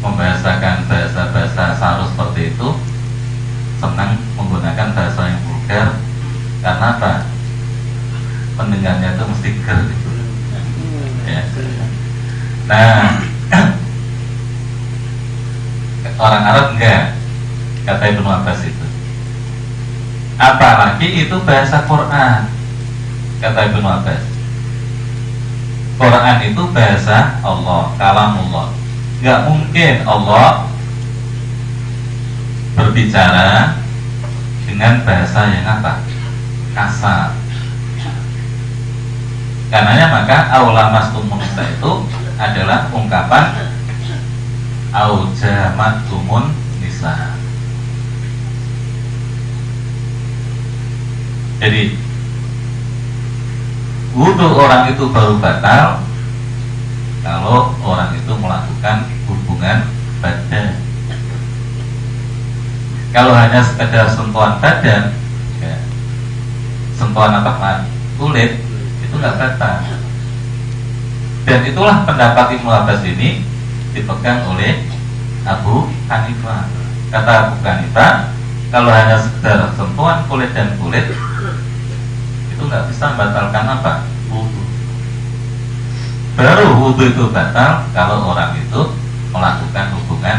[0.00, 2.68] membahasakan bahasa-bahasa saru seperti itu
[3.80, 5.88] senang menggunakan bahasa yang vulgar
[6.60, 7.12] karena apa
[8.60, 10.10] pendengarnya itu mesti ger gitu.
[11.24, 11.42] ya.
[12.68, 13.24] nah
[16.20, 17.16] orang Arab enggak
[17.88, 18.86] kata Ibnu Abbas itu
[20.36, 22.40] apalagi itu bahasa Quran
[23.40, 24.22] kata Ibnu Abbas
[25.96, 28.68] Quran itu bahasa Allah kalamullah
[29.24, 30.69] nggak mungkin Allah
[32.90, 33.78] berbicara
[34.66, 36.02] dengan bahasa yang apa?
[36.74, 37.38] Kasar.
[39.70, 42.02] Karenanya maka aula mastumunisa itu
[42.34, 43.70] adalah ungkapan
[44.90, 46.50] aujamatumun
[46.82, 47.38] nisa.
[51.62, 51.94] Jadi
[54.18, 56.02] wudhu orang itu baru batal
[57.22, 59.86] kalau orang itu melakukan hubungan
[60.18, 60.69] badan
[63.10, 65.14] kalau hanya sekedar sentuhan badan
[65.58, 65.74] ya,
[66.94, 67.76] sentuhan apa pak?
[68.16, 68.62] Kulit
[69.02, 69.82] itu nggak batal.
[71.48, 73.42] Dan itulah pendapat Ibnu Abbas ini
[73.96, 74.86] dipegang oleh
[75.42, 76.70] Abu Hanifah.
[77.10, 78.30] Kata Abu Hanifah
[78.70, 81.10] kalau hanya sekedar sentuhan kulit dan kulit
[82.54, 83.92] itu nggak bisa membatalkan apa?
[84.30, 84.70] Wudhu
[86.40, 88.80] baru wudhu itu batal kalau orang itu
[89.28, 90.38] melakukan hubungan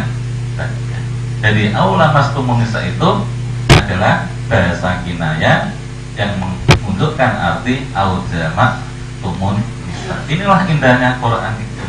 [1.42, 3.26] jadi aula mastumunisa itu
[3.74, 5.74] adalah bahasa kinaya
[6.14, 8.86] yang menunjukkan arti aujama
[9.26, 9.58] tumun
[9.90, 11.86] nisa inilah indahnya Quran itu.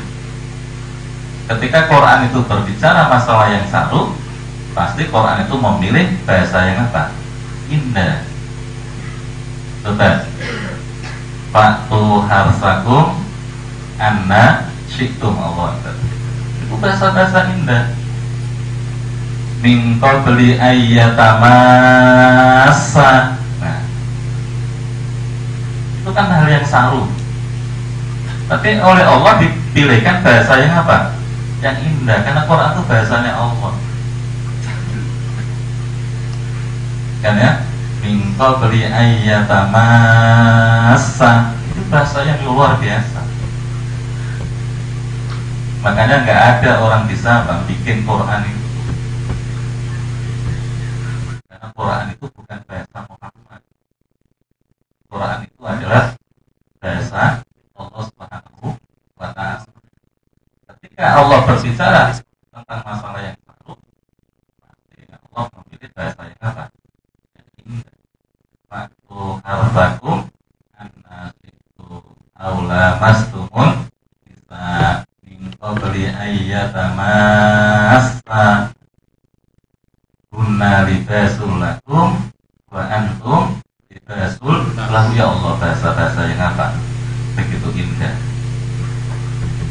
[1.53, 4.17] Ketika Quran itu berbicara masalah yang saru
[4.73, 7.13] pasti Quran itu memilih bahasa yang apa?
[7.69, 8.25] Indah.
[9.85, 10.17] Betul.
[11.53, 13.21] Faktu harsakum
[14.01, 15.77] anna syiktum Allah
[16.65, 18.02] Itu bahasa-bahasa indah
[19.63, 21.39] Min beli ayyatamasa
[23.63, 23.87] Nah.
[26.03, 27.07] Itu kan hal yang saru.
[28.51, 31.15] Tapi oleh Allah dipilihkan bahasa yang apa?
[31.63, 33.73] Yang indah Karena Quran itu bahasanya Allah.
[37.23, 37.63] Kan ya?
[38.03, 40.03] Mingko beli ayyatamasa
[41.71, 43.23] Itu bahasa yang luar biasa.
[45.83, 48.63] Makanya nggak ada orang bisa bang bikin Quran itu
[51.51, 53.59] Karena Quran itu bukan bahasa Muhammad
[55.11, 56.15] Quran itu adalah
[56.79, 57.43] bahasa
[57.75, 58.79] Allah Subhanahu
[59.19, 59.67] wa taala.
[60.71, 62.15] Ketika Allah berbicara
[62.55, 63.75] tentang masalah yang baru,
[64.63, 66.71] pasti Allah memilih bahasa yang apa?
[68.71, 70.31] Waktu harbakum
[70.79, 71.99] anasitu
[72.39, 73.91] aula mastumun
[74.23, 77.43] bisa mingko beli ayyatamasa
[80.33, 82.17] Guna libasul lakum
[82.73, 83.61] wa antum
[83.93, 86.73] libasul lahu ya Allah bahasa-bahasa yang apa?
[87.37, 88.17] Begitu indah.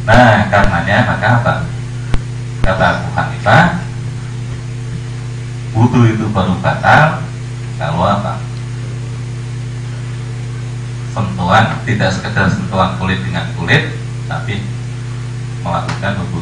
[0.06, 1.54] Nah, karenanya maka apa?
[2.62, 3.82] Kata Abu Hanifah,
[5.74, 7.26] wudhu itu baru batal
[7.82, 8.38] kalau apa?
[11.18, 13.98] Sentuhan tidak sekedar sentuhan kulit dengan kulit,
[14.30, 14.62] tapi
[15.66, 16.42] melakukan hubungan